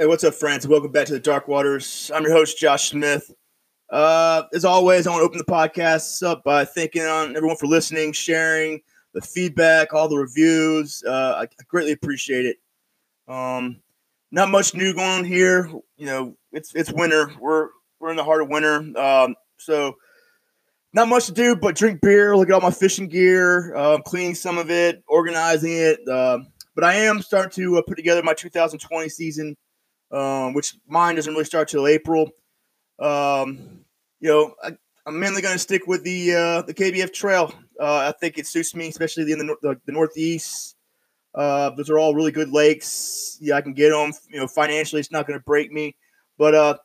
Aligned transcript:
Hey, 0.00 0.06
what's 0.06 0.22
up, 0.22 0.34
friends? 0.34 0.64
Welcome 0.64 0.92
back 0.92 1.08
to 1.08 1.12
the 1.12 1.18
Dark 1.18 1.48
Waters. 1.48 2.08
I'm 2.14 2.22
your 2.22 2.30
host, 2.30 2.56
Josh 2.56 2.90
Smith. 2.90 3.34
Uh, 3.90 4.44
as 4.54 4.64
always, 4.64 5.08
I 5.08 5.10
want 5.10 5.22
to 5.22 5.24
open 5.26 5.38
the 5.38 5.44
podcast 5.44 6.22
up 6.24 6.44
by 6.44 6.64
thanking 6.64 7.02
on 7.02 7.36
everyone 7.36 7.56
for 7.56 7.66
listening, 7.66 8.12
sharing 8.12 8.80
the 9.12 9.20
feedback, 9.20 9.92
all 9.92 10.08
the 10.08 10.16
reviews. 10.16 11.02
Uh, 11.04 11.44
I, 11.44 11.64
greatly 11.66 11.90
appreciate 11.90 12.46
it. 12.46 12.58
Um, 13.26 13.80
not 14.30 14.50
much 14.50 14.72
new 14.72 14.94
going 14.94 15.18
on 15.18 15.24
here. 15.24 15.68
You 15.96 16.06
know, 16.06 16.36
it's 16.52 16.72
it's 16.76 16.92
winter. 16.92 17.32
We're 17.40 17.70
we're 17.98 18.10
in 18.10 18.16
the 18.16 18.22
heart 18.22 18.42
of 18.42 18.50
winter. 18.50 18.76
Um, 18.96 19.34
so 19.56 19.96
not 20.92 21.08
much 21.08 21.26
to 21.26 21.32
do 21.32 21.56
but 21.56 21.74
drink 21.74 22.00
beer, 22.02 22.36
look 22.36 22.48
at 22.48 22.54
all 22.54 22.60
my 22.60 22.70
fishing 22.70 23.08
gear, 23.08 23.74
uh, 23.74 23.98
cleaning 24.02 24.36
some 24.36 24.58
of 24.58 24.70
it, 24.70 25.02
organizing 25.08 25.72
it. 25.72 25.98
Uh, 26.06 26.38
but 26.76 26.84
I 26.84 26.94
am 26.94 27.20
starting 27.20 27.50
to 27.50 27.78
uh, 27.78 27.82
put 27.82 27.96
together 27.96 28.22
my 28.22 28.34
2020 28.34 29.08
season, 29.08 29.56
um, 30.10 30.54
which 30.54 30.74
mine 30.86 31.16
doesn't 31.16 31.32
really 31.32 31.44
start 31.44 31.68
till 31.68 31.86
April. 31.86 32.30
Um, 32.98 33.84
you 34.20 34.28
know, 34.28 34.54
I, 34.62 34.76
am 35.06 35.20
mainly 35.20 35.42
going 35.42 35.54
to 35.54 35.58
stick 35.58 35.86
with 35.86 36.04
the 36.04 36.34
uh, 36.34 36.62
the 36.62 36.74
KBF 36.74 37.12
Trail. 37.12 37.52
Uh, 37.78 38.12
I 38.12 38.18
think 38.18 38.38
it 38.38 38.46
suits 38.46 38.74
me, 38.74 38.88
especially 38.88 39.30
in 39.30 39.38
the, 39.38 39.56
the, 39.62 39.80
the 39.86 39.92
Northeast. 39.92 40.76
Uh, 41.34 41.70
those 41.70 41.90
are 41.90 41.98
all 41.98 42.14
really 42.14 42.32
good 42.32 42.50
lakes. 42.50 43.38
Yeah, 43.40 43.54
I 43.54 43.60
can 43.60 43.74
get 43.74 43.90
them. 43.90 44.12
You 44.28 44.40
know, 44.40 44.48
financially, 44.48 45.00
it's 45.00 45.12
not 45.12 45.26
going 45.26 45.38
to 45.38 45.44
break 45.44 45.70
me. 45.70 45.94
But 46.36 46.54
uh, 46.54 46.78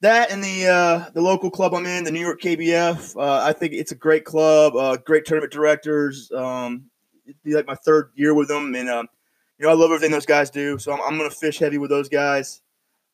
that 0.00 0.30
and 0.30 0.42
the 0.42 0.66
uh, 0.66 1.10
the 1.14 1.20
local 1.20 1.50
club 1.50 1.74
I'm 1.74 1.86
in, 1.86 2.04
the 2.04 2.12
New 2.12 2.20
York 2.20 2.40
KBF, 2.40 3.16
uh, 3.16 3.44
I 3.44 3.52
think 3.52 3.72
it's 3.72 3.92
a 3.92 3.96
great 3.96 4.24
club. 4.24 4.76
Uh, 4.76 4.96
great 4.96 5.24
tournament 5.24 5.52
directors. 5.52 6.30
Um, 6.32 6.90
it'd 7.26 7.42
be 7.42 7.54
like 7.54 7.66
my 7.66 7.74
third 7.74 8.10
year 8.14 8.34
with 8.34 8.48
them, 8.48 8.74
and 8.74 8.88
um, 8.88 9.08
you 9.58 9.66
know 9.66 9.70
I 9.70 9.74
love 9.74 9.90
everything 9.90 10.12
those 10.12 10.26
guys 10.26 10.50
do. 10.50 10.78
So 10.78 10.92
I'm, 10.92 11.00
I'm 11.00 11.18
going 11.18 11.30
to 11.30 11.36
fish 11.36 11.58
heavy 11.58 11.78
with 11.78 11.90
those 11.90 12.08
guys. 12.08 12.62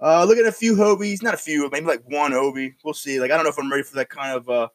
Uh, 0.00 0.24
look 0.24 0.38
at 0.38 0.44
a 0.44 0.52
few 0.52 0.74
Hobies, 0.74 1.22
not 1.22 1.34
a 1.34 1.38
few, 1.38 1.68
maybe 1.70 1.86
like 1.86 2.02
one 2.06 2.32
Hobie. 2.32 2.74
We'll 2.84 2.94
see. 2.94 3.20
Like 3.20 3.30
I 3.30 3.36
don't 3.36 3.44
know 3.44 3.50
if 3.50 3.58
I'm 3.58 3.70
ready 3.70 3.84
for 3.84 3.96
that 3.96 4.10
kind 4.10 4.36
of 4.36 4.48
uh, 4.48 4.68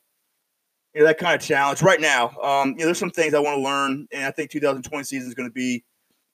you 0.93 1.01
know, 1.01 1.07
that 1.07 1.17
kind 1.17 1.35
of 1.35 1.45
challenge 1.45 1.81
right 1.81 2.01
now. 2.01 2.29
Um, 2.41 2.69
you 2.69 2.79
know, 2.79 2.85
there's 2.85 2.99
some 2.99 3.11
things 3.11 3.33
I 3.33 3.39
want 3.39 3.57
to 3.57 3.63
learn, 3.63 4.07
and 4.11 4.25
I 4.25 4.31
think 4.31 4.51
2020 4.51 5.03
season 5.03 5.27
is 5.27 5.35
going 5.35 5.49
to 5.49 5.53
be, 5.53 5.83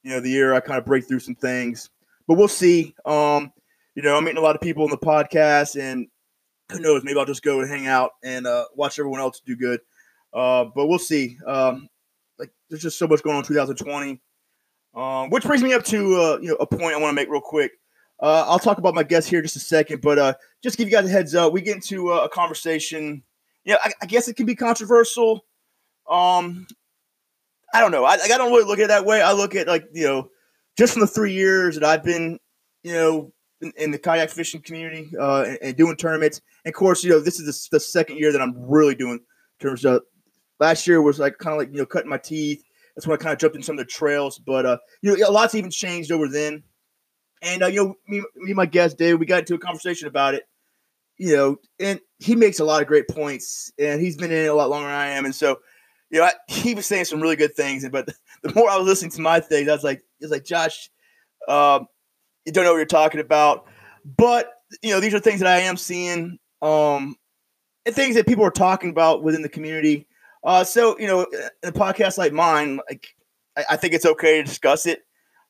you 0.03 0.11
know, 0.11 0.19
the 0.19 0.29
year 0.29 0.53
I 0.53 0.59
kind 0.59 0.79
of 0.79 0.85
break 0.85 1.07
through 1.07 1.19
some 1.19 1.35
things. 1.35 1.89
But 2.27 2.35
we'll 2.35 2.47
see. 2.47 2.95
Um, 3.05 3.51
you 3.95 4.03
know, 4.03 4.17
I'm 4.17 4.23
meeting 4.23 4.37
a 4.37 4.41
lot 4.41 4.55
of 4.55 4.61
people 4.61 4.83
on 4.83 4.89
the 4.89 4.97
podcast, 4.97 5.79
and 5.79 6.07
who 6.71 6.79
knows? 6.79 7.03
Maybe 7.03 7.19
I'll 7.19 7.25
just 7.25 7.43
go 7.43 7.59
and 7.59 7.69
hang 7.69 7.87
out 7.87 8.11
and 8.23 8.47
uh, 8.47 8.65
watch 8.75 8.97
everyone 8.97 9.19
else 9.19 9.41
do 9.45 9.55
good. 9.55 9.81
Uh, 10.33 10.65
but 10.75 10.87
we'll 10.87 10.99
see. 10.99 11.37
Um, 11.45 11.87
like, 12.39 12.51
there's 12.69 12.81
just 12.81 12.97
so 12.97 13.07
much 13.07 13.23
going 13.23 13.35
on 13.35 13.43
in 13.43 13.47
2020. 13.47 14.21
Um, 14.95 15.29
which 15.29 15.43
brings 15.43 15.61
me 15.61 15.73
up 15.73 15.83
to 15.85 16.15
uh, 16.15 16.37
you 16.41 16.49
know 16.49 16.55
a 16.55 16.65
point 16.65 16.95
I 16.95 16.97
want 16.97 17.11
to 17.11 17.15
make 17.15 17.29
real 17.29 17.41
quick. 17.41 17.71
Uh, 18.21 18.45
I'll 18.47 18.59
talk 18.59 18.77
about 18.77 18.95
my 18.95 19.03
guest 19.03 19.29
here 19.29 19.41
just 19.41 19.57
a 19.57 19.59
second, 19.59 20.01
but 20.01 20.17
uh, 20.17 20.33
just 20.63 20.77
give 20.77 20.87
you 20.87 20.95
guys 20.95 21.05
a 21.05 21.09
heads 21.09 21.35
up. 21.35 21.51
We 21.51 21.61
get 21.61 21.75
into 21.75 22.13
uh, 22.13 22.23
a 22.23 22.29
conversation. 22.29 23.21
You 23.65 23.73
know, 23.73 23.79
I, 23.83 23.91
I, 24.01 24.05
guess 24.05 24.29
it 24.29 24.37
can 24.37 24.45
be 24.45 24.55
controversial. 24.55 25.45
Um, 26.09 26.65
I 27.73 27.81
don't 27.81 27.91
know. 27.91 28.05
I, 28.05 28.13
I 28.13 28.27
don't 28.37 28.51
really 28.51 28.63
look 28.63 28.79
at 28.79 28.85
it 28.85 28.87
that 28.87 29.05
way. 29.05 29.21
I 29.21 29.33
look 29.33 29.53
at 29.53 29.67
like 29.67 29.85
you 29.93 30.05
know, 30.05 30.29
just 30.77 30.93
from 30.93 31.01
the 31.01 31.07
three 31.07 31.33
years 31.33 31.75
that 31.75 31.83
I've 31.83 32.03
been, 32.03 32.39
you 32.83 32.93
know, 32.93 33.33
in, 33.61 33.73
in 33.77 33.91
the 33.91 33.99
kayak 33.99 34.29
fishing 34.29 34.61
community 34.61 35.09
uh, 35.19 35.43
and, 35.45 35.57
and, 35.61 35.75
doing 35.75 35.97
tournaments. 35.97 36.41
And 36.63 36.73
of 36.73 36.77
course, 36.77 37.03
you 37.03 37.09
know, 37.09 37.19
this 37.19 37.39
is 37.39 37.45
the, 37.45 37.75
the, 37.75 37.79
second 37.79 38.17
year 38.17 38.31
that 38.31 38.41
I'm 38.41 38.55
really 38.69 38.95
doing 38.95 39.19
terms 39.59 39.83
of. 39.83 40.01
Last 40.59 40.87
year 40.87 41.01
was 41.01 41.19
like 41.19 41.37
kind 41.37 41.53
of 41.53 41.59
like 41.59 41.69
you 41.73 41.79
know 41.79 41.85
cutting 41.85 42.09
my 42.09 42.17
teeth. 42.17 42.63
That's 42.95 43.05
when 43.05 43.17
I 43.17 43.21
kind 43.21 43.33
of 43.33 43.39
jumped 43.39 43.55
in 43.55 43.63
some 43.63 43.77
of 43.77 43.85
the 43.85 43.91
trails. 43.91 44.39
But 44.39 44.65
uh, 44.65 44.77
you 45.01 45.15
know, 45.15 45.27
a 45.27 45.31
lot's 45.31 45.55
even 45.55 45.71
changed 45.71 46.11
over 46.11 46.27
then. 46.27 46.63
And 47.41 47.63
uh, 47.63 47.67
you 47.67 47.83
know, 47.83 47.95
me, 48.07 48.19
me 48.35 48.51
and 48.51 48.55
my 48.55 48.65
guest 48.65 48.97
Dave, 48.97 49.19
we 49.19 49.25
got 49.25 49.39
into 49.39 49.55
a 49.55 49.59
conversation 49.59 50.07
about 50.07 50.33
it. 50.33 50.47
You 51.17 51.35
know, 51.35 51.57
and 51.79 51.99
he 52.19 52.35
makes 52.35 52.59
a 52.59 52.65
lot 52.65 52.81
of 52.81 52.87
great 52.87 53.07
points, 53.07 53.71
and 53.79 54.01
he's 54.01 54.17
been 54.17 54.31
in 54.31 54.45
it 54.45 54.47
a 54.47 54.53
lot 54.53 54.69
longer 54.69 54.87
than 54.87 54.95
I 54.95 55.07
am. 55.11 55.23
And 55.23 55.33
so, 55.33 55.59
you 56.09 56.19
know, 56.19 56.25
I, 56.25 56.33
he 56.47 56.75
was 56.75 56.85
saying 56.85 57.05
some 57.05 57.21
really 57.21 57.37
good 57.37 57.55
things. 57.55 57.87
But 57.87 58.07
the, 58.07 58.15
the 58.43 58.53
more 58.53 58.69
I 58.69 58.77
was 58.77 58.85
listening 58.85 59.11
to 59.11 59.21
my 59.21 59.39
things, 59.39 59.69
I 59.69 59.73
was 59.73 59.83
like, 59.83 60.03
it's 60.19 60.31
like 60.31 60.43
Josh, 60.43 60.89
um, 61.47 61.87
you 62.45 62.51
don't 62.51 62.63
know 62.63 62.71
what 62.71 62.77
you're 62.77 62.85
talking 62.85 63.21
about. 63.21 63.65
But 64.17 64.51
you 64.81 64.91
know, 64.91 64.99
these 64.99 65.13
are 65.13 65.19
things 65.19 65.39
that 65.39 65.47
I 65.47 65.61
am 65.61 65.77
seeing, 65.77 66.37
um, 66.61 67.15
and 67.85 67.95
things 67.95 68.15
that 68.15 68.27
people 68.27 68.43
are 68.43 68.51
talking 68.51 68.89
about 68.89 69.23
within 69.23 69.41
the 69.41 69.49
community. 69.49 70.07
Uh, 70.45 70.63
so 70.63 70.97
you 70.99 71.07
know, 71.07 71.25
in 71.63 71.69
a 71.69 71.71
podcast 71.71 72.17
like 72.17 72.31
mine, 72.31 72.79
like 72.87 73.07
I, 73.57 73.65
I 73.71 73.75
think 73.75 73.93
it's 73.93 74.05
okay 74.05 74.37
to 74.37 74.43
discuss 74.43 74.85
it, 74.85 75.01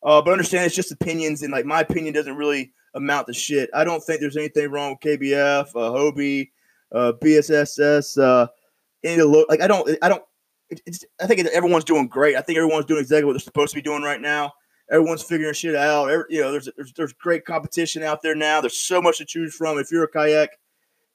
uh, 0.04 0.22
but 0.22 0.32
understand 0.32 0.66
it's 0.66 0.76
just 0.76 0.92
opinions, 0.92 1.44
and 1.44 1.52
like 1.52 1.66
my 1.66 1.82
opinion 1.82 2.14
doesn't 2.14 2.38
really 2.38 2.72
amount 2.94 3.28
to 3.28 3.34
shit. 3.34 3.70
I 3.74 3.84
don't 3.84 4.02
think 4.02 4.22
there's 4.22 4.38
anything 4.38 4.72
wrong 4.72 4.92
with 4.92 5.20
KBF, 5.20 5.68
uh, 5.68 5.92
Hobie, 5.92 6.50
uh, 6.94 7.12
BSSS, 7.22 8.18
uh, 8.22 8.48
any 9.04 9.20
of 9.20 9.30
the 9.30 9.46
like. 9.50 9.62
I 9.62 9.68
don't, 9.68 9.90
I 10.02 10.10
don't. 10.10 10.24
I 11.22 11.28
think 11.28 11.46
everyone's 11.48 11.84
doing 11.84 12.08
great. 12.08 12.36
I 12.38 12.42
think 12.42 12.58
everyone's 12.58 12.86
doing 12.86 13.02
exactly 13.02 13.26
what 13.26 13.34
they're 13.34 13.40
supposed 13.40 13.72
to 13.72 13.76
be 13.76 13.82
doing 13.84 14.02
right 14.02 14.22
now 14.22 14.54
everyone's 14.92 15.24
figuring 15.24 15.54
shit 15.54 15.76
out. 15.76 16.10
Every, 16.10 16.26
you 16.30 16.42
know, 16.42 16.52
there's, 16.52 16.70
there's 16.76 16.94
there's 16.94 17.14
great 17.14 17.46
competition 17.46 18.04
out 18.04 18.22
there 18.22 18.36
now. 18.36 18.62
There's 18.62 18.78
so 18.78 19.02
much 19.02 19.18
to 19.18 19.26
choose 19.26 19.56
from. 19.56 19.78
If 19.78 19.92
you're 19.92 20.04
a 20.04 20.08
kayak, 20.08 20.52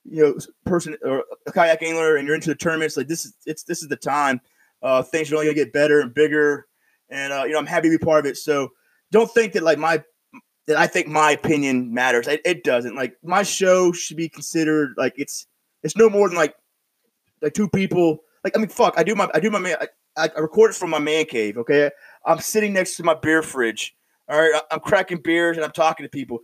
you 0.05 0.23
know, 0.23 0.39
person 0.65 0.97
or 1.05 1.25
a 1.47 1.53
kayak 1.53 1.83
angler, 1.83 2.17
and 2.17 2.27
you're 2.27 2.35
into 2.35 2.51
the 2.51 2.55
tournaments, 2.55 2.97
like 2.97 3.09
this 3.09 3.25
is 3.25 3.35
it's 3.47 3.65
this 3.65 3.83
is 3.83 3.89
the 3.89 3.97
time. 3.97 4.41
Uh, 4.83 5.03
things 5.03 5.31
are 5.31 5.37
only 5.37 5.47
gonna 5.47 5.55
get 5.55 5.73
better 5.73 6.01
and 6.01 6.15
bigger, 6.15 6.67
and 7.11 7.33
uh, 7.33 7.45
you 7.45 7.53
know, 7.53 7.59
I'm 7.59 7.67
happy 7.67 7.89
to 7.91 7.99
be 7.99 8.05
part 8.05 8.25
of 8.25 8.31
it. 8.31 8.37
So 8.37 8.71
don't 9.11 9.31
think 9.31 9.53
that 9.53 9.63
like 9.63 9.79
my 9.79 10.03
that 10.67 10.79
I 10.79 10.87
think 10.87 11.09
my 11.09 11.33
opinion 11.33 11.93
matters. 11.93 12.29
It, 12.29 12.41
it 12.45 12.65
doesn't. 12.65 12.95
Like 12.95 13.17
my 13.23 13.43
show 13.43 13.93
should 13.93 14.17
be 14.17 14.29
considered 14.29 14.95
like 14.97 15.15
it's 15.17 15.47
it's 15.83 15.97
no 15.97 16.09
more 16.09 16.29
than 16.29 16.37
like 16.37 16.55
like 17.43 17.55
two 17.55 17.69
people. 17.69 18.21
Like 18.45 18.57
I 18.57 18.61
mean, 18.61 18.69
fuck. 18.69 18.95
I 18.97 19.03
do 19.03 19.15
my 19.15 19.29
I 19.35 19.41
do 19.41 19.51
my 19.51 19.59
man. 19.59 19.77
I, 20.17 20.31
I 20.35 20.41
record 20.41 20.71
it 20.71 20.77
from 20.77 20.91
my 20.91 20.99
man 20.99 21.27
cave. 21.27 21.59
Okay, 21.59 21.91
I'm 22.25 22.39
sitting 22.39 22.73
next 22.73 22.97
to 22.97 23.03
my 23.03 23.15
beer 23.15 23.43
fridge. 23.43 23.97
All 24.29 24.39
right, 24.39 24.63
I'm 24.71 24.81
cracking 24.81 25.21
beers 25.23 25.57
and 25.57 25.65
I'm 25.65 25.73
talking 25.73 26.05
to 26.05 26.11
people. 26.11 26.39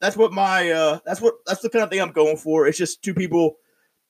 That's 0.00 0.16
what 0.16 0.32
my 0.32 0.70
uh 0.70 0.98
that's 1.06 1.20
what 1.20 1.34
that's 1.46 1.62
the 1.62 1.70
kind 1.70 1.82
of 1.82 1.90
thing 1.90 2.00
I'm 2.00 2.12
going 2.12 2.36
for. 2.36 2.66
It's 2.66 2.78
just 2.78 3.02
two 3.02 3.14
people 3.14 3.56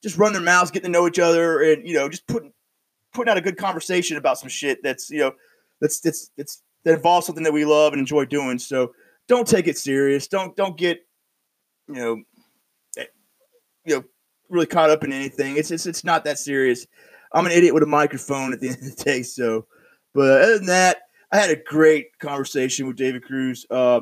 just 0.02 0.18
run 0.18 0.32
their 0.32 0.42
mouths, 0.42 0.70
getting 0.70 0.92
to 0.92 0.98
know 0.98 1.06
each 1.06 1.18
other, 1.18 1.62
and 1.62 1.86
you 1.86 1.94
know, 1.94 2.08
just 2.08 2.26
putting 2.26 2.52
putting 3.14 3.30
out 3.30 3.38
a 3.38 3.42
good 3.42 3.56
conversation 3.56 4.16
about 4.16 4.38
some 4.38 4.48
shit 4.48 4.82
that's 4.82 5.10
you 5.10 5.18
know 5.18 5.32
that's 5.80 6.00
that's 6.00 6.30
that's 6.36 6.62
that 6.84 6.94
involves 6.94 7.26
something 7.26 7.44
that 7.44 7.52
we 7.52 7.64
love 7.64 7.92
and 7.92 8.00
enjoy 8.00 8.24
doing. 8.24 8.58
So 8.58 8.92
don't 9.28 9.46
take 9.46 9.66
it 9.68 9.78
serious. 9.78 10.26
Don't 10.26 10.56
don't 10.56 10.76
get 10.76 11.00
you 11.88 11.94
know 11.94 12.22
eh, 12.98 13.04
you 13.84 13.96
know 13.96 14.04
really 14.48 14.66
caught 14.66 14.90
up 14.90 15.04
in 15.04 15.12
anything. 15.12 15.56
It's 15.56 15.70
it's 15.70 15.86
it's 15.86 16.04
not 16.04 16.24
that 16.24 16.38
serious. 16.38 16.86
I'm 17.32 17.46
an 17.46 17.52
idiot 17.52 17.74
with 17.74 17.82
a 17.82 17.86
microphone 17.86 18.52
at 18.52 18.60
the 18.60 18.68
end 18.70 18.78
of 18.78 18.96
the 18.96 19.04
day. 19.04 19.22
So 19.22 19.66
but 20.14 20.40
other 20.42 20.56
than 20.56 20.66
that, 20.66 21.02
I 21.30 21.36
had 21.36 21.50
a 21.50 21.56
great 21.56 22.18
conversation 22.18 22.86
with 22.86 22.96
David 22.96 23.22
Cruz. 23.22 23.66
Uh, 23.68 24.00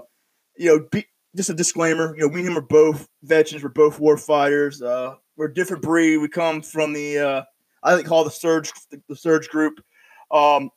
you 0.57 0.67
know, 0.67 0.87
be, 0.91 1.07
just 1.37 1.51
a 1.51 1.55
disclaimer. 1.55 2.15
You 2.17 2.23
know, 2.23 2.29
me 2.29 2.41
and 2.41 2.51
him 2.51 2.59
are 2.59 2.63
both 2.63 3.09
veterans. 3.23 3.63
We're 3.63 3.71
both 3.71 3.99
war 3.99 4.17
fighters. 4.17 4.83
Uh, 4.83 5.15
we're 5.37 5.47
a 5.47 5.55
different 5.55 5.83
breed. 5.83 6.19
We 6.19 6.29
come 6.29 6.63
from 6.63 6.93
the 6.93 7.19
uh, 7.19 7.43
I 7.83 7.95
think, 7.95 8.09
call 8.09 8.25
the 8.25 8.31
surge 8.31 8.73
the 9.09 9.17
surge 9.17 9.49
group. 9.49 9.81
Um, 10.31 10.71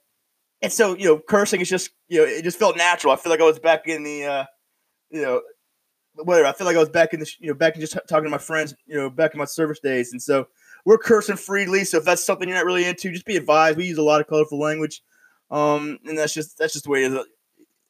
and 0.61 0.71
so 0.71 0.95
you 0.95 1.05
know, 1.05 1.19
cursing 1.19 1.61
is 1.61 1.69
just 1.69 1.91
you 2.07 2.19
know 2.19 2.25
it 2.25 2.43
just 2.43 2.59
felt 2.59 2.77
natural. 2.77 3.13
I 3.13 3.15
feel 3.15 3.31
like 3.31 3.41
I 3.41 3.45
was 3.45 3.59
back 3.59 3.87
in 3.87 4.03
the 4.03 4.25
uh, 4.25 4.45
you 5.09 5.21
know 5.21 5.41
whatever. 6.15 6.47
I 6.47 6.53
feel 6.53 6.67
like 6.67 6.75
I 6.75 6.79
was 6.79 6.89
back 6.89 7.13
in 7.13 7.19
the 7.19 7.31
you 7.39 7.47
know 7.47 7.53
back 7.53 7.75
in 7.75 7.81
just 7.81 7.97
talking 8.07 8.25
to 8.25 8.29
my 8.29 8.37
friends 8.37 8.75
you 8.85 8.95
know 8.95 9.09
back 9.09 9.33
in 9.33 9.37
my 9.39 9.45
service 9.45 9.79
days. 9.79 10.11
And 10.11 10.21
so 10.21 10.47
we're 10.85 10.97
cursing 10.97 11.37
freely. 11.37 11.83
So 11.83 11.97
if 11.97 12.05
that's 12.05 12.25
something 12.25 12.47
you're 12.47 12.57
not 12.57 12.65
really 12.65 12.85
into, 12.85 13.11
just 13.11 13.25
be 13.25 13.37
advised. 13.37 13.77
We 13.77 13.85
use 13.85 13.97
a 13.97 14.03
lot 14.03 14.21
of 14.21 14.27
colorful 14.27 14.59
language. 14.59 15.01
Um, 15.51 15.99
and 16.05 16.17
that's 16.17 16.33
just 16.33 16.57
that's 16.57 16.73
just 16.73 16.85
the 16.85 16.91
way 16.91 17.05
it 17.05 17.13
is. 17.13 17.19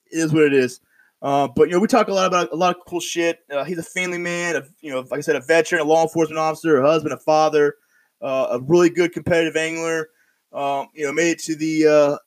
It 0.09 0.17
is 0.19 0.33
what 0.33 0.43
it 0.43 0.53
is. 0.53 0.79
Uh, 1.21 1.47
but 1.47 1.67
you 1.67 1.73
know, 1.73 1.79
we 1.79 1.87
talk 1.87 2.07
a 2.07 2.13
lot 2.13 2.27
about 2.27 2.51
a 2.51 2.55
lot 2.55 2.75
of 2.75 2.81
cool 2.85 2.99
shit. 2.99 3.39
Uh, 3.51 3.63
he's 3.63 3.77
a 3.77 3.83
family 3.83 4.19
man, 4.19 4.55
of 4.55 4.69
you 4.81 4.91
know, 4.91 4.99
like 4.99 5.17
I 5.17 5.21
said, 5.21 5.35
a 5.35 5.41
veteran, 5.41 5.81
a 5.81 5.83
law 5.83 6.03
enforcement 6.03 6.37
officer, 6.37 6.77
a 6.77 6.87
husband, 6.87 7.13
a 7.13 7.17
father, 7.17 7.75
uh, 8.21 8.47
a 8.51 8.59
really 8.61 8.89
good 8.89 9.13
competitive 9.13 9.55
angler. 9.55 10.09
Um, 10.53 10.87
you 10.93 11.05
know, 11.05 11.11
made 11.11 11.31
it 11.31 11.39
to 11.39 11.55
the 11.55 11.87
uh, 11.87 12.17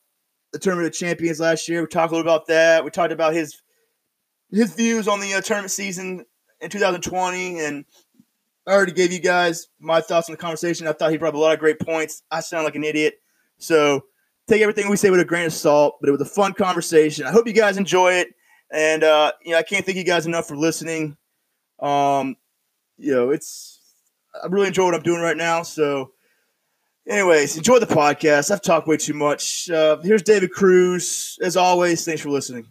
the 0.52 0.58
tournament 0.58 0.88
of 0.88 0.94
champions 0.94 1.40
last 1.40 1.68
year. 1.68 1.80
We 1.80 1.86
talked 1.86 2.12
a 2.12 2.16
little 2.16 2.30
about 2.30 2.48
that. 2.48 2.84
We 2.84 2.90
talked 2.90 3.12
about 3.12 3.32
his 3.32 3.62
his 4.50 4.74
views 4.74 5.06
on 5.06 5.20
the 5.20 5.34
uh, 5.34 5.40
tournament 5.40 5.70
season 5.70 6.24
in 6.60 6.70
2020, 6.70 7.60
and 7.60 7.84
I 8.66 8.72
already 8.72 8.92
gave 8.92 9.12
you 9.12 9.20
guys 9.20 9.68
my 9.78 10.00
thoughts 10.00 10.28
on 10.28 10.32
the 10.32 10.40
conversation. 10.40 10.88
I 10.88 10.92
thought 10.92 11.12
he 11.12 11.16
brought 11.16 11.30
up 11.30 11.34
a 11.34 11.38
lot 11.38 11.54
of 11.54 11.60
great 11.60 11.78
points. 11.78 12.22
I 12.30 12.40
sound 12.40 12.64
like 12.64 12.74
an 12.74 12.84
idiot, 12.84 13.14
so 13.58 14.02
take 14.48 14.62
everything 14.62 14.90
we 14.90 14.96
say 14.96 15.10
with 15.10 15.20
a 15.20 15.24
grain 15.24 15.46
of 15.46 15.52
salt, 15.52 15.98
but 16.00 16.08
it 16.08 16.12
was 16.12 16.20
a 16.20 16.26
fun 16.26 16.54
conversation. 16.54 17.24
I 17.24 17.30
hope 17.30 17.46
you 17.46 17.52
guys 17.52 17.76
enjoy 17.76 18.14
it. 18.14 18.34
And 18.72 19.02
uh, 19.02 19.32
you 19.42 19.52
know, 19.52 19.58
I 19.58 19.62
can't 19.62 19.84
thank 19.84 19.98
you 19.98 20.04
guys 20.04 20.26
enough 20.26 20.46
for 20.46 20.56
listening. 20.56 21.16
Um, 21.80 22.36
you 22.98 23.12
know, 23.12 23.30
it's 23.30 23.80
I 24.42 24.46
really 24.46 24.68
enjoy 24.68 24.84
what 24.84 24.94
I'm 24.94 25.02
doing 25.02 25.20
right 25.20 25.36
now. 25.36 25.62
So, 25.62 26.12
anyways, 27.08 27.56
enjoy 27.56 27.78
the 27.78 27.86
podcast. 27.86 28.50
I've 28.50 28.62
talked 28.62 28.86
way 28.86 28.96
too 28.96 29.14
much. 29.14 29.68
Uh, 29.70 29.96
here's 29.98 30.22
David 30.22 30.52
Cruz. 30.52 31.38
As 31.42 31.56
always, 31.56 32.04
thanks 32.04 32.20
for 32.22 32.30
listening. 32.30 32.66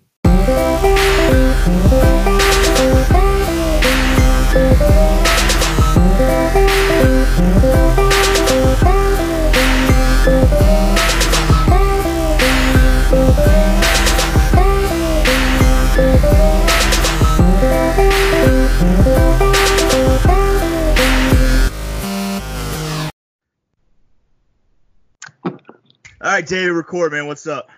Right, 26.21 26.45
David, 26.45 26.71
record, 26.71 27.11
man. 27.11 27.27
What's 27.27 27.47
up? 27.47 27.69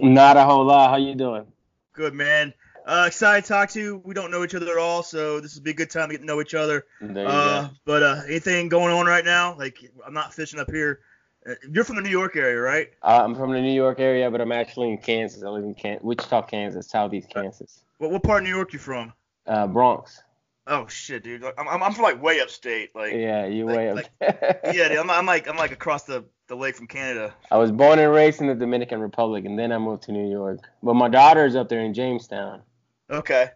Not 0.00 0.36
a 0.36 0.44
whole 0.44 0.64
lot. 0.64 0.90
How 0.90 0.96
you 0.96 1.14
doing? 1.14 1.46
Good, 1.92 2.14
man. 2.14 2.54
Uh, 2.86 3.04
excited 3.06 3.42
to 3.42 3.48
talk 3.48 3.68
to 3.70 3.80
you. 3.80 4.02
We 4.04 4.14
don't 4.14 4.30
know 4.30 4.42
each 4.42 4.54
other 4.54 4.70
at 4.70 4.78
all, 4.78 5.02
so 5.02 5.40
this 5.40 5.54
would 5.54 5.64
be 5.64 5.70
a 5.70 5.74
good 5.74 5.90
time 5.90 6.08
to 6.08 6.14
get 6.14 6.20
to 6.20 6.26
know 6.26 6.40
each 6.40 6.54
other. 6.54 6.86
Uh, 7.02 7.68
but 7.84 8.02
uh, 8.02 8.22
anything 8.26 8.68
going 8.68 8.92
on 8.92 9.06
right 9.06 9.24
now? 9.24 9.56
Like, 9.56 9.78
I'm 10.04 10.14
not 10.14 10.34
fishing 10.34 10.58
up 10.58 10.70
here. 10.70 11.00
Uh, 11.46 11.54
you're 11.70 11.84
from 11.84 11.96
the 11.96 12.02
New 12.02 12.10
York 12.10 12.36
area, 12.36 12.60
right? 12.60 12.88
Uh, 13.02 13.20
I'm 13.22 13.34
from 13.34 13.52
the 13.52 13.60
New 13.60 13.72
York 13.72 14.00
area, 14.00 14.30
but 14.30 14.40
I'm 14.40 14.52
actually 14.52 14.90
in 14.90 14.98
Kansas. 14.98 15.42
I 15.42 15.48
live 15.48 15.64
in 15.64 15.74
Can- 15.74 16.00
Wichita, 16.02 16.42
Kansas, 16.42 16.88
southeast 16.88 17.30
Kansas. 17.30 17.82
What, 17.98 18.10
what 18.10 18.22
part 18.22 18.42
of 18.42 18.48
New 18.48 18.54
York 18.54 18.72
you 18.72 18.78
from? 18.78 19.12
Uh, 19.46 19.66
Bronx. 19.66 20.22
Oh 20.70 20.86
shit, 20.86 21.24
dude. 21.24 21.42
I'm, 21.44 21.68
I'm, 21.68 21.82
I'm 21.82 21.92
from 21.92 22.04
like 22.04 22.22
way 22.22 22.40
upstate. 22.40 22.94
Like 22.94 23.12
yeah, 23.12 23.44
you 23.44 23.66
like, 23.66 23.76
way 23.76 23.88
up. 23.90 23.96
Like, 23.96 24.10
yeah, 24.72 24.88
dude, 24.88 24.98
I'm, 24.98 25.10
I'm 25.10 25.26
like 25.26 25.48
I'm 25.48 25.56
like 25.56 25.72
across 25.72 26.04
the, 26.04 26.24
the 26.46 26.54
lake 26.54 26.76
from 26.76 26.86
Canada. 26.86 27.34
I 27.50 27.58
was 27.58 27.72
born 27.72 27.98
and 27.98 28.12
raised 28.12 28.40
in 28.40 28.46
the 28.46 28.54
Dominican 28.54 29.00
Republic, 29.00 29.44
and 29.46 29.58
then 29.58 29.72
I 29.72 29.78
moved 29.78 30.04
to 30.04 30.12
New 30.12 30.30
York. 30.30 30.60
But 30.80 30.94
my 30.94 31.08
daughter's 31.08 31.56
up 31.56 31.68
there 31.68 31.80
in 31.80 31.92
Jamestown. 31.92 32.62
Okay. 33.10 33.48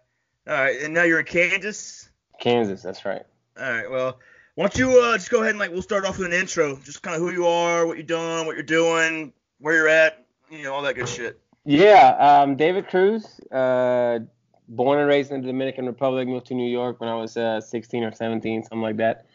All 0.45 0.53
right, 0.53 0.81
and 0.81 0.93
now 0.93 1.03
you're 1.03 1.19
in 1.19 1.25
Kansas. 1.25 2.09
Kansas, 2.37 2.83
that's 2.83 3.05
right. 3.05 3.23
All 3.57 3.71
right. 3.71 3.89
Well, 3.89 4.19
why 4.55 4.67
don't 4.67 4.77
you 4.77 5.01
uh, 5.01 5.17
just 5.17 5.29
go 5.29 5.39
ahead 5.39 5.51
and 5.51 5.59
like 5.59 5.71
we'll 5.71 5.81
start 5.81 6.03
off 6.03 6.17
with 6.17 6.27
an 6.27 6.33
intro, 6.33 6.75
just 6.83 7.01
kind 7.01 7.15
of 7.15 7.21
who 7.21 7.31
you 7.31 7.47
are, 7.47 7.87
what 7.87 7.95
you're 7.95 8.05
doing, 8.05 8.45
what 8.45 8.55
you're 8.55 8.63
doing, 8.63 9.31
where 9.59 9.73
you're 9.73 9.87
at, 9.87 10.25
you 10.49 10.63
know, 10.63 10.73
all 10.73 10.81
that 10.81 10.95
good 10.95 11.07
shit. 11.07 11.39
Yeah, 11.63 12.09
um, 12.19 12.57
David 12.57 12.89
Cruz, 12.89 13.39
uh, 13.51 14.19
born 14.67 14.99
and 14.99 15.07
raised 15.07 15.31
in 15.31 15.41
the 15.41 15.47
Dominican 15.47 15.85
Republic, 15.85 16.27
moved 16.27 16.47
to 16.47 16.53
New 16.53 16.69
York 16.69 16.99
when 16.99 17.09
I 17.09 17.15
was 17.15 17.37
uh, 17.37 17.61
16 17.61 18.03
or 18.03 18.11
17, 18.11 18.63
something 18.63 18.81
like 18.81 18.97
that. 18.97 19.25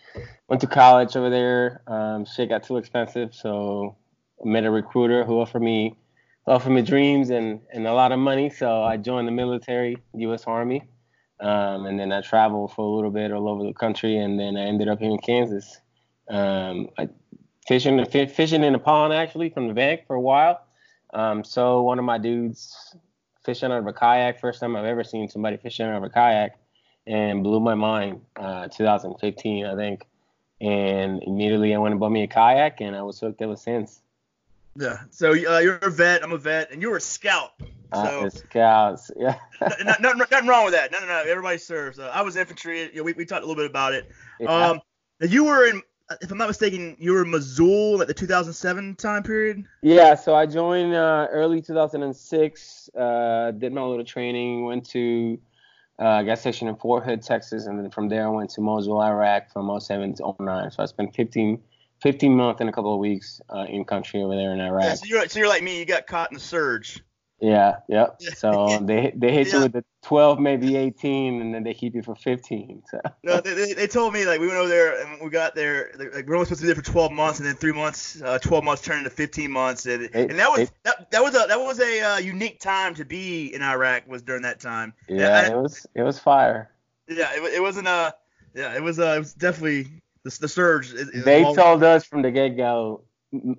Went 0.48 0.60
to 0.60 0.66
college 0.66 1.16
over 1.16 1.30
there. 1.30 1.82
Um, 1.86 2.24
shit 2.24 2.48
got 2.48 2.64
too 2.64 2.76
expensive, 2.76 3.34
so 3.34 3.96
I 4.44 4.48
met 4.48 4.64
a 4.64 4.70
recruiter 4.70 5.24
who 5.24 5.40
offered 5.40 5.62
me 5.62 5.96
offered 6.46 6.70
me 6.70 6.82
dreams 6.82 7.30
and, 7.30 7.60
and 7.72 7.86
a 7.86 7.92
lot 7.92 8.12
of 8.12 8.18
money. 8.18 8.50
So 8.50 8.82
I 8.82 8.96
joined 8.96 9.28
the 9.28 9.32
military, 9.32 9.98
U.S. 10.14 10.44
Army, 10.44 10.82
um, 11.38 11.86
and 11.86 11.98
then 11.98 12.12
I 12.12 12.22
traveled 12.22 12.72
for 12.72 12.84
a 12.84 12.88
little 12.88 13.10
bit 13.10 13.30
all 13.30 13.48
over 13.48 13.62
the 13.62 13.72
country, 13.72 14.16
and 14.16 14.38
then 14.38 14.56
I 14.56 14.62
ended 14.62 14.88
up 14.88 14.98
here 14.98 15.10
in 15.10 15.18
Kansas, 15.18 15.80
um, 16.28 16.88
I, 16.98 17.08
fishing 17.68 18.04
fishing 18.04 18.64
in 18.64 18.74
a 18.74 18.78
pond 18.78 19.12
actually 19.12 19.50
from 19.50 19.68
the 19.68 19.74
bank 19.74 20.02
for 20.06 20.16
a 20.16 20.20
while. 20.20 20.60
Um, 21.12 21.44
so 21.44 21.82
one 21.82 21.98
of 21.98 22.04
my 22.04 22.18
dudes 22.18 22.94
fishing 23.44 23.72
out 23.72 23.78
of 23.78 23.86
a 23.86 23.92
kayak. 23.92 24.40
First 24.40 24.60
time 24.60 24.76
I've 24.76 24.84
ever 24.84 25.04
seen 25.04 25.28
somebody 25.28 25.56
fishing 25.56 25.86
out 25.86 25.96
of 25.96 26.02
a 26.02 26.10
kayak, 26.10 26.58
and 27.06 27.42
blew 27.42 27.60
my 27.60 27.74
mind. 27.74 28.22
Uh, 28.36 28.68
2015, 28.68 29.66
I 29.66 29.74
think. 29.74 30.06
And 30.60 31.22
immediately 31.22 31.74
I 31.74 31.78
went 31.78 31.92
and 31.92 32.00
bought 32.00 32.12
me 32.12 32.22
a 32.22 32.28
kayak, 32.28 32.80
and 32.80 32.94
I 32.94 33.02
was 33.02 33.18
hooked 33.18 33.40
ever 33.40 33.56
since. 33.56 34.00
Yeah. 34.76 34.98
So 35.10 35.30
uh, 35.30 35.58
you're 35.58 35.76
a 35.76 35.90
vet. 35.90 36.22
I'm 36.22 36.32
a 36.32 36.38
vet, 36.38 36.70
and 36.70 36.82
you 36.82 36.90
were 36.90 36.98
a 36.98 37.00
scout. 37.00 37.52
So 37.92 38.26
uh, 38.26 38.30
scouts, 38.30 39.10
yeah. 39.16 39.36
nothing, 39.60 40.18
nothing 40.18 40.46
wrong 40.46 40.64
with 40.64 40.74
that. 40.74 40.92
No, 40.92 41.00
no, 41.00 41.06
no. 41.06 41.24
Everybody 41.26 41.58
serves. 41.58 41.98
Uh, 41.98 42.10
I 42.14 42.22
was 42.22 42.36
infantry. 42.36 42.82
You 42.82 42.96
know, 42.96 43.02
we, 43.02 43.14
we 43.14 43.24
talked 43.24 43.42
a 43.42 43.46
little 43.46 43.60
bit 43.60 43.68
about 43.68 43.94
it. 43.94 44.10
Yeah. 44.38 44.48
Um, 44.48 44.80
you 45.20 45.44
were 45.44 45.66
in, 45.66 45.82
if 46.20 46.30
I'm 46.30 46.38
not 46.38 46.48
mistaken, 46.48 46.96
you 46.98 47.12
were 47.12 47.22
in 47.22 47.30
Mosul 47.30 48.02
at 48.02 48.08
the 48.08 48.14
2007 48.14 48.96
time 48.96 49.22
period. 49.22 49.64
Yeah, 49.82 50.14
so 50.14 50.34
I 50.34 50.46
joined 50.46 50.94
uh, 50.94 51.28
early 51.30 51.62
2006. 51.62 52.90
Uh, 52.96 53.50
did 53.52 53.72
my 53.72 53.82
little 53.82 54.04
training. 54.04 54.64
Went 54.64 54.88
to 54.90 55.38
uh, 55.98 56.22
gas 56.22 56.40
station 56.40 56.68
in 56.68 56.76
Fort 56.76 57.04
Hood, 57.04 57.22
Texas, 57.22 57.66
and 57.66 57.78
then 57.78 57.90
from 57.90 58.08
there 58.08 58.26
I 58.26 58.30
went 58.30 58.50
to 58.50 58.60
Mosul, 58.60 59.00
Iraq 59.00 59.52
from 59.52 59.78
07 59.78 60.14
to 60.14 60.34
09. 60.40 60.70
So 60.70 60.82
I 60.82 60.86
spent 60.86 61.14
15, 61.14 61.62
15 62.02 62.34
months 62.34 62.60
and 62.60 62.68
a 62.68 62.72
couple 62.72 62.92
of 62.92 62.98
weeks 62.98 63.40
uh, 63.54 63.66
in 63.68 63.84
country 63.84 64.22
over 64.22 64.34
there 64.34 64.52
in 64.52 64.60
Iraq. 64.60 64.84
Yeah, 64.84 64.94
so 64.94 65.06
you're 65.06 65.28
so 65.28 65.38
you're 65.38 65.48
like 65.48 65.62
me. 65.62 65.78
You 65.78 65.84
got 65.84 66.06
caught 66.06 66.30
in 66.30 66.34
the 66.34 66.40
surge. 66.40 67.02
Yeah, 67.40 67.76
yep. 67.88 68.16
Yeah. 68.20 68.34
So 68.34 68.80
they 68.82 69.12
they 69.16 69.32
hit 69.32 69.48
Yeah. 69.48 69.56
you 69.56 69.62
with 69.62 69.72
the 69.72 69.84
12, 70.02 70.38
maybe 70.40 70.76
18, 70.76 71.40
and 71.40 71.54
then 71.54 71.62
they 71.62 71.74
keep 71.74 71.94
you 71.94 72.02
for 72.02 72.14
15. 72.14 72.82
So 72.90 73.00
No, 73.22 73.40
they, 73.40 73.54
they, 73.54 73.72
they 73.74 73.86
told 73.86 74.12
me 74.12 74.24
like 74.24 74.40
we 74.40 74.46
went 74.46 74.58
over 74.58 74.68
there 74.68 75.00
and 75.06 75.20
we 75.22 75.30
got 75.30 75.54
there. 75.54 75.90
Like, 75.98 76.26
we're 76.26 76.34
only 76.36 76.46
supposed 76.46 76.60
to 76.60 76.66
be 76.66 76.72
there 76.72 76.82
for 76.82 76.90
12 76.90 77.12
months, 77.12 77.38
and 77.38 77.48
then 77.48 77.54
three 77.56 77.72
months, 77.72 78.20
uh, 78.22 78.38
12 78.38 78.64
months 78.64 78.82
turned 78.82 78.98
into 78.98 79.10
15 79.10 79.50
months, 79.50 79.86
and, 79.86 80.08
They- 80.12 80.22
and 80.28 80.38
that 80.38 80.50
was 80.50 80.58
they- 80.58 80.74
that, 80.84 81.10
that 81.10 81.22
was 81.22 81.34
a 81.34 81.46
that 81.48 81.60
was 81.60 81.80
a 81.80 82.00
uh, 82.00 82.18
unique 82.18 82.60
time 82.60 82.94
to 82.94 83.04
be 83.04 83.54
in 83.54 83.62
Iraq. 83.62 84.06
Was 84.08 84.22
during 84.22 84.42
that 84.42 84.60
time. 84.60 84.92
yeah, 85.08 85.44
I- 85.46 85.50
it 85.52 85.56
was 85.56 85.86
it 85.94 86.02
was 86.02 86.18
fire. 86.18 86.70
Yeah, 87.08 87.30
it, 87.34 87.54
it 87.54 87.60
wasn't 87.62 87.88
a 87.88 88.14
yeah, 88.54 88.74
it 88.74 88.82
was 88.82 88.98
uh 89.00 89.14
it 89.16 89.18
was 89.18 89.32
definitely 89.34 89.84
the, 90.24 90.36
the 90.40 90.48
surge. 90.48 90.92
is 90.92 91.24
They 91.24 91.42
told 91.42 91.82
us 91.82 92.04
from 92.04 92.22
the 92.22 92.30
get 92.30 92.56
go 92.56 93.02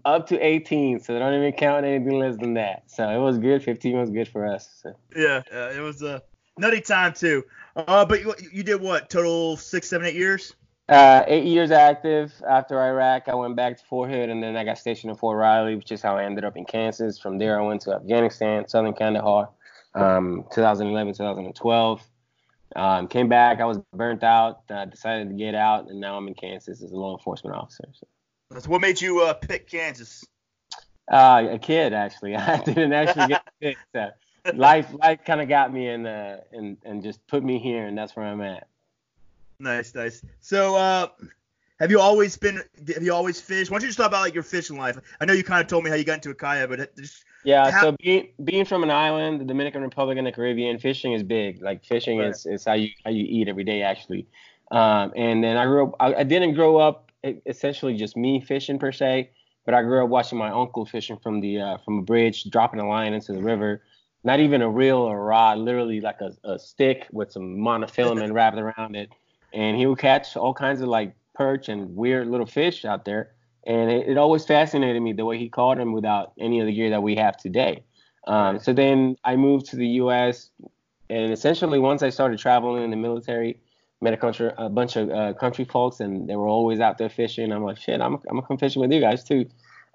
up 0.06 0.28
to 0.28 0.40
18, 0.40 1.00
so 1.00 1.14
they 1.14 1.20
don't 1.20 1.34
even 1.34 1.52
count 1.54 1.86
anything 1.86 2.20
less 2.20 2.36
than 2.38 2.56
that. 2.56 2.84
So 2.88 3.08
it 3.10 3.20
was 3.20 3.38
good. 3.38 3.64
15 3.64 3.98
was 3.98 4.10
good 4.10 4.28
for 4.28 4.46
us. 4.46 4.70
So. 4.82 4.96
Yeah, 5.16 5.42
uh, 5.54 5.72
it 5.76 5.80
was 5.80 6.02
a 6.02 6.22
nutty 6.58 6.82
time 6.82 7.14
too. 7.14 7.44
Uh, 7.76 8.06
but 8.06 8.22
you, 8.22 8.34
you 8.52 8.64
did 8.64 8.82
what? 8.82 9.10
Total 9.10 9.56
six, 9.58 9.88
seven, 9.88 10.08
eight 10.08 10.16
years. 10.16 10.54
Uh, 10.90 11.24
eight 11.28 11.46
years 11.46 11.72
active. 11.72 12.34
After 12.48 12.82
Iraq, 12.82 13.30
I 13.30 13.36
went 13.36 13.56
back 13.56 13.78
to 13.78 13.86
Fort 13.86 14.10
Hood, 14.10 14.30
and 14.30 14.44
then 14.44 14.58
I 14.58 14.66
got 14.66 14.78
stationed 14.78 15.12
in 15.12 15.18
Fort 15.18 15.38
Riley, 15.38 15.76
which 15.76 15.92
is 15.92 16.02
how 16.02 16.18
I 16.18 16.26
ended 16.26 16.44
up 16.44 16.58
in 16.58 16.66
Kansas. 16.66 17.18
From 17.18 17.38
there, 17.38 17.58
I 17.58 17.64
went 17.64 17.82
to 17.84 17.94
Afghanistan, 17.94 18.68
Southern 18.68 18.94
Kandahar, 18.94 19.50
um, 19.96 20.44
2011, 20.54 21.14
2012. 21.14 22.02
Um, 22.76 23.08
came 23.08 23.30
back. 23.30 23.62
I 23.62 23.66
was 23.66 23.80
burnt 23.94 24.24
out. 24.24 24.64
I 24.70 24.86
decided 24.86 25.30
to 25.30 25.36
get 25.36 25.56
out, 25.56 25.90
and 25.90 26.00
now 26.02 26.18
I'm 26.18 26.28
in 26.28 26.34
Kansas 26.34 26.82
as 26.82 26.92
a 26.92 26.96
law 26.96 27.18
enforcement 27.18 27.56
officer. 27.56 27.86
So. 27.94 28.08
That's 28.52 28.68
what 28.68 28.82
made 28.82 29.00
you 29.02 29.22
uh, 29.22 29.34
pick 29.34 29.68
Kansas. 29.70 30.26
Uh, 31.12 31.48
a 31.52 31.60
kid 31.60 31.94
actually. 31.94 32.36
I 32.38 32.58
didn't 32.64 32.94
actually 32.94 33.28
get 33.28 33.44
picked. 33.62 33.82
So 33.96 34.10
life, 34.54 34.88
life 34.94 35.20
kind 35.26 35.42
of 35.42 35.48
got 35.50 35.74
me 35.74 35.88
and 35.88 36.06
uh, 36.08 36.38
and 36.52 36.78
and 36.84 37.02
just 37.04 37.26
put 37.28 37.44
me 37.44 37.60
here, 37.60 37.86
and 37.86 37.98
that's 37.98 38.16
where 38.16 38.26
I'm 38.26 38.42
at. 38.42 38.68
Nice, 39.60 39.94
nice. 39.94 40.24
So, 40.40 40.76
uh, 40.76 41.08
have 41.80 41.92
you 41.92 42.00
always 42.00 42.36
been? 42.38 42.62
Have 42.94 43.04
you 43.04 43.14
always 43.14 43.40
fished? 43.40 43.72
Why 43.72 43.76
don't 43.76 43.84
you 43.84 43.90
just 43.90 43.98
talk 43.98 44.08
about 44.08 44.22
like 44.22 44.34
your 44.34 44.44
fishing 44.44 44.78
life? 44.78 44.98
I 45.20 45.26
know 45.26 45.34
you 45.34 45.44
kind 45.44 45.62
of 45.62 45.68
told 45.68 45.84
me 45.84 45.90
how 45.90 45.96
you 45.96 46.04
got 46.04 46.16
into 46.16 46.30
a 46.30 46.36
kayak, 46.36 46.70
but 46.70 46.96
just 46.98 47.24
Yeah, 47.44 47.72
How- 47.72 47.82
so 47.82 47.96
being 48.00 48.30
being 48.44 48.66
from 48.66 48.84
an 48.84 48.92
island, 48.92 49.40
the 49.42 49.46
Dominican 49.46 49.82
Republic 49.82 50.18
and 50.18 50.26
the 50.28 50.32
Caribbean, 50.32 50.78
fishing 50.80 51.14
is 51.14 51.24
big. 51.24 51.62
Like 51.62 51.86
fishing 51.86 52.20
Right. 52.20 52.32
is, 52.32 52.46
is 52.46 52.66
how 52.66 52.74
you 52.74 52.90
how 53.06 53.12
you 53.12 53.26
eat 53.28 53.48
every 53.48 53.64
day 53.64 53.82
actually. 53.82 54.28
Um, 54.72 55.12
and 55.16 55.44
then 55.44 55.58
I 55.58 55.66
grew 55.66 55.88
up. 55.88 55.96
I, 56.00 56.16
I 56.16 56.24
didn't 56.24 56.54
grow 56.54 56.78
up 56.78 57.11
essentially 57.24 57.96
just 57.96 58.18
me 58.18 58.42
fishing 58.42 58.80
per 58.80 58.92
se, 58.92 59.32
but 59.66 59.74
I 59.74 59.82
grew 59.84 60.04
up 60.04 60.10
watching 60.10 60.38
my 60.38 60.50
uncle 60.50 60.86
fishing 60.86 61.18
from 61.18 61.42
the 61.42 61.60
uh, 61.60 61.78
from 61.80 62.00
a 62.00 62.02
bridge, 62.02 62.46
dropping 62.46 62.80
a 62.80 62.88
line 62.88 63.14
into 63.14 63.34
the 63.34 63.42
river. 63.42 63.84
Not 64.24 64.40
even 64.40 64.62
a 64.62 64.70
reel 64.70 64.98
or 64.98 65.18
a 65.18 65.24
rod, 65.24 65.58
literally 65.58 66.00
like 66.00 66.22
a, 66.22 66.32
a 66.44 66.60
stick 66.60 67.08
with 67.12 67.32
some 67.32 67.58
monofilament 67.58 68.34
wrapped 68.34 68.58
around 68.58 68.96
it, 68.96 69.10
and 69.54 69.78
he 69.78 69.86
would 69.88 69.98
catch 69.98 70.38
all 70.38 70.54
kinds 70.54 70.82
of 70.82 70.90
like 70.90 71.16
perch 71.34 71.70
and 71.70 71.96
weird 71.96 72.28
little 72.28 72.46
fish 72.46 72.86
out 72.86 73.06
there 73.06 73.32
and 73.66 73.92
it, 73.92 74.10
it 74.10 74.18
always 74.18 74.46
fascinated 74.46 75.02
me 75.02 75.14
the 75.14 75.26
way 75.26 75.38
he 75.38 75.50
caught 75.50 75.78
them 75.78 75.94
without 75.94 76.34
any 76.40 76.60
of 76.60 76.66
the 76.66 76.74
gear 76.74 76.90
that 76.90 77.04
we 77.04 77.16
have 77.16 77.38
today. 77.38 77.84
Um, 78.28 78.60
so 78.60 78.74
then 78.74 79.18
I 79.24 79.36
moved 79.36 79.68
to 79.68 79.76
the 79.76 79.88
U.S. 79.88 80.50
and 81.10 81.32
essentially 81.32 81.80
once 81.80 82.04
I 82.04 82.10
started 82.10 82.40
traveling 82.40 82.84
in 82.84 82.90
the 82.90 82.98
military, 82.98 83.60
met 84.02 84.14
a 84.14 84.18
country, 84.18 84.52
a 84.58 84.70
bunch 84.70 84.96
of 84.96 85.10
uh, 85.10 85.34
country 85.34 85.66
folks, 85.66 86.00
and 86.00 86.28
they 86.28 86.36
were 86.36 86.48
always 86.48 86.80
out 86.80 86.98
there 86.98 87.10
fishing. 87.10 87.52
I'm 87.52 87.64
like, 87.64 87.78
shit, 87.78 88.02
I'm, 88.02 88.16
I'm 88.16 88.36
gonna 88.36 88.42
come 88.42 88.58
fishing 88.58 88.82
with 88.82 88.92
you 88.92 89.00
guys 89.00 89.24
too, 89.24 89.48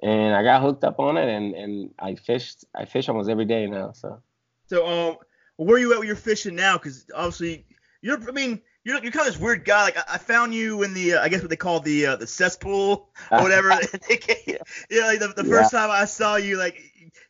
and 0.03 0.35
I 0.35 0.43
got 0.43 0.63
hooked 0.63 0.85
up 0.85 0.99
on 1.01 1.17
it, 1.17 1.29
and 1.29 1.55
and 1.55 1.91
I 1.99 2.15
fished, 2.15 2.65
I 2.75 2.85
fish 2.85 3.09
almost 3.09 3.29
every 3.29 3.45
day 3.45 3.67
now. 3.67 3.93
So 3.93 4.23
so 4.67 4.87
um, 4.87 5.17
where 5.57 5.77
are 5.77 5.79
you 5.79 5.93
at 5.93 5.99
with 5.99 6.09
your 6.09 6.17
fishing 6.17 6.55
now? 6.55 6.79
Because 6.79 7.07
obviously 7.15 7.67
you're. 8.03 8.19
I 8.29 8.33
mean, 8.33 8.61
you're 8.85 9.03
you're 9.03 9.13
kind 9.13 9.27
of 9.27 9.33
this 9.33 9.41
weird 9.41 9.65
guy. 9.65 9.85
Like 9.85 9.97
I, 9.97 10.15
I 10.15 10.19
found 10.19 10.55
you 10.55 10.83
in 10.83 10.95
the 10.95 11.15
uh, 11.15 11.23
I 11.23 11.29
guess 11.29 11.41
what 11.41 11.51
they 11.51 11.57
call 11.57 11.81
the 11.81 12.07
uh, 12.07 12.17
the 12.17 12.27
cesspool 12.27 13.11
or 13.31 13.43
whatever. 13.43 13.71
you 14.09 14.59
know, 14.91 15.07
like 15.07 15.21
the, 15.21 15.33
the 15.37 15.45
first 15.45 15.71
time 15.71 15.91
I 15.91 16.05
saw 16.05 16.37
you, 16.37 16.59
like 16.59 16.81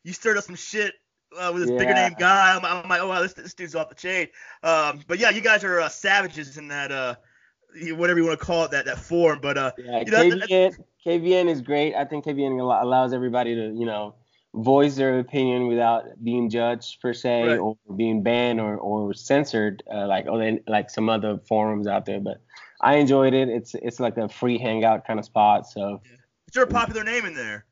you 0.02 0.12
stirred 0.12 0.36
up 0.36 0.44
some 0.44 0.56
shit. 0.56 0.94
Uh, 1.38 1.52
with 1.52 1.62
this 1.62 1.70
bigger 1.70 1.94
name 1.94 2.14
guy, 2.18 2.54
I'm, 2.56 2.64
I'm 2.64 2.88
like, 2.88 3.00
oh 3.00 3.08
wow, 3.08 3.22
this, 3.22 3.34
this 3.34 3.54
dude's 3.54 3.74
off 3.74 3.88
the 3.88 3.94
chain. 3.94 4.28
Um, 4.62 5.00
but 5.06 5.18
yeah, 5.18 5.30
you 5.30 5.40
guys 5.40 5.64
are 5.64 5.80
uh, 5.80 5.88
savages 5.88 6.56
in 6.56 6.68
that, 6.68 6.90
uh, 6.90 7.16
whatever 7.90 8.18
you 8.18 8.26
want 8.26 8.38
to 8.38 8.44
call 8.44 8.64
it, 8.64 8.70
that 8.70 8.86
that 8.86 8.98
form. 8.98 9.40
But 9.40 9.58
uh, 9.58 9.72
Yeah, 9.78 10.02
You 10.06 10.10
know, 10.10 10.46
KBN, 10.46 10.76
KBN 11.06 11.48
is 11.48 11.60
great. 11.60 11.94
I 11.94 12.04
think 12.04 12.24
KBN 12.24 12.58
allows 12.60 13.12
everybody 13.12 13.54
to, 13.54 13.66
you 13.74 13.86
know, 13.86 14.14
voice 14.54 14.96
their 14.96 15.18
opinion 15.18 15.66
without 15.68 16.04
being 16.22 16.48
judged 16.48 17.00
per 17.00 17.12
se 17.12 17.46
Right. 17.46 17.58
or 17.58 17.76
being 17.96 18.22
banned 18.22 18.60
or, 18.60 18.76
or 18.76 19.12
censored 19.12 19.82
uh, 19.92 20.06
like 20.06 20.26
oh, 20.26 20.58
like 20.66 20.88
some 20.90 21.08
other 21.08 21.38
forums 21.46 21.86
out 21.86 22.06
there. 22.06 22.20
But 22.20 22.40
I 22.80 22.96
enjoyed 22.96 23.34
it. 23.34 23.48
It's 23.48 23.74
it's 23.74 24.00
like 24.00 24.16
a 24.16 24.28
free 24.28 24.58
hangout 24.58 25.06
kind 25.06 25.18
of 25.18 25.24
spot. 25.24 25.68
So 25.68 26.00
it's 26.46 26.56
your 26.56 26.66
popular 26.66 27.04
name 27.04 27.26
in 27.26 27.34
there. 27.34 27.66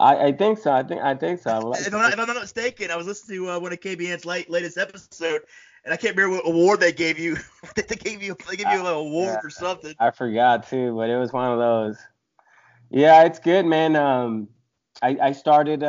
I, 0.00 0.26
I 0.26 0.32
think 0.32 0.58
so. 0.58 0.72
I 0.72 0.82
think 0.82 1.02
I 1.02 1.14
think 1.14 1.40
so. 1.40 1.50
I 1.50 1.58
like 1.58 1.80
If 1.80 1.92
I'm, 1.92 2.00
not, 2.00 2.12
if 2.12 2.18
I'm 2.18 2.26
not 2.26 2.36
mistaken, 2.36 2.90
I 2.90 2.96
was 2.96 3.06
listening 3.06 3.38
to 3.38 3.50
uh, 3.50 3.58
one 3.58 3.72
of 3.72 3.80
KBN's 3.80 4.24
late, 4.24 4.48
latest 4.48 4.78
episode, 4.78 5.42
and 5.84 5.92
I 5.92 5.96
can't 5.96 6.16
remember 6.16 6.36
what 6.36 6.48
award 6.48 6.80
they 6.80 6.92
gave 6.92 7.18
you. 7.18 7.36
they 7.74 7.96
gave 7.96 8.22
you 8.22 8.36
they 8.48 8.56
gave 8.56 8.68
you 8.72 8.80
an 8.80 8.86
award 8.86 9.26
Yeah. 9.28 9.40
or 9.42 9.50
something. 9.50 9.94
I 9.98 10.10
forgot 10.10 10.68
too, 10.68 10.94
but 10.96 11.10
it 11.10 11.16
was 11.16 11.32
one 11.32 11.50
of 11.50 11.58
those. 11.58 11.98
Yeah, 12.90 13.24
it's 13.24 13.38
good, 13.38 13.66
man. 13.66 13.96
Um, 13.96 14.48
I, 15.02 15.16
I 15.20 15.32
started 15.32 15.82
uh, 15.82 15.86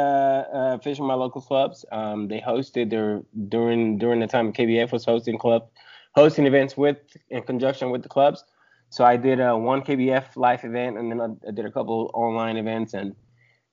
uh, 0.54 0.78
fishing 0.80 1.06
my 1.06 1.14
local 1.14 1.42
clubs. 1.42 1.86
Um, 1.92 2.28
they 2.28 2.40
hosted 2.40 2.90
their 2.90 3.22
during 3.48 3.98
during 3.98 4.20
the 4.20 4.28
time 4.28 4.54
KBF 4.54 4.92
was 4.92 5.06
hosting 5.06 5.38
club 5.38 5.68
hosting 6.16 6.46
events 6.48 6.76
with 6.76 6.98
in 7.30 7.44
conjunction 7.44 7.92
with 7.92 8.04
the 8.04 8.10
clubs. 8.10 8.44
So 8.90 9.04
I 9.04 9.18
did 9.18 9.40
a 9.40 9.56
one 9.56 9.82
KBF 9.84 10.36
live 10.36 10.64
event, 10.64 10.98
and 10.98 11.12
then 11.12 11.22
I, 11.22 11.48
I 11.48 11.52
did 11.52 11.66
a 11.66 11.72
couple 11.72 12.10
online 12.14 12.58
events, 12.58 12.94
and 12.94 13.16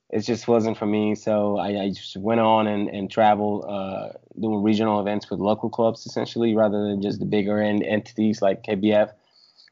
it 0.09 0.21
just 0.21 0.47
wasn't 0.47 0.77
for 0.77 0.85
me. 0.85 1.15
So 1.15 1.57
I, 1.57 1.83
I 1.83 1.89
just 1.89 2.15
went 2.17 2.39
on 2.39 2.67
and, 2.67 2.87
and 2.89 3.11
traveled, 3.11 3.65
uh, 3.67 4.09
doing 4.39 4.63
regional 4.63 5.01
events 5.01 5.29
with 5.29 5.39
local 5.39 5.69
clubs 5.69 6.05
essentially, 6.05 6.55
rather 6.55 6.87
than 6.87 7.01
just 7.01 7.19
the 7.19 7.25
bigger 7.25 7.61
end 7.61 7.83
entities 7.83 8.41
like 8.41 8.63
KBF. 8.63 9.11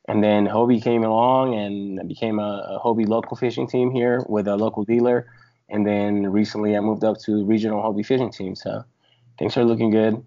And 0.08 0.24
then 0.24 0.46
Hobie 0.46 0.84
came 0.84 1.04
along, 1.04 1.56
and 1.56 2.08
became 2.08 2.38
a, 2.40 2.78
a 2.78 2.80
Hobie 2.84 3.08
local 3.08 3.38
fishing 3.38 3.68
team 3.68 3.92
here 3.92 4.24
with 4.28 4.48
a 4.48 4.56
local 4.56 4.84
dealer. 4.84 5.28
And 5.70 5.86
then 5.86 6.28
recently 6.28 6.78
I 6.78 6.80
moved 6.80 7.04
up 7.04 7.18
to 7.22 7.44
regional 7.44 7.82
Hobie 7.82 8.06
fishing 8.06 8.32
team. 8.32 8.56
So 8.56 8.84
things 9.40 9.58
are 9.58 9.64
looking 9.64 9.90
good. 9.90 10.24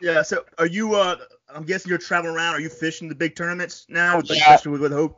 Yeah. 0.00 0.22
So 0.22 0.44
are 0.58 0.66
you? 0.66 0.94
Uh, 0.94 1.16
I'm 1.48 1.64
guessing 1.64 1.90
you're 1.90 1.98
traveling 1.98 2.34
around. 2.34 2.54
Are 2.54 2.60
you 2.60 2.68
fishing 2.68 3.08
the 3.08 3.14
big 3.14 3.36
tournaments 3.36 3.86
now, 3.88 4.18
especially 4.18 4.72
with, 4.72 4.80
with 4.80 4.92
Hobie? 4.92 5.14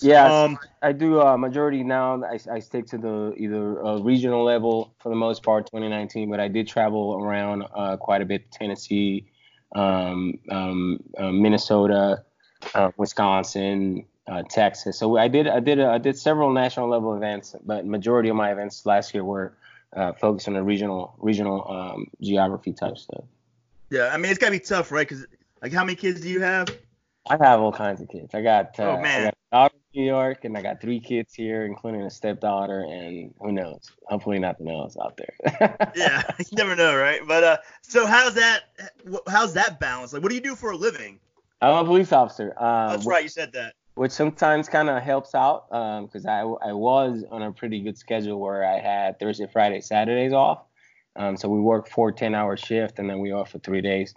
Yeah, 0.00 0.44
um, 0.44 0.58
I 0.80 0.92
do 0.92 1.20
uh, 1.20 1.36
majority 1.36 1.82
now. 1.82 2.22
I, 2.24 2.38
I 2.50 2.58
stick 2.60 2.86
to 2.86 2.98
the 2.98 3.34
either 3.36 3.84
uh, 3.84 3.98
regional 3.98 4.44
level 4.44 4.94
for 4.98 5.08
the 5.08 5.16
most 5.16 5.42
part, 5.42 5.66
2019. 5.66 6.30
But 6.30 6.40
I 6.40 6.48
did 6.48 6.68
travel 6.68 7.20
around 7.22 7.64
uh, 7.74 7.96
quite 7.96 8.22
a 8.22 8.24
bit, 8.24 8.50
Tennessee, 8.50 9.26
um, 9.74 10.38
um, 10.50 11.02
uh, 11.18 11.30
Minnesota, 11.30 12.24
uh, 12.74 12.90
Wisconsin, 12.96 14.06
uh, 14.26 14.42
Texas. 14.48 14.98
So 14.98 15.16
I 15.18 15.28
did 15.28 15.46
I 15.46 15.60
did 15.60 15.80
I 15.80 15.98
did 15.98 16.16
several 16.16 16.52
national 16.52 16.88
level 16.88 17.14
events, 17.14 17.54
but 17.64 17.84
majority 17.84 18.28
of 18.28 18.36
my 18.36 18.52
events 18.52 18.86
last 18.86 19.12
year 19.14 19.24
were 19.24 19.54
focused 20.18 20.48
on 20.48 20.54
the 20.54 20.62
regional 20.62 21.14
regional 21.18 21.70
um, 21.70 22.06
geography 22.20 22.72
type 22.72 22.96
stuff. 22.96 23.24
Yeah, 23.90 24.10
I 24.12 24.16
mean 24.16 24.30
it's 24.30 24.38
gotta 24.38 24.52
be 24.52 24.58
tough, 24.58 24.90
right? 24.90 25.06
Because 25.06 25.26
like, 25.60 25.72
how 25.72 25.84
many 25.84 25.96
kids 25.96 26.20
do 26.20 26.28
you 26.28 26.40
have? 26.40 26.68
I 27.28 27.36
have 27.40 27.60
all 27.60 27.72
kinds 27.72 28.00
of 28.00 28.08
kids. 28.08 28.34
I 28.34 28.42
got 28.42 28.74
oh 28.78 28.96
man. 28.98 29.20
I 29.20 29.24
got 29.24 29.34
daughter 29.52 29.74
in 29.74 29.81
New 29.94 30.04
York, 30.04 30.44
and 30.44 30.56
I 30.56 30.62
got 30.62 30.80
three 30.80 31.00
kids 31.00 31.34
here, 31.34 31.64
including 31.64 32.02
a 32.02 32.10
stepdaughter, 32.10 32.80
and 32.80 33.32
who 33.40 33.52
knows? 33.52 33.90
Hopefully, 34.06 34.38
nothing 34.38 34.70
else 34.70 34.96
out 35.02 35.18
there. 35.18 35.92
yeah, 35.96 36.22
you 36.38 36.44
never 36.52 36.74
know, 36.74 36.96
right? 36.96 37.20
But 37.26 37.44
uh, 37.44 37.56
so 37.82 38.06
how's 38.06 38.34
that? 38.34 38.64
How's 39.28 39.54
that 39.54 39.80
balance? 39.80 40.12
Like, 40.12 40.22
what 40.22 40.30
do 40.30 40.34
you 40.34 40.40
do 40.40 40.54
for 40.54 40.70
a 40.70 40.76
living? 40.76 41.18
I'm 41.60 41.84
a 41.84 41.84
police 41.84 42.12
officer. 42.12 42.54
Um, 42.58 42.90
That's 42.90 43.06
right, 43.06 43.22
you 43.22 43.28
said 43.28 43.52
that. 43.52 43.74
Which 43.94 44.12
sometimes 44.12 44.68
kind 44.68 44.88
of 44.88 45.02
helps 45.02 45.34
out 45.34 45.68
because 45.68 46.24
um, 46.24 46.30
I 46.30 46.70
I 46.70 46.72
was 46.72 47.24
on 47.30 47.42
a 47.42 47.52
pretty 47.52 47.80
good 47.80 47.98
schedule 47.98 48.40
where 48.40 48.64
I 48.64 48.78
had 48.80 49.18
Thursday, 49.18 49.46
Friday, 49.52 49.80
Saturdays 49.80 50.32
off. 50.32 50.64
Um, 51.14 51.36
so 51.36 51.48
we 51.48 51.60
work 51.60 51.88
four 51.90 52.10
10 52.10 52.34
hour 52.34 52.56
shift 52.56 52.98
and 52.98 53.08
then 53.08 53.18
we 53.18 53.32
off 53.32 53.50
for 53.50 53.58
three 53.58 53.82
days. 53.82 54.14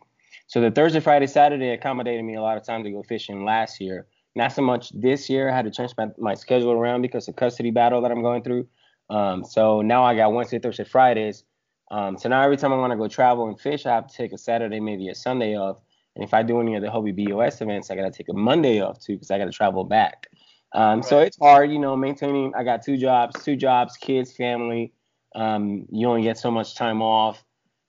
So 0.47 0.61
the 0.61 0.71
Thursday, 0.71 1.01
Friday, 1.01 1.27
Saturday 1.27 1.71
accommodated 1.71 2.23
me 2.23 2.35
a 2.35 2.41
lot 2.41 2.55
of 2.57 2.63
time 2.63 2.83
to 2.83 2.91
go 2.91 3.03
fishing 3.03 3.43
last 3.43 3.81
year. 3.81 4.07
Not 4.35 4.51
so 4.51 4.61
much 4.61 4.89
this 4.89 5.29
year. 5.29 5.49
I 5.49 5.55
had 5.55 5.65
to 5.65 5.71
change 5.71 5.93
my, 5.97 6.07
my 6.17 6.33
schedule 6.33 6.71
around 6.71 7.01
because 7.01 7.27
of 7.27 7.35
custody 7.35 7.71
battle 7.71 8.01
that 8.01 8.11
I'm 8.11 8.21
going 8.21 8.43
through. 8.43 8.67
Um, 9.09 9.43
so 9.43 9.81
now 9.81 10.03
I 10.03 10.15
got 10.15 10.33
Wednesday, 10.33 10.59
Thursday, 10.59 10.83
Fridays. 10.83 11.43
Um, 11.91 12.17
so 12.17 12.27
now 12.29 12.41
every 12.41 12.57
time 12.57 12.73
I 12.73 12.77
want 12.77 12.91
to 12.91 12.97
go 12.97 13.07
travel 13.07 13.47
and 13.47 13.59
fish, 13.59 13.85
I 13.85 13.93
have 13.93 14.07
to 14.07 14.15
take 14.15 14.33
a 14.33 14.37
Saturday, 14.37 14.79
maybe 14.79 15.07
a 15.09 15.15
Sunday 15.15 15.55
off. 15.55 15.77
And 16.15 16.23
if 16.23 16.33
I 16.33 16.43
do 16.43 16.59
any 16.59 16.75
of 16.75 16.81
the 16.81 16.87
Hobie 16.87 17.15
BOS 17.15 17.61
events, 17.61 17.91
I 17.91 17.95
got 17.95 18.03
to 18.03 18.11
take 18.11 18.29
a 18.29 18.33
Monday 18.33 18.81
off 18.81 18.99
too 18.99 19.13
because 19.13 19.31
I 19.31 19.37
got 19.37 19.45
to 19.45 19.51
travel 19.51 19.83
back. 19.83 20.27
Um, 20.73 20.97
right. 20.97 21.05
So 21.05 21.19
it's 21.19 21.37
hard, 21.37 21.71
you 21.71 21.79
know, 21.79 21.95
maintaining. 21.95 22.53
I 22.55 22.63
got 22.63 22.83
two 22.83 22.97
jobs, 22.97 23.41
two 23.43 23.55
jobs, 23.55 23.95
kids, 23.97 24.33
family. 24.33 24.93
Um, 25.35 25.85
you 25.91 26.07
only 26.07 26.23
get 26.23 26.37
so 26.37 26.49
much 26.49 26.75
time 26.75 27.01
off 27.01 27.43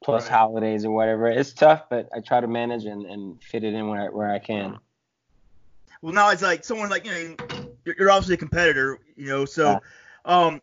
plus 0.04 0.24
right. 0.24 0.38
holidays 0.38 0.84
or 0.84 0.90
whatever. 0.90 1.28
It's 1.28 1.52
tough, 1.52 1.84
but 1.88 2.08
I 2.14 2.20
try 2.20 2.40
to 2.40 2.48
manage 2.48 2.84
and, 2.84 3.06
and 3.06 3.42
fit 3.42 3.64
it 3.64 3.74
in 3.74 3.88
where, 3.88 4.10
where 4.12 4.30
I 4.30 4.38
can. 4.38 4.78
Well, 6.02 6.14
now 6.14 6.30
it's 6.30 6.42
like 6.42 6.64
someone 6.64 6.90
like 6.90 7.06
you 7.06 7.36
know 7.38 7.46
you're 7.84 8.10
obviously 8.10 8.34
a 8.34 8.38
competitor, 8.38 8.98
you 9.16 9.28
know. 9.28 9.44
So, 9.44 9.80
um, 10.24 10.60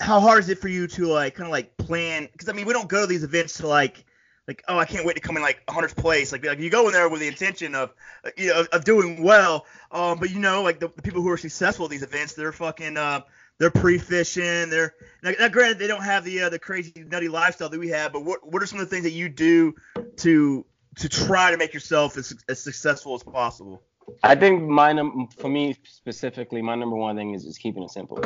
how 0.00 0.20
hard 0.20 0.40
is 0.40 0.48
it 0.48 0.58
for 0.58 0.68
you 0.68 0.86
to 0.88 1.06
like 1.06 1.34
kind 1.34 1.46
of 1.46 1.52
like 1.52 1.76
plan? 1.76 2.28
Because 2.32 2.48
I 2.48 2.52
mean, 2.52 2.66
we 2.66 2.72
don't 2.72 2.88
go 2.88 3.02
to 3.02 3.06
these 3.06 3.24
events 3.24 3.54
to 3.58 3.66
like 3.66 4.04
like 4.48 4.64
oh 4.68 4.78
I 4.78 4.84
can't 4.84 5.04
wait 5.04 5.14
to 5.14 5.20
come 5.20 5.36
in 5.36 5.42
like 5.42 5.64
100th 5.66 5.96
place. 5.96 6.32
Like, 6.32 6.44
like 6.44 6.58
you 6.58 6.70
go 6.70 6.86
in 6.86 6.92
there 6.92 7.08
with 7.08 7.20
the 7.20 7.28
intention 7.28 7.74
of 7.74 7.92
you 8.36 8.48
know 8.48 8.64
of 8.72 8.84
doing 8.84 9.22
well. 9.22 9.66
Um, 9.92 10.18
but 10.18 10.30
you 10.30 10.38
know 10.38 10.62
like 10.62 10.80
the, 10.80 10.88
the 10.88 11.02
people 11.02 11.22
who 11.22 11.30
are 11.30 11.36
successful 11.36 11.84
at 11.84 11.90
these 11.90 12.02
events, 12.02 12.34
they're 12.34 12.52
fucking 12.52 12.96
uh, 12.96 13.20
they're 13.58 13.70
pre-fishing. 13.70 14.70
They're 14.70 14.94
now, 15.22 15.32
now, 15.38 15.48
granted 15.48 15.78
they 15.78 15.86
don't 15.86 16.02
have 16.02 16.24
the 16.24 16.42
uh, 16.42 16.48
the 16.48 16.58
crazy 16.58 16.92
nutty 16.96 17.28
lifestyle 17.28 17.68
that 17.68 17.78
we 17.78 17.88
have, 17.90 18.12
but 18.12 18.24
what 18.24 18.50
what 18.50 18.62
are 18.62 18.66
some 18.66 18.80
of 18.80 18.88
the 18.88 18.90
things 18.94 19.04
that 19.04 19.12
you 19.12 19.28
do 19.28 19.74
to 20.16 20.64
to 20.96 21.08
try 21.08 21.50
to 21.50 21.56
make 21.56 21.72
yourself 21.74 22.16
as, 22.16 22.34
as 22.48 22.60
successful 22.60 23.14
as 23.14 23.22
possible? 23.22 23.82
I 24.22 24.34
think 24.34 24.62
my 24.62 24.92
num- 24.92 25.28
for 25.36 25.48
me 25.48 25.76
specifically, 25.84 26.62
my 26.62 26.74
number 26.74 26.96
one 26.96 27.16
thing 27.16 27.34
is 27.34 27.44
just 27.44 27.60
keeping 27.60 27.82
it 27.82 27.90
simple. 27.90 28.18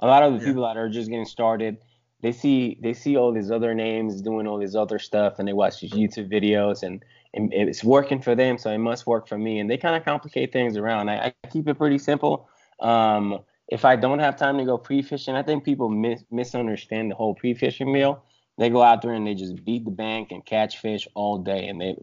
A 0.00 0.06
lot 0.06 0.22
of 0.22 0.32
the 0.32 0.38
yeah. 0.40 0.46
people 0.46 0.62
that 0.62 0.76
are 0.76 0.88
just 0.88 1.08
getting 1.10 1.24
started, 1.24 1.78
they 2.20 2.32
see 2.32 2.78
they 2.82 2.92
see 2.92 3.16
all 3.16 3.32
these 3.32 3.50
other 3.50 3.74
names 3.74 4.20
doing 4.22 4.46
all 4.46 4.58
this 4.58 4.74
other 4.74 4.98
stuff, 4.98 5.38
and 5.38 5.46
they 5.46 5.52
watch 5.52 5.80
these 5.80 5.92
YouTube 5.92 6.30
videos, 6.30 6.82
and, 6.82 7.04
and 7.34 7.52
it's 7.52 7.84
working 7.84 8.20
for 8.20 8.34
them, 8.34 8.58
so 8.58 8.70
it 8.70 8.78
must 8.78 9.06
work 9.06 9.28
for 9.28 9.38
me. 9.38 9.58
And 9.58 9.70
they 9.70 9.76
kind 9.76 9.96
of 9.96 10.04
complicate 10.04 10.52
things 10.52 10.76
around. 10.76 11.08
I, 11.08 11.32
I 11.44 11.48
keep 11.48 11.68
it 11.68 11.78
pretty 11.78 11.98
simple. 11.98 12.48
Um, 12.80 13.40
if 13.68 13.84
I 13.84 13.96
don't 13.96 14.18
have 14.18 14.36
time 14.36 14.58
to 14.58 14.64
go 14.64 14.76
pre-fishing, 14.76 15.34
I 15.34 15.42
think 15.42 15.64
people 15.64 15.88
mis- 15.88 16.24
misunderstand 16.30 17.10
the 17.10 17.14
whole 17.14 17.34
pre-fishing 17.34 17.90
meal. 17.90 18.24
They 18.58 18.68
go 18.68 18.82
out 18.82 19.00
there 19.02 19.14
and 19.14 19.26
they 19.26 19.34
just 19.34 19.64
beat 19.64 19.84
the 19.84 19.90
bank 19.90 20.30
and 20.30 20.44
catch 20.44 20.78
fish 20.78 21.08
all 21.14 21.38
day, 21.38 21.68
and 21.68 21.80
they, 21.80 21.96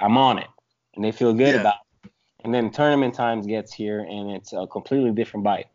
I'm 0.00 0.16
on 0.16 0.38
it, 0.38 0.46
and 0.94 1.04
they 1.04 1.10
feel 1.10 1.32
good 1.32 1.54
yeah. 1.54 1.60
about 1.62 1.74
it. 1.74 1.85
And 2.46 2.54
then 2.54 2.70
tournament 2.70 3.12
times 3.12 3.44
gets 3.44 3.74
here, 3.74 3.98
and 3.98 4.30
it's 4.30 4.52
a 4.52 4.68
completely 4.68 5.10
different 5.10 5.42
bite. 5.42 5.66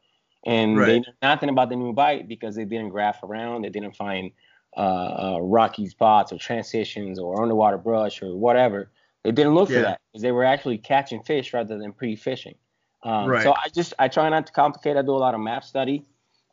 And 0.46 0.78
right. 0.78 0.86
they 0.86 1.00
know 1.00 1.14
nothing 1.22 1.50
about 1.50 1.68
the 1.68 1.76
new 1.76 1.92
bite 1.92 2.30
because 2.30 2.56
they 2.56 2.64
didn't 2.64 2.92
graph 2.92 3.22
around, 3.24 3.64
they 3.64 3.70
didn't 3.70 3.94
find 3.94 4.32
uh, 4.78 4.80
uh, 4.80 5.40
rocky 5.42 5.90
spots 5.90 6.32
or 6.32 6.38
transitions 6.38 7.20
or 7.20 7.44
underwater 7.44 7.78
brush 7.78 8.24
or 8.24 8.38
whatever. 8.38 8.90
They 9.26 9.34
didn't 9.34 9.54
look 9.54 9.70
yeah. 9.70 9.76
for 9.76 9.82
that 9.82 10.02
because 10.08 10.22
they 10.22 10.32
were 10.32 10.46
actually 10.46 10.78
catching 10.78 11.22
fish 11.24 11.54
rather 11.54 11.78
than 11.78 11.92
pre-fishing. 11.92 12.56
Um, 13.04 13.28
right. 13.28 13.44
So 13.44 13.52
I 13.52 13.68
just 13.76 13.94
I 14.00 14.08
try 14.08 14.30
not 14.30 14.48
to 14.48 14.54
complicate. 14.54 14.96
I 14.96 15.02
do 15.02 15.12
a 15.12 15.20
lot 15.20 15.36
of 15.36 15.42
map 15.42 15.66
study. 15.66 16.06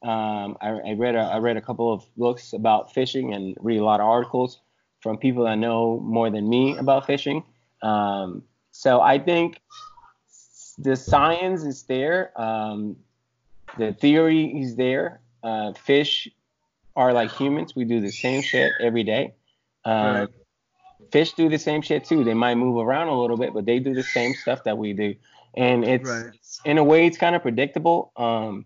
Um, 0.03 0.57
I, 0.61 0.71
I, 0.85 0.93
read 0.95 1.15
a, 1.15 1.21
I 1.21 1.39
read 1.39 1.57
a 1.57 1.61
couple 1.61 1.93
of 1.93 2.03
books 2.17 2.55
about 2.55 2.93
fishing 2.93 3.35
and 3.35 3.57
read 3.61 3.79
a 3.79 3.85
lot 3.85 4.01
of 4.01 4.07
articles 4.07 4.59
from 5.01 5.17
people 5.17 5.45
that 5.45 5.59
know 5.59 6.01
more 6.01 6.29
than 6.29 6.49
me 6.49 6.77
about 6.77 7.07
fishing. 7.07 7.45
Um, 7.83 8.43
so 8.73 9.01
I 9.01 9.21
think 9.21 9.61
the 10.79 10.97
science 10.97 11.63
is 11.63 11.83
there. 11.85 12.39
Um, 12.41 12.97
the 13.77 13.93
theory 13.93 14.61
is 14.61 14.77
there. 14.77 15.21
Uh, 15.43 15.73
fish 15.73 16.29
are 16.97 17.13
like 17.13 17.31
humans. 17.33 17.75
We 17.77 17.85
do 17.85 18.01
the 18.01 18.11
same 18.11 18.43
shit 18.43 18.73
every 18.81 19.05
day. 19.05 19.35
Uh, 19.85 19.91
right. 19.91 20.29
Fish 21.13 21.33
do 21.33 21.49
the 21.49 21.59
same 21.59 21.83
shit 21.83 22.05
too. 22.05 22.25
They 22.25 22.35
might 22.35 22.57
move 22.57 22.77
around 22.77 23.09
a 23.09 23.21
little 23.21 23.37
bit, 23.37 23.55
but 23.55 23.65
they 23.65 23.79
do 23.79 23.95
the 23.95 24.03
same 24.03 24.35
stuff 24.35 24.65
that 24.65 24.77
we 24.77 24.93
do 24.93 25.15
and 25.59 25.85
it's, 25.85 26.09
right. 26.09 26.33
in 26.65 26.79
a 26.79 26.85
way 26.85 27.07
it's 27.07 27.19
kind 27.19 27.35
of 27.35 27.43
predictable. 27.43 28.13
Um, 28.17 28.65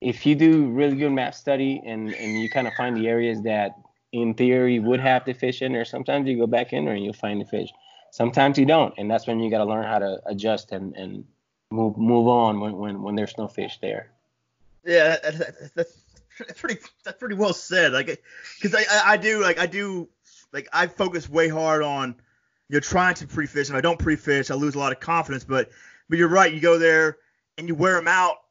if 0.00 0.24
you 0.24 0.34
do 0.34 0.68
really 0.70 0.96
good 0.96 1.10
map 1.10 1.34
study 1.34 1.80
and 1.84 2.12
and 2.14 2.40
you 2.40 2.50
kind 2.50 2.66
of 2.66 2.74
find 2.74 2.96
the 2.96 3.08
areas 3.08 3.42
that 3.42 3.76
in 4.12 4.34
theory 4.34 4.78
would 4.78 5.00
have 5.00 5.24
the 5.24 5.32
fish 5.32 5.62
in 5.62 5.72
there, 5.72 5.84
sometimes 5.84 6.28
you 6.28 6.36
go 6.36 6.46
back 6.46 6.72
in 6.72 6.84
there 6.84 6.94
and 6.94 7.04
you'll 7.04 7.12
find 7.12 7.40
the 7.40 7.44
fish. 7.44 7.70
Sometimes 8.12 8.58
you 8.58 8.66
don't, 8.66 8.92
and 8.98 9.10
that's 9.10 9.26
when 9.26 9.40
you 9.40 9.50
got 9.50 9.58
to 9.58 9.64
learn 9.64 9.86
how 9.86 9.98
to 9.98 10.20
adjust 10.26 10.70
and 10.72 10.94
and 10.96 11.24
move 11.70 11.96
move 11.96 12.28
on 12.28 12.60
when 12.60 12.76
when, 12.76 13.02
when 13.02 13.14
there's 13.14 13.38
no 13.38 13.48
fish 13.48 13.78
there. 13.80 14.10
Yeah, 14.84 15.16
that's, 15.22 15.70
that's, 15.74 16.60
pretty 16.60 16.78
that's 17.04 17.18
pretty 17.18 17.36
well 17.36 17.54
said. 17.54 17.94
Like, 17.94 18.22
because 18.60 18.74
I, 18.74 18.84
I 18.92 19.12
I 19.12 19.16
do 19.16 19.40
like 19.40 19.58
I 19.58 19.64
do 19.64 20.10
like 20.52 20.68
I 20.74 20.88
focus 20.88 21.26
way 21.26 21.48
hard 21.48 21.82
on 21.82 22.14
you 22.68 22.76
know 22.76 22.80
trying 22.80 23.14
to 23.14 23.26
pre-fish. 23.26 23.70
If 23.70 23.74
I 23.74 23.80
don't 23.80 23.98
pre-fish, 23.98 24.50
I 24.50 24.56
lose 24.56 24.74
a 24.74 24.78
lot 24.78 24.92
of 24.92 25.00
confidence. 25.00 25.44
But 25.44 25.70
but 26.10 26.18
you're 26.18 26.28
right. 26.28 26.52
You 26.52 26.60
go 26.60 26.78
there 26.78 27.16
and 27.56 27.66
you 27.66 27.74
wear 27.74 27.94
them 27.94 28.08
out, 28.08 28.42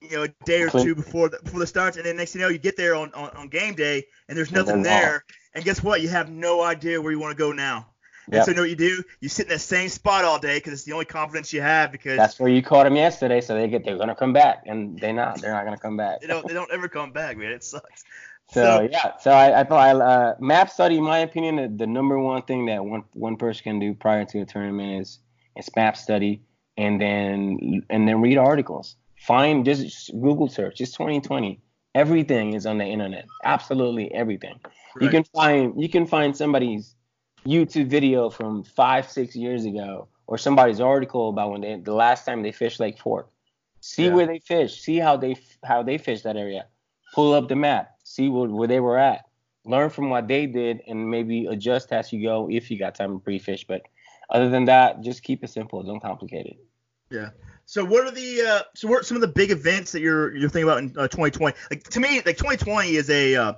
you 0.00 0.16
know, 0.16 0.22
a 0.22 0.28
day 0.44 0.62
or 0.62 0.70
two 0.70 0.94
before 0.94 1.28
the, 1.28 1.40
before 1.42 1.58
the 1.58 1.66
starts, 1.66 1.96
and 1.96 2.06
then 2.06 2.16
next 2.16 2.34
thing 2.34 2.40
you 2.40 2.46
know, 2.46 2.52
you 2.52 2.58
get 2.58 2.76
there 2.76 2.94
on, 2.94 3.12
on, 3.14 3.30
on 3.30 3.48
game 3.48 3.74
day 3.74 4.06
and 4.28 4.38
there's 4.38 4.52
nothing 4.52 4.76
and 4.76 4.84
there. 4.84 5.24
And 5.54 5.64
guess 5.64 5.82
what? 5.82 6.02
You 6.02 6.08
have 6.08 6.30
no 6.30 6.62
idea 6.62 7.02
where 7.02 7.10
you 7.10 7.18
want 7.18 7.36
to 7.36 7.42
go 7.42 7.50
now. 7.50 7.88
Yep. 8.30 8.44
So 8.44 8.50
you 8.50 8.54
know 8.56 8.62
what 8.62 8.70
you 8.70 8.76
do? 8.76 9.02
You 9.20 9.28
sit 9.28 9.46
in 9.46 9.50
that 9.50 9.60
same 9.60 9.88
spot 9.88 10.24
all 10.24 10.38
day 10.38 10.58
because 10.58 10.72
it's 10.74 10.84
the 10.84 10.92
only 10.92 11.04
confidence 11.06 11.52
you 11.52 11.62
have. 11.62 11.92
Because 11.92 12.16
that's 12.16 12.38
where 12.38 12.50
you 12.50 12.62
caught 12.62 12.84
them 12.84 12.96
yesterday, 12.96 13.40
so 13.40 13.54
they 13.54 13.68
get 13.68 13.84
they're 13.84 13.96
gonna 13.96 14.14
come 14.14 14.32
back, 14.32 14.64
and 14.66 14.98
they're 14.98 15.12
not. 15.12 15.40
They're 15.40 15.52
not 15.52 15.64
gonna 15.64 15.78
come 15.78 15.96
back. 15.96 16.20
they 16.20 16.26
don't. 16.26 16.46
They 16.46 16.54
don't 16.54 16.70
ever 16.70 16.88
come 16.88 17.12
back, 17.12 17.36
man. 17.36 17.52
It 17.52 17.64
sucks. 17.64 18.04
So, 18.50 18.62
so 18.62 18.88
yeah, 18.90 19.18
so 19.18 19.30
I, 19.30 19.60
I 19.60 19.64
thought 19.64 19.86
I, 19.86 19.90
uh, 19.92 20.34
map 20.40 20.70
study, 20.70 20.96
in 20.96 21.04
my 21.04 21.18
opinion, 21.18 21.56
the, 21.56 21.68
the 21.68 21.86
number 21.86 22.18
one 22.18 22.40
thing 22.40 22.64
that 22.66 22.82
one 22.82 23.04
one 23.12 23.36
person 23.36 23.62
can 23.62 23.78
do 23.78 23.92
prior 23.92 24.24
to 24.24 24.40
a 24.40 24.46
tournament 24.46 25.02
is 25.02 25.18
is 25.54 25.68
map 25.76 25.98
study 25.98 26.40
and 26.78 26.98
then 26.98 27.82
and 27.90 28.08
then 28.08 28.22
read 28.22 28.38
articles. 28.38 28.96
Find 29.18 29.66
just 29.66 30.10
Google 30.12 30.48
search. 30.48 30.80
It's 30.80 30.92
2020. 30.92 31.60
Everything 31.94 32.54
is 32.54 32.64
on 32.64 32.78
the 32.78 32.86
internet. 32.86 33.26
Absolutely 33.44 34.14
everything. 34.14 34.58
Right. 34.94 35.04
You 35.04 35.10
can 35.10 35.24
find 35.24 35.82
you 35.82 35.88
can 35.90 36.06
find 36.06 36.34
somebody's 36.34 36.94
YouTube 37.46 37.88
video 37.88 38.30
from 38.30 38.62
five 38.62 39.10
six 39.10 39.34
years 39.34 39.64
ago, 39.64 40.08
or 40.26 40.38
somebody's 40.38 40.80
article 40.80 41.30
about 41.30 41.50
when 41.52 41.60
they 41.60 41.76
the 41.76 41.94
last 41.94 42.24
time 42.24 42.42
they 42.42 42.52
fished 42.52 42.80
Lake 42.80 42.98
Fork. 42.98 43.30
See 43.80 44.06
Yeah. 44.06 44.14
where 44.14 44.26
they 44.26 44.40
fished. 44.40 44.82
See 44.82 44.96
how 44.98 45.16
they 45.16 45.36
how 45.64 45.82
they 45.82 45.98
fished 45.98 46.24
that 46.24 46.36
area. 46.36 46.66
Pull 47.14 47.32
up 47.34 47.48
the 47.48 47.56
map. 47.56 47.90
See 48.04 48.28
where, 48.28 48.48
where 48.48 48.68
they 48.68 48.80
were 48.80 48.98
at. 48.98 49.24
Learn 49.64 49.90
from 49.90 50.10
what 50.10 50.28
they 50.28 50.46
did 50.46 50.82
and 50.86 51.10
maybe 51.10 51.46
adjust 51.46 51.92
as 51.92 52.12
you 52.12 52.22
go 52.22 52.48
if 52.50 52.70
you 52.70 52.78
got 52.78 52.94
time 52.94 53.12
to 53.12 53.18
pre-fish. 53.18 53.64
But 53.66 53.82
other 54.30 54.48
than 54.48 54.64
that, 54.66 55.00
just 55.02 55.22
keep 55.22 55.44
it 55.44 55.48
simple. 55.50 55.82
Don't 55.82 56.00
complicate 56.00 56.46
it. 56.46 56.56
Yeah. 57.10 57.30
So 57.66 57.84
what 57.84 58.06
are 58.06 58.10
the 58.10 58.42
uh, 58.42 58.62
so 58.74 58.88
what 58.88 59.00
are 59.00 59.02
some 59.04 59.16
of 59.16 59.20
the 59.20 59.28
big 59.28 59.50
events 59.50 59.92
that 59.92 60.00
you're 60.00 60.34
you're 60.34 60.48
thinking 60.48 60.68
about 60.68 60.78
in 60.78 60.88
uh, 60.98 61.08
2020? 61.08 61.56
Like 61.70 61.82
to 61.84 62.00
me, 62.00 62.16
like 62.26 62.36
2020 62.36 62.96
is 62.96 63.10
a 63.10 63.36
uh, 63.36 63.52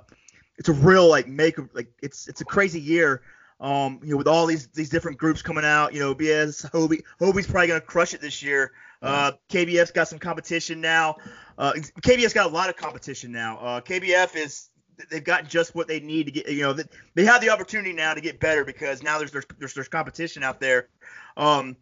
it's 0.57 0.69
a 0.69 0.73
real 0.73 1.09
like 1.09 1.27
make 1.27 1.57
like 1.73 1.87
it's 2.01 2.27
it's 2.27 2.41
a 2.41 2.45
crazy 2.45 2.79
year. 2.79 3.21
Um, 3.61 3.99
you 4.03 4.11
know, 4.11 4.17
with 4.17 4.27
all 4.27 4.47
these 4.47 4.67
these 4.67 4.89
different 4.89 5.17
groups 5.19 5.41
coming 5.41 5.63
out, 5.63 5.93
you 5.93 5.99
know, 5.99 6.15
BS 6.15 6.69
Hobie 6.71 7.03
Hobie's 7.19 7.45
probably 7.45 7.67
gonna 7.67 7.81
crush 7.81 8.13
it 8.13 8.19
this 8.19 8.41
year. 8.41 8.71
Uh, 9.03 9.31
KBF's 9.49 9.91
got 9.91 10.07
some 10.07 10.19
competition 10.19 10.81
now. 10.81 11.17
Uh, 11.57 11.73
KBF's 12.01 12.33
got 12.33 12.47
a 12.47 12.53
lot 12.53 12.69
of 12.69 12.75
competition 12.75 13.31
now. 13.31 13.57
Uh, 13.57 13.81
KBF 13.81 14.35
is 14.35 14.69
they've 15.09 15.23
got 15.23 15.47
just 15.47 15.73
what 15.75 15.87
they 15.87 15.99
need 15.99 16.25
to 16.25 16.31
get. 16.31 16.49
You 16.49 16.61
know, 16.63 16.75
they 17.15 17.25
have 17.25 17.41
the 17.41 17.49
opportunity 17.49 17.93
now 17.93 18.13
to 18.13 18.21
get 18.21 18.39
better 18.39 18.63
because 18.65 19.01
now 19.03 19.17
there's 19.17 19.31
there's 19.31 19.45
there's, 19.59 19.73
there's 19.73 19.87
competition 19.87 20.43
out 20.43 20.59
there. 20.59 20.89
Um, 21.37 21.75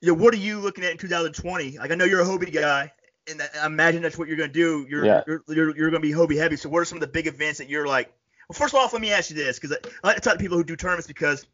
you 0.00 0.08
know, 0.08 0.22
what 0.22 0.34
are 0.34 0.38
you 0.38 0.60
looking 0.60 0.84
at 0.84 0.92
in 0.92 0.98
2020? 0.98 1.78
Like, 1.78 1.90
I 1.90 1.94
know 1.94 2.04
you're 2.04 2.20
a 2.20 2.24
Hobie 2.24 2.52
guy, 2.52 2.92
and 3.30 3.42
I 3.60 3.66
imagine 3.66 4.02
that's 4.02 4.18
what 4.18 4.28
you're 4.28 4.36
going 4.36 4.50
to 4.50 4.54
do. 4.54 4.86
You're, 4.88 5.04
Yeah. 5.04 5.22
you're, 5.26 5.42
you're, 5.48 5.76
you're 5.76 5.90
going 5.90 6.02
to 6.02 6.08
be 6.08 6.12
Hobie 6.12 6.36
heavy. 6.36 6.56
So, 6.56 6.68
what 6.68 6.80
are 6.80 6.84
some 6.84 6.96
of 6.96 7.00
the 7.00 7.06
big 7.06 7.26
events 7.26 7.58
that 7.58 7.68
you're 7.68 7.86
like? 7.86 8.12
Well, 8.48 8.54
first 8.54 8.74
of 8.74 8.80
all, 8.80 8.88
let 8.92 9.02
me 9.02 9.12
ask 9.12 9.30
you 9.30 9.36
this, 9.36 9.58
because 9.58 9.76
I, 9.76 9.88
I 10.04 10.08
like 10.08 10.16
to 10.16 10.22
talk 10.22 10.34
to 10.34 10.38
people 10.38 10.56
who 10.56 10.64
do 10.64 10.76
tournaments 10.76 11.06
because, 11.06 11.46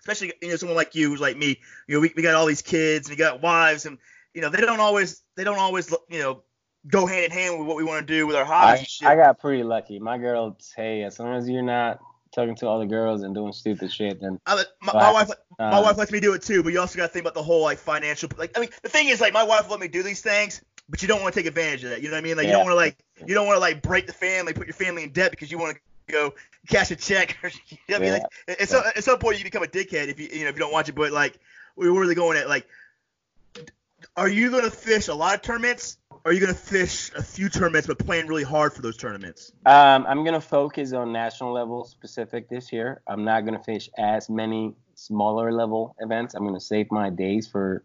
especially 0.00 0.34
you 0.42 0.48
know, 0.48 0.56
someone 0.56 0.76
like 0.76 0.94
you 0.94 1.08
who's 1.08 1.20
like 1.20 1.36
me, 1.36 1.58
you 1.86 1.94
know, 1.94 2.00
we, 2.00 2.12
we 2.14 2.22
got 2.22 2.34
all 2.34 2.46
these 2.46 2.62
kids 2.62 3.08
and 3.08 3.16
we 3.16 3.18
got 3.18 3.42
wives, 3.42 3.86
and 3.86 3.98
you 4.34 4.42
know, 4.42 4.50
they 4.50 4.60
don't 4.60 4.80
always 4.80 5.22
they 5.36 5.44
don't 5.44 5.58
always 5.58 5.90
you 6.10 6.18
know 6.18 6.42
go 6.88 7.06
hand 7.06 7.24
in 7.24 7.30
hand 7.30 7.58
with 7.58 7.66
what 7.66 7.76
we 7.76 7.84
want 7.84 8.06
to 8.06 8.12
do 8.12 8.26
with 8.26 8.36
our 8.36 8.44
hobbies 8.44 8.74
I, 8.74 8.76
and 8.76 8.86
shit. 8.86 9.08
I 9.08 9.16
got 9.16 9.38
pretty 9.40 9.62
lucky. 9.62 9.98
My 9.98 10.18
girl, 10.18 10.56
hey, 10.76 11.02
as 11.02 11.18
long 11.18 11.34
as 11.34 11.48
you're 11.48 11.62
not 11.62 12.00
talking 12.32 12.54
to 12.56 12.68
other 12.68 12.86
girls 12.86 13.22
and 13.22 13.34
doing 13.34 13.52
stupid 13.52 13.90
shit, 13.90 14.20
then 14.20 14.38
I, 14.46 14.62
my, 14.82 14.92
my 14.92 15.12
wife, 15.12 15.30
uh, 15.30 15.34
my 15.58 15.80
wife 15.80 15.96
lets 15.96 16.12
me 16.12 16.20
do 16.20 16.34
it 16.34 16.42
too, 16.42 16.62
but 16.62 16.72
you 16.72 16.80
also 16.80 16.98
got 16.98 17.06
to 17.06 17.12
think 17.12 17.24
about 17.24 17.34
the 17.34 17.42
whole 17.42 17.62
like 17.62 17.78
financial. 17.78 18.28
Like, 18.36 18.56
I 18.56 18.60
mean, 18.60 18.70
the 18.82 18.90
thing 18.90 19.08
is, 19.08 19.22
like, 19.22 19.32
my 19.32 19.42
wife 19.42 19.70
let 19.70 19.80
me 19.80 19.88
do 19.88 20.02
these 20.02 20.20
things, 20.20 20.60
but 20.88 21.00
you 21.00 21.08
don't 21.08 21.22
want 21.22 21.34
to 21.34 21.40
take 21.40 21.46
advantage 21.46 21.82
of 21.84 21.90
that. 21.90 22.02
You 22.02 22.08
know 22.08 22.14
what 22.14 22.18
I 22.18 22.22
mean? 22.22 22.36
Like, 22.36 22.46
you 22.46 22.52
don't 22.52 22.64
want 22.64 22.72
to 22.72 22.76
like, 22.76 22.98
you 23.26 23.34
don't 23.34 23.46
want 23.46 23.56
to 23.56 23.60
like 23.60 23.82
break 23.82 24.06
the 24.06 24.12
family, 24.12 24.52
put 24.52 24.66
your 24.66 24.74
family 24.74 25.02
in 25.02 25.10
debt 25.10 25.30
because 25.30 25.50
you 25.50 25.58
want 25.58 25.74
to 25.74 25.80
go 26.08 26.34
cash 26.68 26.90
a 26.90 26.96
check. 26.96 27.38
Or, 27.42 27.50
you 27.68 27.78
know 27.88 27.98
what 27.98 28.02
I 28.02 28.04
mean? 28.04 28.12
Like, 28.12 28.60
at, 28.60 28.68
some, 28.68 28.82
at 28.94 29.04
some 29.04 29.18
point, 29.18 29.38
you 29.38 29.44
become 29.44 29.62
a 29.62 29.66
dickhead 29.66 30.08
if 30.08 30.20
you, 30.20 30.28
you 30.32 30.44
know, 30.44 30.48
if 30.48 30.56
you 30.56 30.60
don't 30.60 30.72
watch 30.72 30.88
it. 30.88 30.94
But 30.94 31.12
like, 31.12 31.38
we 31.76 31.90
were 31.90 32.00
really 32.00 32.14
going 32.14 32.38
at 32.38 32.48
like, 32.48 32.66
are 34.16 34.28
you 34.28 34.50
gonna 34.50 34.70
fish 34.70 35.08
a 35.08 35.14
lot 35.14 35.34
of 35.34 35.42
tournaments? 35.42 35.98
Or 36.10 36.30
are 36.30 36.32
you 36.32 36.40
gonna 36.40 36.54
fish 36.54 37.12
a 37.14 37.22
few 37.22 37.48
tournaments, 37.48 37.86
but 37.86 37.98
playing 37.98 38.26
really 38.26 38.42
hard 38.42 38.72
for 38.72 38.82
those 38.82 38.96
tournaments? 38.96 39.52
Um, 39.64 40.06
I'm 40.06 40.24
gonna 40.24 40.40
focus 40.40 40.92
on 40.92 41.12
national 41.12 41.52
level 41.52 41.84
specific 41.84 42.48
this 42.48 42.72
year. 42.72 43.02
I'm 43.06 43.24
not 43.24 43.44
gonna 43.44 43.62
fish 43.62 43.88
as 43.98 44.28
many 44.28 44.74
smaller 44.94 45.52
level 45.52 45.94
events. 46.00 46.34
I'm 46.34 46.44
gonna 46.44 46.60
save 46.60 46.90
my 46.90 47.10
days 47.10 47.46
for 47.46 47.82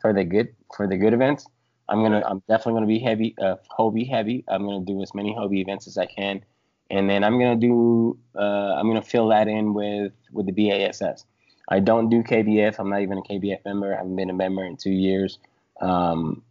for 0.00 0.12
the 0.12 0.24
good 0.24 0.54
for 0.74 0.86
the 0.86 0.96
good 0.96 1.12
events. 1.14 1.46
I'm 1.88 2.02
gonna 2.02 2.22
I'm 2.24 2.42
definitely 2.48 2.74
gonna 2.74 2.86
be 2.86 2.98
heavy 2.98 3.34
uh 3.40 3.56
Hobie 3.76 4.08
heavy. 4.08 4.44
I'm 4.48 4.64
gonna 4.64 4.84
do 4.84 5.02
as 5.02 5.14
many 5.14 5.34
Hobie 5.34 5.60
events 5.60 5.86
as 5.86 5.98
I 5.98 6.06
can, 6.06 6.44
and 6.92 7.10
then 7.10 7.24
I'm 7.24 7.38
gonna 7.40 7.56
do 7.56 8.16
uh 8.36 8.74
I'm 8.76 8.86
gonna 8.86 9.02
fill 9.02 9.28
that 9.28 9.48
in 9.48 9.74
with 9.74 10.12
with 10.30 10.46
the 10.46 10.52
BASS. 10.52 11.24
I 11.68 11.80
don't 11.80 12.08
do 12.08 12.22
KBF. 12.22 12.78
I'm 12.78 12.90
not 12.90 13.02
even 13.02 13.18
a 13.18 13.22
KBF 13.22 13.64
member. 13.64 13.94
I 13.94 13.98
haven't 13.98 14.16
been 14.16 14.30
a 14.30 14.34
member 14.34 14.64
in 14.64 14.76
two 14.76 14.90
years. 14.90 15.38
Um, 15.80 16.42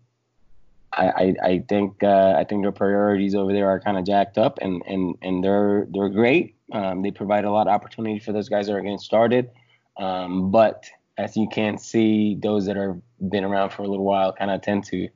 I, 0.94 1.08
I, 1.08 1.36
I 1.44 1.60
think 1.70 2.04
uh, 2.04 2.34
I 2.38 2.44
think 2.44 2.64
their 2.64 2.72
priorities 2.72 3.36
over 3.36 3.54
there 3.54 3.70
are 3.70 3.80
kind 3.80 3.98
of 3.98 4.06
jacked 4.06 4.38
up, 4.38 4.60
and, 4.62 4.82
and, 4.88 5.16
and 5.22 5.44
they're 5.44 5.88
they're 5.94 6.10
great. 6.10 6.56
Um, 6.74 7.02
they 7.02 7.12
provide 7.12 7.46
a 7.46 7.52
lot 7.52 7.68
of 7.68 7.74
opportunity 7.74 8.20
for 8.20 8.34
those 8.34 8.50
guys 8.50 8.68
that 8.68 8.74
are 8.74 8.82
getting 8.82 8.98
started. 8.98 9.52
Um, 9.98 10.52
but 10.52 10.86
as 11.18 11.38
you 11.38 11.48
can 11.52 11.78
see, 11.78 12.36
those 12.42 12.66
that 12.66 12.76
have 12.76 13.00
been 13.30 13.44
around 13.44 13.70
for 13.70 13.84
a 13.84 13.88
little 13.88 14.06
while 14.06 14.34
kind 14.34 14.52
of 14.52 14.62
tend 14.62 14.86
to 14.86 15.08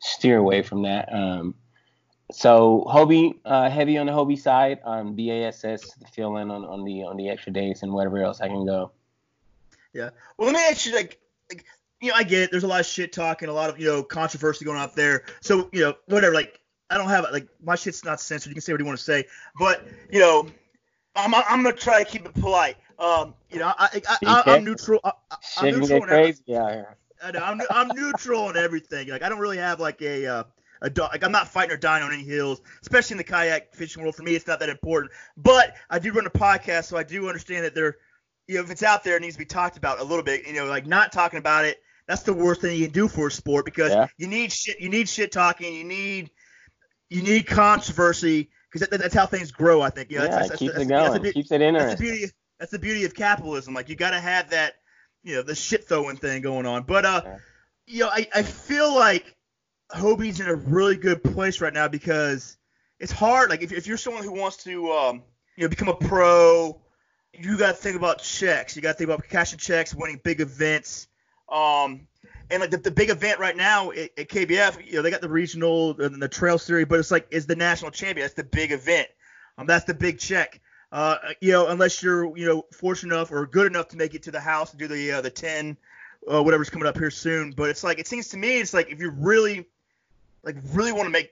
steer 0.00 0.38
away 0.38 0.62
from 0.62 0.82
that. 0.82 1.12
Um, 1.12 1.54
so 2.32 2.84
Hobie, 2.88 3.34
uh, 3.44 3.68
heavy 3.70 3.98
on 3.98 4.06
the 4.06 4.12
Hobie 4.12 4.38
side, 4.38 4.80
um, 4.84 5.14
BASS 5.14 5.94
fill 6.12 6.36
in 6.38 6.50
on, 6.50 6.64
on 6.64 6.84
the 6.84 7.04
on 7.04 7.16
the 7.16 7.28
extra 7.28 7.52
days 7.52 7.82
and 7.82 7.92
whatever 7.92 8.22
else 8.22 8.40
I 8.40 8.48
can 8.48 8.66
go. 8.66 8.90
Yeah. 9.92 10.10
Well, 10.38 10.46
let 10.46 10.54
me 10.54 10.60
ask 10.70 10.86
you, 10.86 10.94
like, 10.94 11.18
like, 11.50 11.64
you 12.00 12.08
know, 12.08 12.14
I 12.14 12.22
get 12.22 12.42
it. 12.42 12.50
There's 12.50 12.64
a 12.64 12.68
lot 12.68 12.80
of 12.80 12.86
shit 12.86 13.12
talking, 13.12 13.48
a 13.48 13.52
lot 13.52 13.70
of, 13.70 13.78
you 13.78 13.86
know, 13.86 14.02
controversy 14.02 14.64
going 14.64 14.78
out 14.78 14.96
there. 14.96 15.24
So, 15.42 15.68
you 15.72 15.80
know, 15.80 15.94
whatever. 16.06 16.34
Like, 16.34 16.58
I 16.92 16.98
don't 16.98 17.08
have 17.08 17.26
like 17.32 17.48
my 17.62 17.74
shit's 17.74 18.04
not 18.04 18.20
censored. 18.20 18.50
You 18.50 18.54
can 18.54 18.62
say 18.62 18.72
what 18.72 18.80
you 18.80 18.86
want 18.86 18.98
to 18.98 19.04
say, 19.04 19.24
but 19.58 19.86
you 20.10 20.20
know, 20.20 20.46
I'm 21.16 21.34
I'm 21.34 21.62
gonna 21.62 21.72
try 21.72 22.04
to 22.04 22.10
keep 22.10 22.26
it 22.26 22.34
polite. 22.34 22.76
Um, 22.98 23.34
you 23.50 23.58
know, 23.58 23.72
I, 23.78 24.02
I, 24.08 24.16
I 24.26 24.42
I'm 24.54 24.64
neutral. 24.64 25.00
I, 25.02 25.12
I'm 25.58 25.70
neutral 25.70 25.88
get 25.88 26.02
on 26.02 26.10
everything. 26.10 26.44
crazy 26.44 26.56
out 26.56 26.72
here. 26.72 26.96
I 27.24 27.30
know, 27.30 27.40
I'm, 27.40 27.60
I'm 27.70 27.88
neutral 27.96 28.42
on 28.42 28.56
everything. 28.56 29.08
Like 29.08 29.22
I 29.22 29.28
don't 29.28 29.38
really 29.38 29.56
have 29.56 29.80
like 29.80 30.02
a 30.02 30.26
uh, 30.26 30.44
a 30.82 30.90
do- 30.90 31.02
like 31.02 31.24
I'm 31.24 31.32
not 31.32 31.48
fighting 31.48 31.72
or 31.72 31.78
dying 31.78 32.02
on 32.02 32.12
any 32.12 32.22
hills, 32.24 32.60
especially 32.82 33.14
in 33.14 33.18
the 33.18 33.24
kayak 33.24 33.74
fishing 33.74 34.02
world. 34.02 34.14
For 34.16 34.22
me, 34.22 34.34
it's 34.34 34.46
not 34.46 34.60
that 34.60 34.68
important. 34.68 35.12
But 35.36 35.74
I 35.88 35.98
do 35.98 36.12
run 36.12 36.26
a 36.26 36.30
podcast, 36.30 36.84
so 36.84 36.96
I 36.98 37.02
do 37.04 37.28
understand 37.28 37.64
that 37.64 37.74
there, 37.74 37.96
you 38.48 38.56
know, 38.56 38.62
if 38.64 38.70
it's 38.70 38.82
out 38.82 39.04
there, 39.04 39.16
it 39.16 39.20
needs 39.22 39.36
to 39.36 39.38
be 39.38 39.44
talked 39.46 39.76
about 39.78 40.00
a 40.00 40.04
little 40.04 40.24
bit. 40.24 40.46
You 40.46 40.52
know, 40.52 40.66
like 40.66 40.86
not 40.86 41.12
talking 41.12 41.38
about 41.38 41.64
it, 41.64 41.80
that's 42.06 42.22
the 42.22 42.34
worst 42.34 42.60
thing 42.60 42.76
you 42.76 42.86
can 42.86 42.92
do 42.92 43.08
for 43.08 43.28
a 43.28 43.30
sport 43.30 43.64
because 43.64 43.92
Yeah. 43.92 44.08
you 44.18 44.26
need 44.26 44.52
shit. 44.52 44.80
You 44.80 44.88
need 44.88 45.08
shit 45.08 45.32
talking. 45.32 45.72
You 45.74 45.84
need 45.84 46.30
you 47.08 47.22
need 47.22 47.46
controversy 47.46 48.50
because 48.70 48.88
that, 48.88 48.98
that's 49.00 49.14
how 49.14 49.26
things 49.26 49.52
grow. 49.52 49.80
I 49.82 49.90
think. 49.90 50.10
You 50.10 50.18
know, 50.18 50.24
yeah, 50.24 50.30
that's, 50.30 50.46
it 50.46 50.48
that's, 50.48 50.58
keeps 50.58 50.72
that's, 50.74 50.84
it 50.84 50.88
going. 50.88 51.32
keeps 51.32 51.50
it 51.50 51.72
that's 51.72 51.94
the 51.94 51.96
beauty. 52.02 52.26
That's 52.58 52.70
the 52.72 52.78
beauty 52.78 53.04
of 53.04 53.14
capitalism. 53.14 53.74
Like 53.74 53.88
you 53.88 53.96
got 53.96 54.10
to 54.12 54.20
have 54.20 54.50
that, 54.50 54.74
you 55.22 55.34
know, 55.34 55.42
the 55.42 55.54
shit 55.54 55.88
throwing 55.88 56.16
thing 56.16 56.42
going 56.42 56.64
on. 56.66 56.84
But 56.84 57.04
uh, 57.04 57.22
Yeah. 57.24 57.36
you 57.86 58.00
know, 58.04 58.08
I, 58.12 58.28
I 58.34 58.42
feel 58.42 58.94
like 58.94 59.31
Hobie's 59.92 60.40
in 60.40 60.48
a 60.48 60.54
really 60.54 60.96
good 60.96 61.22
place 61.22 61.60
right 61.60 61.72
now 61.72 61.88
because 61.88 62.56
it's 62.98 63.12
hard. 63.12 63.50
Like 63.50 63.62
if, 63.62 63.72
if 63.72 63.86
you're 63.86 63.96
someone 63.96 64.24
who 64.24 64.32
wants 64.32 64.58
to, 64.64 64.90
um, 64.92 65.22
you 65.56 65.64
know, 65.64 65.68
become 65.68 65.88
a 65.88 65.94
pro, 65.94 66.80
you 67.32 67.58
got 67.58 67.68
to 67.68 67.74
think 67.74 67.96
about 67.96 68.22
checks. 68.22 68.76
You 68.76 68.82
got 68.82 68.92
to 68.92 68.98
think 68.98 69.10
about 69.10 69.28
cashing 69.28 69.58
checks, 69.58 69.94
winning 69.94 70.20
big 70.22 70.40
events. 70.40 71.08
Um, 71.48 72.06
and 72.50 72.60
like 72.60 72.70
the, 72.70 72.78
the 72.78 72.90
big 72.90 73.10
event 73.10 73.38
right 73.38 73.56
now 73.56 73.90
at, 73.90 74.10
at 74.18 74.28
KBF, 74.28 74.86
you 74.86 74.94
know, 74.94 75.02
they 75.02 75.10
got 75.10 75.20
the 75.20 75.28
regional 75.28 76.00
and 76.00 76.22
the 76.22 76.28
trail 76.28 76.58
series, 76.58 76.86
but 76.86 76.98
it's 76.98 77.10
like 77.10 77.26
is 77.30 77.46
the 77.46 77.56
national 77.56 77.90
champion. 77.90 78.24
That's 78.24 78.34
the 78.34 78.44
big 78.44 78.72
event. 78.72 79.08
Um, 79.58 79.66
that's 79.66 79.84
the 79.84 79.94
big 79.94 80.18
check. 80.18 80.60
Uh, 80.90 81.16
you 81.40 81.52
know, 81.52 81.68
unless 81.68 82.02
you're 82.02 82.36
you 82.36 82.46
know 82.46 82.66
fortunate 82.72 83.14
enough 83.14 83.32
or 83.32 83.46
good 83.46 83.66
enough 83.66 83.88
to 83.88 83.96
make 83.96 84.14
it 84.14 84.22
to 84.24 84.30
the 84.30 84.40
house 84.40 84.70
and 84.70 84.78
do 84.78 84.86
the 84.86 85.12
uh, 85.12 85.20
the 85.22 85.30
ten, 85.30 85.76
uh, 86.30 86.42
whatever's 86.42 86.68
coming 86.68 86.86
up 86.86 86.98
here 86.98 87.10
soon. 87.10 87.52
But 87.52 87.70
it's 87.70 87.82
like 87.82 87.98
it 87.98 88.06
seems 88.06 88.28
to 88.28 88.36
me 88.36 88.60
it's 88.60 88.74
like 88.74 88.90
if 88.90 88.98
you're 88.98 89.12
really 89.12 89.66
like 90.44 90.56
really 90.72 90.92
want 90.92 91.04
to 91.04 91.10
make 91.10 91.30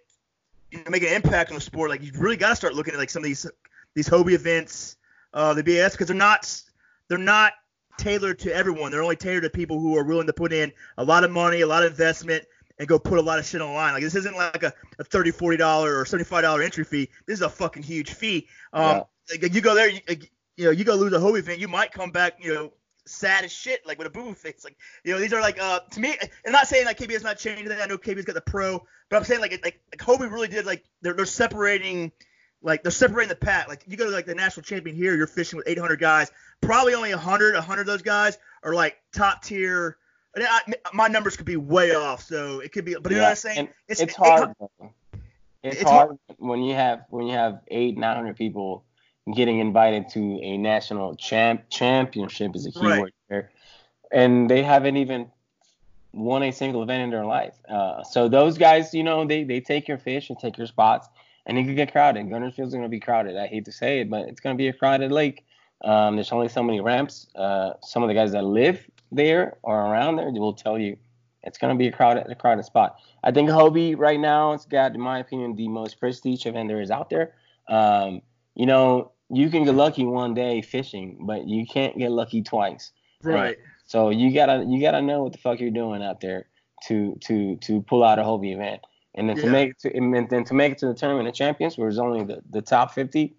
you 0.70 0.78
know, 0.78 0.84
make 0.90 1.02
an 1.02 1.12
impact 1.12 1.50
on 1.50 1.56
the 1.56 1.60
sport, 1.60 1.90
like 1.90 2.02
you 2.02 2.12
really 2.16 2.36
got 2.36 2.50
to 2.50 2.56
start 2.56 2.74
looking 2.74 2.94
at 2.94 3.00
like 3.00 3.10
some 3.10 3.20
of 3.20 3.24
these 3.24 3.46
these 3.94 4.08
Hobie 4.08 4.32
events, 4.32 4.96
uh, 5.34 5.54
the 5.54 5.62
BS, 5.62 5.92
because 5.92 6.06
they're 6.06 6.16
not 6.16 6.62
they're 7.08 7.18
not 7.18 7.54
tailored 7.98 8.38
to 8.40 8.54
everyone. 8.54 8.90
They're 8.90 9.02
only 9.02 9.16
tailored 9.16 9.42
to 9.42 9.50
people 9.50 9.80
who 9.80 9.96
are 9.96 10.04
willing 10.04 10.26
to 10.26 10.32
put 10.32 10.52
in 10.52 10.72
a 10.96 11.04
lot 11.04 11.24
of 11.24 11.30
money, 11.30 11.60
a 11.60 11.66
lot 11.66 11.82
of 11.82 11.90
investment, 11.90 12.44
and 12.78 12.88
go 12.88 12.98
put 12.98 13.18
a 13.18 13.22
lot 13.22 13.38
of 13.38 13.46
shit 13.46 13.60
online. 13.60 13.92
Like 13.92 14.02
this 14.02 14.14
isn't 14.14 14.36
like 14.36 14.62
a, 14.62 14.72
a 14.98 15.04
30 15.04 15.32
40 15.32 15.56
dollar 15.56 15.98
or 15.98 16.04
75 16.04 16.42
dollar 16.42 16.62
entry 16.62 16.84
fee. 16.84 17.08
This 17.26 17.34
is 17.34 17.42
a 17.42 17.50
fucking 17.50 17.82
huge 17.82 18.12
fee. 18.12 18.48
Um, 18.72 19.04
like, 19.30 19.54
you 19.54 19.60
go 19.60 19.74
there, 19.74 19.88
you, 19.88 20.00
like, 20.08 20.30
you 20.56 20.64
know, 20.64 20.70
you 20.70 20.84
go 20.84 20.94
lose 20.94 21.12
a 21.12 21.18
Hobie 21.18 21.38
event, 21.38 21.60
you 21.60 21.68
might 21.68 21.92
come 21.92 22.10
back, 22.10 22.34
you 22.42 22.54
know, 22.54 22.72
sad 23.10 23.44
as 23.44 23.52
shit, 23.52 23.86
like 23.86 23.98
with 23.98 24.06
a 24.06 24.10
boo 24.10 24.34
face. 24.34 24.64
Like, 24.64 24.76
you 25.04 25.12
know, 25.12 25.20
these 25.20 25.32
are 25.32 25.40
like, 25.40 25.60
uh, 25.60 25.80
to 25.90 26.00
me, 26.00 26.16
I'm 26.46 26.52
not 26.52 26.68
saying 26.68 26.86
like 26.86 26.98
KB 26.98 27.10
is 27.10 27.22
not 27.22 27.38
changing. 27.38 27.70
I 27.70 27.86
know 27.86 27.98
KB's 27.98 28.24
got 28.24 28.34
the 28.34 28.40
pro, 28.40 28.84
but 29.08 29.16
I'm 29.16 29.24
saying 29.24 29.40
like, 29.40 29.52
like, 29.52 29.80
like 29.90 29.98
Hobie 29.98 30.30
really 30.30 30.48
did 30.48 30.66
like 30.66 30.84
they're 31.02 31.14
they're 31.14 31.26
separating. 31.26 32.12
Like 32.62 32.82
they're 32.82 32.92
separating 32.92 33.30
the 33.30 33.36
pack. 33.36 33.68
Like 33.68 33.84
you 33.86 33.96
go 33.96 34.04
to 34.04 34.10
like 34.10 34.26
the 34.26 34.34
national 34.34 34.64
champion 34.64 34.94
here, 34.94 35.14
you're 35.14 35.26
fishing 35.26 35.56
with 35.56 35.66
800 35.66 35.98
guys. 35.98 36.30
Probably 36.60 36.92
only 36.92 37.08
100, 37.08 37.54
100 37.54 37.80
of 37.80 37.86
those 37.86 38.02
guys 38.02 38.36
are 38.62 38.74
like 38.74 38.98
top 39.14 39.42
tier. 39.42 39.96
And 40.34 40.44
I, 40.46 40.60
my 40.92 41.08
numbers 41.08 41.36
could 41.36 41.46
be 41.46 41.56
way 41.56 41.94
off, 41.94 42.22
so 42.22 42.60
it 42.60 42.70
could 42.72 42.84
be. 42.84 42.94
But 43.00 43.12
you 43.12 43.18
know 43.18 43.24
what 43.24 43.30
I'm 43.30 43.36
saying? 43.36 43.68
It's, 43.88 44.00
it's 44.00 44.12
it- 44.12 44.16
hard. 44.16 44.52
though. 44.60 44.92
It's, 45.62 45.80
it's 45.80 45.90
hard 45.90 46.16
when 46.38 46.62
you 46.62 46.74
have 46.74 47.04
when 47.10 47.26
you 47.26 47.34
have 47.34 47.60
eight 47.68 47.98
nine 47.98 48.16
hundred 48.16 48.36
people 48.36 48.84
getting 49.34 49.58
invited 49.58 50.08
to 50.10 50.40
a 50.42 50.56
national 50.56 51.14
champ 51.16 51.64
championship 51.70 52.54
is 52.56 52.66
a 52.66 52.72
key 52.72 52.86
Right. 52.86 53.00
word 53.00 53.12
here, 53.28 53.50
and 54.12 54.50
they 54.50 54.62
haven't 54.62 54.96
even 54.96 55.30
won 56.12 56.42
a 56.42 56.50
single 56.50 56.82
event 56.82 57.02
in 57.02 57.10
their 57.10 57.24
life. 57.24 57.54
Uh, 57.68 58.02
so 58.02 58.28
those 58.28 58.58
guys, 58.58 58.92
you 58.94 59.02
know, 59.02 59.24
they 59.26 59.44
they 59.44 59.60
take 59.60 59.88
your 59.88 59.98
fish 59.98 60.30
and 60.30 60.38
take 60.38 60.58
your 60.58 60.66
spots, 60.66 61.08
and 61.46 61.58
it 61.58 61.64
could 61.64 61.76
get 61.76 61.92
crowded. 61.92 62.26
Guntersville's 62.26 62.54
Field's 62.56 62.74
going 62.74 62.84
to 62.84 62.88
be 62.88 63.00
crowded. 63.00 63.36
I 63.36 63.46
hate 63.46 63.64
to 63.66 63.72
say 63.72 64.00
it, 64.00 64.10
but 64.10 64.28
it's 64.28 64.40
going 64.40 64.56
to 64.56 64.58
be 64.58 64.68
a 64.68 64.72
crowded 64.72 65.12
lake. 65.12 65.44
Um, 65.82 66.16
there's 66.16 66.32
only 66.32 66.48
so 66.48 66.62
many 66.62 66.80
ramps. 66.80 67.26
Uh, 67.34 67.72
some 67.82 68.02
of 68.02 68.08
the 68.08 68.14
guys 68.14 68.32
that 68.32 68.44
live 68.44 68.86
there 69.12 69.56
or 69.62 69.80
around 69.80 70.16
there 70.16 70.30
will 70.30 70.52
tell 70.52 70.78
you 70.78 70.96
it's 71.42 71.58
going 71.58 71.74
to 71.74 71.78
be 71.78 71.88
a 71.88 71.92
crowded, 71.92 72.26
a 72.30 72.34
crowded 72.34 72.64
spot. 72.64 72.96
I 73.24 73.30
think 73.32 73.48
Hobie 73.48 73.96
right 73.96 74.20
now 74.20 74.52
it's 74.52 74.66
got, 74.66 74.94
in 74.94 75.00
my 75.00 75.20
opinion, 75.20 75.56
the 75.56 75.68
most 75.68 75.98
prestige 75.98 76.44
event 76.44 76.68
there 76.68 76.80
is 76.80 76.90
out 76.90 77.08
there. 77.08 77.34
Um, 77.68 78.20
you 78.60 78.66
know, 78.66 79.12
you 79.30 79.48
can 79.48 79.64
get 79.64 79.74
lucky 79.74 80.04
one 80.04 80.34
day 80.34 80.60
fishing, 80.60 81.16
but 81.22 81.48
you 81.48 81.64
can't 81.66 81.96
get 81.96 82.10
lucky 82.10 82.42
twice. 82.42 82.92
Right. 83.22 83.56
So 83.86 84.10
you 84.10 84.34
gotta 84.34 84.66
you 84.68 84.82
gotta 84.82 85.00
know 85.00 85.22
what 85.22 85.32
the 85.32 85.38
fuck 85.38 85.60
you're 85.60 85.70
doing 85.70 86.02
out 86.02 86.20
there 86.20 86.44
to 86.88 87.16
to 87.22 87.56
to 87.56 87.80
pull 87.80 88.04
out 88.04 88.18
a 88.18 88.22
Hobie 88.22 88.52
event. 88.52 88.82
And 89.14 89.30
then 89.30 89.38
to 89.38 89.46
make 89.48 89.70
it 89.70 89.78
to 89.80 89.96
and 89.96 90.28
then 90.28 90.44
to 90.44 90.52
make 90.52 90.72
it 90.72 90.78
to 90.78 90.88
the 90.88 90.94
tournament 90.94 91.26
of 91.26 91.34
champions, 91.34 91.78
where 91.78 91.88
it's 91.88 91.98
only 91.98 92.22
the, 92.22 92.42
the 92.50 92.60
top 92.60 92.92
50, 92.92 93.34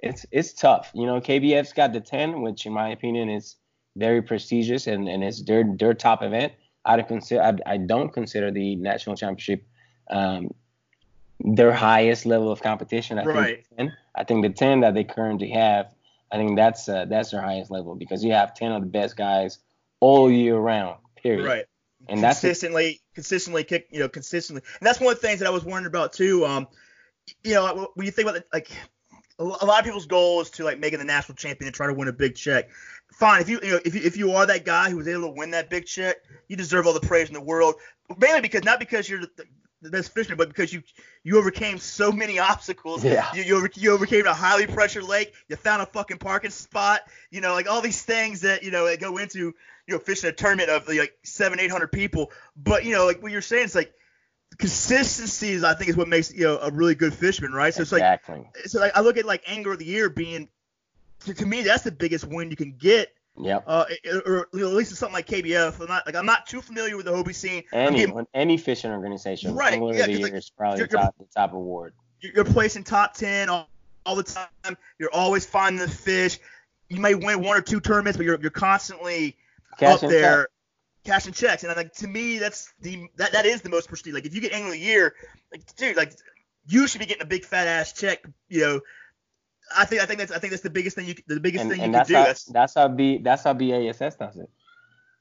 it's 0.00 0.26
it's 0.30 0.52
tough. 0.52 0.90
You 0.94 1.06
know, 1.06 1.18
KBF's 1.18 1.72
got 1.72 1.94
the 1.94 2.00
10, 2.00 2.42
which 2.42 2.66
in 2.66 2.74
my 2.74 2.90
opinion 2.90 3.30
is 3.30 3.56
very 3.96 4.20
prestigious 4.20 4.86
and, 4.86 5.08
and 5.08 5.24
it's 5.24 5.42
their 5.44 5.64
their 5.78 5.94
top 5.94 6.22
event. 6.22 6.52
I 6.84 6.96
don't 6.96 7.08
consider 7.08 7.42
I, 7.42 7.74
I 7.74 7.76
don't 7.78 8.12
consider 8.12 8.50
the 8.50 8.76
national 8.76 9.16
championship 9.16 9.66
um, 10.10 10.50
their 11.40 11.72
highest 11.72 12.26
level 12.26 12.50
of 12.50 12.60
competition. 12.60 13.18
I 13.18 13.24
Right. 13.24 13.56
think 13.56 13.68
the 13.70 13.76
10, 13.76 13.96
I 14.14 14.24
think 14.24 14.42
the 14.42 14.50
10 14.50 14.80
that 14.80 14.94
they 14.94 15.04
currently 15.04 15.50
have, 15.50 15.94
I 16.32 16.36
think 16.36 16.56
that's 16.56 16.88
uh, 16.88 17.04
that's 17.06 17.30
their 17.30 17.40
highest 17.40 17.70
level 17.70 17.94
because 17.94 18.24
you 18.24 18.32
have 18.32 18.54
10 18.54 18.72
of 18.72 18.82
the 18.82 18.88
best 18.88 19.16
guys 19.16 19.58
all 20.00 20.30
year 20.30 20.56
round. 20.56 20.98
Period. 21.22 21.46
Right. 21.46 21.64
And 22.08 22.22
that's 22.22 22.40
the- 22.40 22.48
consistently, 22.48 23.00
consistently 23.14 23.64
kick, 23.64 23.88
you 23.90 23.98
know, 24.00 24.08
consistently. 24.08 24.62
And 24.80 24.86
that's 24.86 25.00
one 25.00 25.12
of 25.12 25.20
the 25.20 25.26
things 25.26 25.40
that 25.40 25.46
I 25.46 25.50
was 25.50 25.64
wondering 25.64 25.86
about 25.86 26.12
too. 26.12 26.44
Um, 26.44 26.68
you 27.44 27.54
know, 27.54 27.90
when 27.94 28.04
you 28.06 28.12
think 28.12 28.28
about 28.28 28.36
it, 28.40 28.46
like 28.52 28.70
a 29.38 29.42
a 29.42 29.66
lot 29.66 29.78
of 29.80 29.84
people's 29.84 30.06
goal 30.06 30.40
is 30.40 30.50
to 30.50 30.64
like 30.64 30.78
make 30.78 30.92
it 30.92 30.98
the 30.98 31.04
national 31.04 31.36
champion 31.36 31.66
and 31.68 31.74
try 31.74 31.86
to 31.86 31.94
win 31.94 32.08
a 32.08 32.12
big 32.12 32.34
check. 32.34 32.68
Fine, 33.12 33.40
if 33.40 33.48
you, 33.48 33.58
you 33.62 33.70
know, 33.70 33.80
if 33.84 33.94
you, 33.94 34.00
if 34.02 34.16
you 34.16 34.32
are 34.32 34.46
that 34.46 34.64
guy 34.64 34.90
who 34.90 34.96
was 34.96 35.08
able 35.08 35.22
to 35.22 35.28
win 35.34 35.50
that 35.52 35.70
big 35.70 35.86
check, 35.86 36.16
you 36.48 36.56
deserve 36.56 36.86
all 36.86 36.92
the 36.92 37.00
praise 37.00 37.28
in 37.28 37.34
the 37.34 37.40
world. 37.40 37.76
Mainly 38.18 38.40
because 38.40 38.64
not 38.64 38.78
because 38.78 39.08
you're 39.08 39.20
the, 39.20 39.30
the 39.82 39.90
best 39.90 40.12
fisherman, 40.12 40.38
but 40.38 40.48
because 40.48 40.72
you 40.72 40.82
you 41.22 41.38
overcame 41.38 41.78
so 41.78 42.10
many 42.10 42.38
obstacles. 42.38 43.04
Yeah. 43.04 43.32
You, 43.34 43.42
you, 43.42 43.56
over, 43.56 43.70
you 43.74 43.92
overcame 43.92 44.26
a 44.26 44.34
highly 44.34 44.66
pressured 44.66 45.04
lake. 45.04 45.34
You 45.48 45.56
found 45.56 45.82
a 45.82 45.86
fucking 45.86 46.18
parking 46.18 46.50
spot. 46.50 47.02
You 47.30 47.40
know, 47.40 47.52
like 47.52 47.68
all 47.68 47.80
these 47.80 48.02
things 48.02 48.40
that 48.40 48.62
you 48.62 48.70
know 48.70 48.86
that 48.86 49.00
go 49.00 49.18
into 49.18 49.38
you 49.38 49.54
know 49.94 49.98
fishing 49.98 50.30
a 50.30 50.32
tournament 50.32 50.70
of 50.70 50.88
like 50.88 51.16
seven, 51.22 51.60
eight 51.60 51.70
hundred 51.70 51.92
people. 51.92 52.32
But 52.56 52.84
you 52.84 52.92
know, 52.92 53.06
like 53.06 53.22
what 53.22 53.32
you're 53.32 53.40
saying, 53.40 53.64
it's 53.64 53.74
like 53.74 53.92
consistency 54.58 55.50
is 55.50 55.64
I 55.64 55.74
think 55.74 55.90
is 55.90 55.96
what 55.96 56.08
makes 56.08 56.32
you 56.32 56.44
know 56.44 56.58
a 56.58 56.70
really 56.70 56.94
good 56.94 57.14
fisherman, 57.14 57.52
right? 57.52 57.72
So 57.72 57.82
it's 57.82 57.92
like 57.92 58.24
so 58.66 58.80
like 58.80 58.96
I 58.96 59.00
look 59.00 59.16
at 59.16 59.24
like 59.24 59.44
angler 59.46 59.72
of 59.72 59.78
the 59.78 59.84
year 59.84 60.10
being 60.10 60.48
to, 61.20 61.34
to 61.34 61.46
me 61.46 61.62
that's 61.62 61.84
the 61.84 61.92
biggest 61.92 62.26
win 62.26 62.50
you 62.50 62.56
can 62.56 62.74
get. 62.76 63.12
Yep. 63.40 63.64
Uh, 63.66 63.84
or 64.26 64.48
at 64.52 64.54
least 64.54 64.90
it's 64.90 65.00
something 65.00 65.14
like 65.14 65.26
KBF. 65.26 65.80
I'm 65.80 65.86
not 65.86 66.04
like 66.06 66.16
I'm 66.16 66.26
not 66.26 66.46
too 66.46 66.60
familiar 66.60 66.96
with 66.96 67.06
the 67.06 67.12
Hobie 67.12 67.34
scene. 67.34 67.62
Any 67.72 67.98
getting- 68.06 68.26
any 68.34 68.56
fishing 68.56 68.90
organization, 68.90 69.54
Right, 69.54 69.74
Angler 69.74 69.94
yeah, 69.94 70.00
of 70.00 70.06
the 70.06 70.12
Year 70.12 70.22
like, 70.22 70.32
is 70.34 70.50
probably 70.50 70.78
you're- 70.78 70.88
the 70.88 70.96
top 70.96 71.14
the 71.18 71.24
top 71.34 71.52
award. 71.52 71.94
you're, 72.20 72.44
placing 72.44 72.84
top 72.84 73.14
ten 73.14 73.48
all, 73.48 73.68
all 74.04 74.16
the 74.16 74.22
time. 74.24 74.76
You're 74.98 75.12
always 75.12 75.46
finding 75.46 75.80
the 75.80 75.88
fish. 75.92 76.38
You 76.88 77.00
may 77.00 77.14
win 77.14 77.42
one 77.42 77.56
or 77.56 77.60
two 77.60 77.80
tournaments, 77.80 78.16
but 78.16 78.24
you're 78.26 78.40
you're 78.40 78.50
constantly 78.50 79.36
Cash 79.78 80.02
up 80.02 80.10
there 80.10 80.42
check. 80.42 80.46
cashing 81.04 81.32
checks. 81.32 81.62
And 81.62 81.70
I 81.70 81.74
think 81.74 81.92
to 81.94 82.08
me 82.08 82.38
that's 82.38 82.72
the 82.80 83.06
that, 83.16 83.32
that 83.32 83.46
is 83.46 83.62
the 83.62 83.68
most 83.68 83.88
prestige. 83.88 84.14
Like 84.14 84.26
if 84.26 84.34
you 84.34 84.40
get 84.40 84.52
angler 84.52 84.68
of 84.68 84.80
the 84.80 84.84
year, 84.84 85.14
like 85.52 85.62
dude, 85.76 85.96
like 85.96 86.12
you 86.66 86.86
should 86.88 86.98
be 86.98 87.06
getting 87.06 87.22
a 87.22 87.26
big 87.26 87.44
fat 87.44 87.66
ass 87.68 87.92
check. 87.92 88.24
You 88.48 88.60
know, 88.62 88.80
I 89.76 89.84
think 89.84 90.02
I 90.02 90.06
think 90.06 90.18
that's 90.18 90.32
I 90.32 90.38
think 90.38 90.50
that's 90.52 90.62
the 90.62 90.70
biggest 90.70 90.96
thing 90.96 91.06
you 91.06 91.14
the 91.26 91.40
biggest 91.40 91.62
And, 91.62 91.70
thing 91.70 91.80
you 91.80 91.90
can 91.92 92.06
do. 92.06 92.14
how 92.14 92.24
That's 92.24 92.44
that's 92.44 92.74
how 92.74 92.88
B 92.88 93.18
that's 93.18 93.44
how 93.44 93.52
BASS 93.54 94.16
does 94.16 94.36
it. 94.36 94.48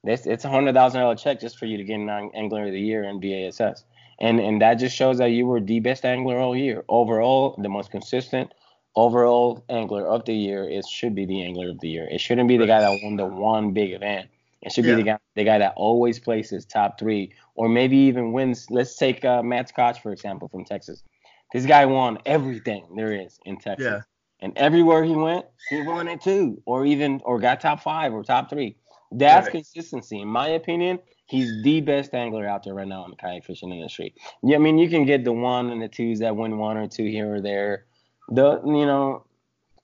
This 0.03 0.25
it's 0.25 0.45
a 0.45 0.49
hundred 0.49 0.73
thousand 0.75 1.01
dollar 1.01 1.15
check 1.15 1.39
just 1.39 1.57
for 1.57 1.65
you 1.65 1.77
to 1.77 1.83
get 1.83 1.95
an 1.95 2.09
ang- 2.09 2.31
angler 2.35 2.65
of 2.67 2.71
the 2.71 2.79
year 2.79 3.03
in 3.03 3.19
BASS. 3.19 3.83
And 4.19 4.39
and 4.39 4.61
that 4.61 4.75
just 4.75 4.95
shows 4.95 5.17
that 5.17 5.27
you 5.31 5.45
were 5.45 5.59
the 5.59 5.79
best 5.79 6.05
angler 6.05 6.39
all 6.39 6.55
year. 6.55 6.83
Overall, 6.87 7.55
the 7.61 7.69
most 7.69 7.91
consistent 7.91 8.53
overall 8.95 9.63
angler 9.69 10.07
of 10.07 10.25
the 10.25 10.33
year 10.33 10.67
it 10.67 10.85
should 10.87 11.13
be 11.13 11.25
the 11.25 11.43
angler 11.43 11.69
of 11.69 11.79
the 11.81 11.89
year. 11.89 12.07
It 12.09 12.19
shouldn't 12.19 12.47
be 12.47 12.57
the 12.57 12.65
guy 12.65 12.79
that 12.81 12.99
won 13.03 13.15
the 13.15 13.25
one 13.25 13.71
big 13.73 13.91
event. 13.91 14.29
It 14.61 14.71
should 14.71 14.85
Yeah. 14.85 14.95
be 14.95 15.03
the 15.03 15.05
guy 15.11 15.17
the 15.35 15.43
guy 15.43 15.57
that 15.59 15.73
always 15.75 16.19
places 16.19 16.65
top 16.65 16.97
three 16.99 17.33
or 17.55 17.69
maybe 17.69 17.97
even 17.97 18.31
wins. 18.31 18.67
Let's 18.71 18.95
take 18.95 19.23
uh, 19.23 19.43
Matt 19.43 19.69
Scotch 19.69 20.01
for 20.01 20.11
example 20.11 20.47
from 20.47 20.65
Texas. 20.65 21.03
This 21.53 21.65
guy 21.65 21.85
won 21.85 22.17
everything 22.25 22.87
there 22.95 23.13
is 23.13 23.39
in 23.45 23.57
Texas. 23.57 23.85
Yeah. 23.85 24.01
And 24.39 24.53
everywhere 24.57 25.03
he 25.03 25.15
went, 25.15 25.45
he 25.69 25.81
won 25.81 26.07
it 26.07 26.21
too, 26.21 26.61
or 26.65 26.85
even 26.85 27.21
or 27.25 27.39
got 27.39 27.59
top 27.59 27.81
five 27.81 28.13
or 28.13 28.23
top 28.23 28.49
three. 28.49 28.77
That's 29.11 29.45
Right. 29.45 29.53
consistency, 29.53 30.21
in 30.21 30.27
my 30.27 30.47
opinion. 30.49 30.99
He's 31.25 31.61
the 31.61 31.81
best 31.81 32.13
angler 32.13 32.47
out 32.47 32.63
there 32.63 32.73
right 32.73 32.87
now 32.87 33.03
in 33.03 33.11
the 33.11 33.17
kayak 33.17 33.43
fishing 33.43 33.71
industry. 33.73 34.13
Yeah, 34.43 34.55
I 34.55 34.59
mean 34.59 34.77
you 34.77 34.89
can 34.89 35.05
get 35.05 35.25
the 35.25 35.33
one 35.33 35.69
and 35.71 35.81
the 35.81 35.89
twos 35.89 36.19
that 36.19 36.37
win 36.37 36.57
one 36.57 36.77
or 36.77 36.87
two 36.87 37.05
here 37.05 37.35
or 37.35 37.41
there. 37.41 37.85
The 38.29 38.61
you 38.63 38.85
know, 38.85 39.25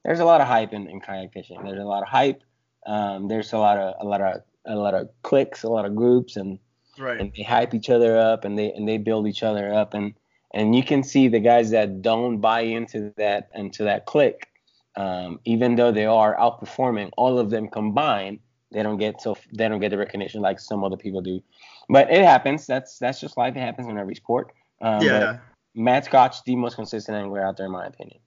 there's 0.05 0.21
a 0.21 0.25
lot 0.25 0.39
of 0.39 0.47
hype 0.47 0.71
in, 0.71 0.87
in 0.87 1.01
kayak 1.01 1.33
fishing. 1.33 1.61
There's 1.63 1.81
a 1.81 1.83
lot 1.83 2.03
of 2.03 2.07
hype. 2.07 2.43
Um, 2.85 3.27
there's 3.27 3.51
a 3.51 3.57
lot 3.57 3.77
of 3.77 3.95
a 3.99 4.05
lot 4.07 4.21
of 4.21 4.41
a 4.65 4.75
lot 4.75 4.93
of 4.93 5.09
cliques, 5.21 5.63
a 5.63 5.69
lot 5.69 5.85
of 5.85 5.95
groups, 5.95 6.37
and 6.37 6.59
right. 6.97 7.19
and 7.19 7.33
they 7.35 7.43
hype 7.43 7.73
each 7.73 7.89
other 7.89 8.17
up 8.17 8.45
and 8.45 8.57
they 8.57 8.71
and 8.71 8.87
they 8.87 8.97
build 8.97 9.27
each 9.27 9.43
other 9.43 9.73
up 9.73 9.93
and 9.93 10.13
and 10.53 10.75
you 10.75 10.83
can 10.83 11.03
see 11.03 11.27
the 11.27 11.39
guys 11.39 11.71
that 11.71 12.01
don't 12.01 12.39
buy 12.39 12.61
into 12.61 13.13
that 13.17 13.49
into 13.55 13.83
that 13.83 14.05
click 14.05 14.49
um, 14.95 15.39
even 15.45 15.75
though 15.75 15.91
they 15.91 16.05
are 16.05 16.35
outperforming 16.37 17.09
all 17.17 17.39
of 17.39 17.49
them 17.49 17.67
combined 17.67 18.39
they 18.73 18.83
don't 18.83 18.97
get 18.97 19.21
so 19.21 19.37
they 19.53 19.69
don't 19.69 19.79
get 19.79 19.91
the 19.91 19.97
recognition 19.97 20.41
like 20.41 20.59
some 20.59 20.83
other 20.83 20.97
people 20.97 21.21
do. 21.21 21.41
But 21.87 22.11
it 22.11 22.23
happens. 22.23 22.65
That's 22.65 22.97
that's 22.97 23.21
just 23.21 23.37
life. 23.37 23.55
It 23.55 23.59
happens 23.59 23.87
in 23.87 23.97
every 23.97 24.15
sport. 24.15 24.51
Um, 24.81 25.01
yeah. 25.01 25.37
Matt 25.75 26.05
Scotch 26.05 26.43
the 26.43 26.55
most 26.55 26.75
consistent 26.75 27.17
angler 27.17 27.45
out 27.45 27.55
there 27.55 27.67
in 27.67 27.71
my 27.71 27.85
opinion. 27.85 28.19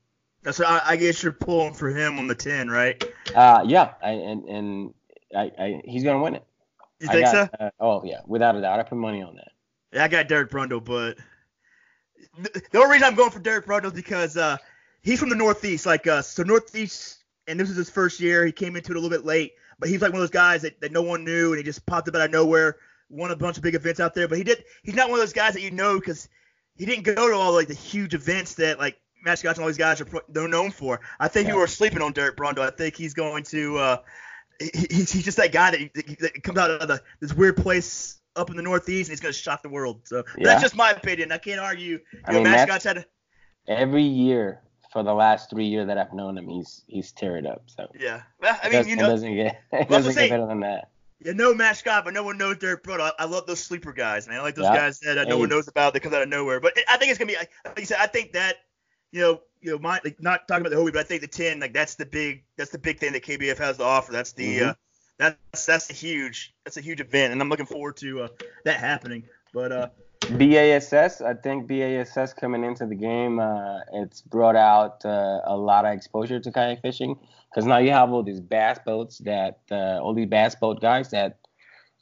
That's 0.43 0.61
I, 0.61 0.81
I 0.85 0.97
guess 0.97 1.23
you're 1.23 1.33
pulling 1.33 1.75
for 1.75 1.91
him 1.91 2.19
on 2.19 2.29
the 2.29 2.35
ten, 2.35 2.71
right? 2.71 3.03
uh 3.35 3.65
yeah. 3.67 3.95
I, 4.03 4.11
and 4.11 4.45
and 4.45 4.95
I, 5.37 5.51
I 5.59 5.83
he's 5.85 6.05
gonna 6.05 6.23
win 6.23 6.37
it. 6.37 6.45
You 7.01 7.09
think 7.09 7.25
got, 7.25 7.33
so? 7.33 7.49
uh, 7.59 7.71
oh 7.81 8.03
yeah. 8.05 8.21
Without 8.27 8.55
a 8.55 8.61
doubt. 8.61 8.79
I 8.79 8.85
put 8.85 8.97
money 8.97 9.23
on 9.23 9.35
that. 9.35 9.53
Yeah, 9.93 10.05
I 10.05 10.09
got 10.09 10.29
Derek 10.29 10.51
Brundle, 10.51 10.83
but 10.83 11.19
the 12.39 12.63
the 12.71 12.79
only 12.79 12.93
reason 12.93 13.07
I'm 13.09 13.15
going 13.15 13.31
for 13.31 13.39
Derek 13.39 13.67
Brundle 13.67 13.87
is 13.87 13.93
because 13.93 14.37
uh, 14.37 14.57
he's 15.03 15.21
from 15.21 15.29
the 15.29 15.37
Northeast, 15.37 15.87
like 15.87 16.07
us. 16.07 16.29
So 16.29 16.43
Northeast, 16.43 17.25
and 17.47 17.59
this 17.59 17.71
is 17.71 17.77
his 17.77 17.91
first 17.91 18.21
year. 18.21 18.45
He 18.47 18.53
came 18.53 18.77
into 18.77 18.93
it 18.93 18.97
a 18.97 19.01
little 19.01 19.17
bit 19.17 19.25
late, 19.25 19.53
but 19.79 19.89
he's 19.89 20.01
like 20.03 20.13
one 20.13 20.21
of 20.21 20.23
those 20.23 20.31
guys 20.31 20.63
that, 20.63 20.81
that 20.81 20.93
no 20.93 21.03
one 21.03 21.25
knew, 21.25 21.51
and 21.51 21.59
he 21.59 21.63
just 21.65 21.85
popped 21.87 22.09
up 22.09 22.15
out 22.15 22.23
of 22.23 22.31
nowhere, 22.31 22.77
won 23.09 23.31
a 23.31 23.37
bunch 23.37 23.57
of 23.57 23.63
big 23.63 23.75
events 23.75 24.01
out 24.01 24.15
there. 24.15 24.29
But 24.29 24.39
he 24.39 24.45
did. 24.45 24.65
He's 24.83 24.95
not 24.95 25.09
one 25.09 25.19
of 25.19 25.23
those 25.23 25.33
guys 25.33 25.55
that 25.55 25.63
you 25.63 25.71
know 25.71 25.99
because 25.99 26.29
he 26.77 26.85
didn't 26.87 27.05
go 27.05 27.29
to 27.29 27.35
all 27.35 27.53
like 27.53 27.69
the 27.69 27.75
huge 27.75 28.15
events 28.15 28.55
that 28.55 28.79
like 28.79 28.99
Matt 29.25 29.39
Scotch 29.39 29.57
and 29.57 29.63
all 29.63 29.69
these 29.69 29.79
guys 29.79 30.01
are 30.01 30.07
they're 30.29 30.49
known 30.49 30.71
for. 30.71 31.01
I 31.19 31.29
think 31.29 31.47
Yeah. 31.49 31.55
you 31.55 31.61
were 31.61 31.67
sleeping 31.67 32.03
on 32.03 32.13
Derek 32.13 32.37
Brundle. 32.37 32.61
I 32.61 32.71
think 32.71 32.97
he's 32.97 33.15
going 33.15 33.45
to. 33.45 33.79
Uh, 33.79 33.97
he, 34.59 34.71
he's, 34.91 35.13
he's 35.13 35.25
just 35.25 35.37
that 35.37 35.53
guy 35.53 35.71
that, 35.71 36.19
that 36.21 36.43
comes 36.43 36.59
out 36.59 36.71
of 36.71 36.89
the, 36.89 37.03
this 37.21 37.35
weird 37.35 37.59
place 37.59 38.16
up 38.37 38.51
in 38.51 38.57
the 38.57 38.63
Northeast 38.63 39.09
and 39.09 39.13
he's 39.13 39.21
going 39.21 39.33
to 39.33 39.39
shock 39.39 39.63
the 39.63 39.69
world. 39.69 40.01
So 40.05 40.25
Yeah. 40.39 40.45
that's 40.45 40.63
just 40.63 40.77
my 40.77 40.91
opinion. 40.91 41.33
I 41.33 41.39
can't 41.39 41.61
argue. 41.61 41.99
You 42.13 42.21
I 42.25 42.33
know, 42.33 42.39
mean, 42.43 42.53
Matt 42.53 42.69
Scott's 42.69 42.85
had. 42.85 42.99
A, 42.99 43.05
every 43.67 44.03
year 44.03 44.61
for 44.93 45.03
the 45.03 45.13
last 45.15 45.51
three 45.51 45.67
years 45.67 45.87
that 45.89 45.99
I've 45.99 46.13
known 46.13 46.39
him, 46.39 46.49
he's 46.49 46.83
he's 46.87 47.13
teared 47.13 47.47
up. 47.51 47.63
So 47.67 47.89
yeah. 47.99 48.23
Well, 48.41 48.59
I 48.63 48.69
mean, 48.69 48.73
does- 48.79 48.87
you 48.87 48.93
it 48.95 48.97
know, 48.99 49.09
doesn't 49.09 49.35
get 49.35 49.61
it 49.73 49.89
doesn't 49.89 50.15
get 50.15 50.31
better 50.31 50.47
than 50.47 50.61
that. 50.61 50.91
you 51.21 51.35
know 51.35 51.55
Matt 51.55 51.77
Scott, 51.79 52.05
but 52.05 52.15
no 52.15 52.23
one 52.23 52.39
knows 52.39 52.59
Derek 52.59 52.83
Brundle. 52.85 53.01
I, 53.19 53.23
I 53.23 53.25
love 53.25 53.47
those 53.47 53.61
sleeper 53.63 53.93
guys, 53.93 54.29
man. 54.29 54.39
I 54.41 54.43
like 54.43 54.55
those 54.55 54.65
Yeah. 54.65 54.77
guys 54.77 55.01
that 55.01 55.19
uh, 55.19 55.25
no 55.25 55.39
one 55.39 55.49
knows 55.49 55.67
about 55.69 55.93
that 55.95 56.01
comes 56.01 56.15
out 56.15 56.23
of 56.23 56.29
nowhere. 56.29 56.61
But 56.61 56.79
I 56.89 56.97
think 56.97 57.11
it's 57.11 57.19
gonna 57.19 57.33
be. 57.33 57.37
Like 57.37 57.79
you 57.81 57.87
said, 57.87 57.99
I 58.01 58.07
think 58.07 58.33
that. 58.33 58.57
You 59.13 59.21
know, 59.23 59.41
you 59.63 59.71
know, 59.71 59.79
my 59.79 60.01
like 60.05 60.21
not 60.21 60.47
talking 60.49 60.67
about 60.67 60.77
the 60.77 60.83
Hobie, 60.83 60.93
but 60.93 60.99
I 61.01 61.05
think 61.05 61.23
the 61.23 61.29
ten, 61.29 61.61
like 61.61 61.73
that's 61.73 61.95
the 61.95 62.05
big, 62.05 62.43
that's 62.59 62.71
the 62.71 62.79
big 62.79 62.99
thing 62.99 63.13
that 63.13 63.23
KBF 63.25 63.57
has 63.57 63.77
to 63.79 63.85
offer. 63.85 64.11
That's 64.13 64.33
the, 64.33 64.59
Mhm. 64.59 64.69
uh, 64.71 64.75
that's 65.19 65.67
that's 65.67 65.91
a 65.91 65.95
huge, 65.95 66.55
that's 66.65 66.77
a 66.77 66.81
huge 66.81 67.01
event, 67.01 67.33
and 67.33 67.41
I'm 67.41 67.49
looking 67.49 67.67
forward 67.67 67.97
to 67.99 68.23
uh, 68.23 68.29
that 68.65 68.79
happening. 68.79 69.25
But 69.53 69.73
uh, 69.73 69.89
BASS, 70.31 71.21
I 71.21 71.35
think 71.35 71.67
BASS 71.67 72.35
coming 72.35 72.65
into 72.65 72.87
the 72.87 72.95
game, 72.95 73.39
uh, 73.39 73.81
it's 73.95 74.21
brought 74.21 74.57
out 74.57 75.05
uh, 75.05 75.41
a 75.45 75.57
lot 75.57 75.85
of 75.85 75.93
exposure 75.93 76.41
to 76.41 76.53
kayak 76.53 76.83
fishing 76.83 77.17
because 77.51 77.65
now 77.65 77.79
you 77.79 77.91
have 77.93 78.13
all 78.13 78.23
these 78.23 78.41
bass 78.41 78.79
boats 78.85 79.19
that 79.19 79.61
uh, 79.71 80.01
all 80.01 80.15
these 80.15 80.29
bass 80.29 80.55
boat 80.55 80.81
guys 80.81 81.11
that 81.11 81.39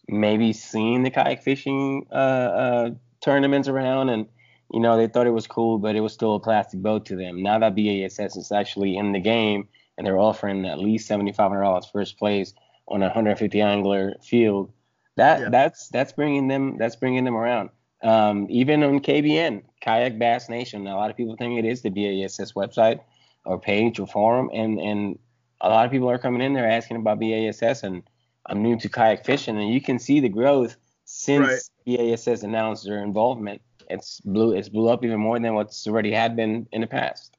maybe 0.09 0.53
seen 0.53 1.03
the 1.03 1.11
kayak 1.11 1.43
fishing 1.43 2.07
uh, 2.11 2.15
uh, 2.15 2.91
tournaments 3.21 3.69
around 3.69 4.09
and 4.09 4.27
you 4.73 4.81
know 4.81 4.97
they 4.97 5.07
thought 5.07 5.27
it 5.27 5.31
was 5.31 5.47
cool, 5.47 5.79
but 5.79 5.95
it 5.95 6.01
was 6.01 6.13
still 6.13 6.35
a 6.35 6.41
plastic 6.41 6.81
boat 6.81 7.07
to 7.07 7.17
them. 7.17 7.43
Now 7.43 7.59
that 7.59 7.77
BASS 7.77 8.37
is 8.37 8.51
actually 8.51 8.97
in 8.97 9.13
the 9.13 9.21
game 9.21 9.69
and 9.97 10.07
they're 10.07 10.19
offering 10.19 10.65
at 10.67 10.79
least 10.79 11.07
seventy 11.07 11.33
five 11.33 11.51
hundred 11.51 11.63
dollars 11.63 11.87
first 11.93 12.19
place 12.19 12.55
on 12.89 13.03
a 13.03 13.07
150 13.07 13.61
angler 13.61 14.15
field, 14.23 14.73
that 15.17 15.41
Yeah. 15.41 15.49
that's 15.51 15.89
that's 15.89 16.13
bringing 16.13 16.49
them 16.49 16.77
that's 16.79 16.97
bringing 16.97 17.25
them 17.25 17.37
around. 17.37 17.71
Um, 18.03 18.47
even 18.51 18.83
on 18.83 19.01
KBN, 19.01 19.63
Kayak 19.81 20.19
Bass 20.19 20.49
Nation, 20.49 20.87
a 20.87 20.97
lot 20.97 21.11
of 21.11 21.17
people 21.17 21.37
think 21.37 21.59
it 21.59 21.65
is 21.65 21.83
the 21.83 21.91
BASS 21.91 22.53
website 22.53 23.01
or 23.47 23.59
page 23.59 23.99
or 23.99 24.07
forum, 24.07 24.51
and 24.53 24.79
and 24.81 25.19
a 25.61 25.69
lot 25.69 25.87
of 25.87 25.93
people 25.93 26.11
are 26.11 26.19
coming 26.19 26.43
in 26.43 26.53
there 26.53 26.69
asking 26.69 26.99
about 26.99 27.21
BASS, 27.21 27.83
and 27.83 28.03
I'm 28.47 28.63
new 28.63 28.79
to 28.79 28.89
kayak 28.89 29.25
fishing, 29.25 29.57
and 29.59 29.73
you 29.73 29.81
can 29.81 29.99
see 29.99 30.21
the 30.21 30.29
growth 30.29 30.77
since 31.05 31.71
right. 31.87 31.99
BASS 31.99 32.43
announced 32.43 32.85
their 32.85 33.03
involvement. 33.03 33.63
It's 33.89 34.21
blew 34.21 34.53
it's 34.53 34.69
blew 34.69 34.89
up 34.89 35.05
even 35.05 35.21
more 35.21 35.39
than 35.39 35.55
what's 35.55 35.87
already 35.87 36.13
had 36.13 36.37
been 36.37 36.67
in 36.73 36.81
the 36.81 36.87
past. 36.87 37.37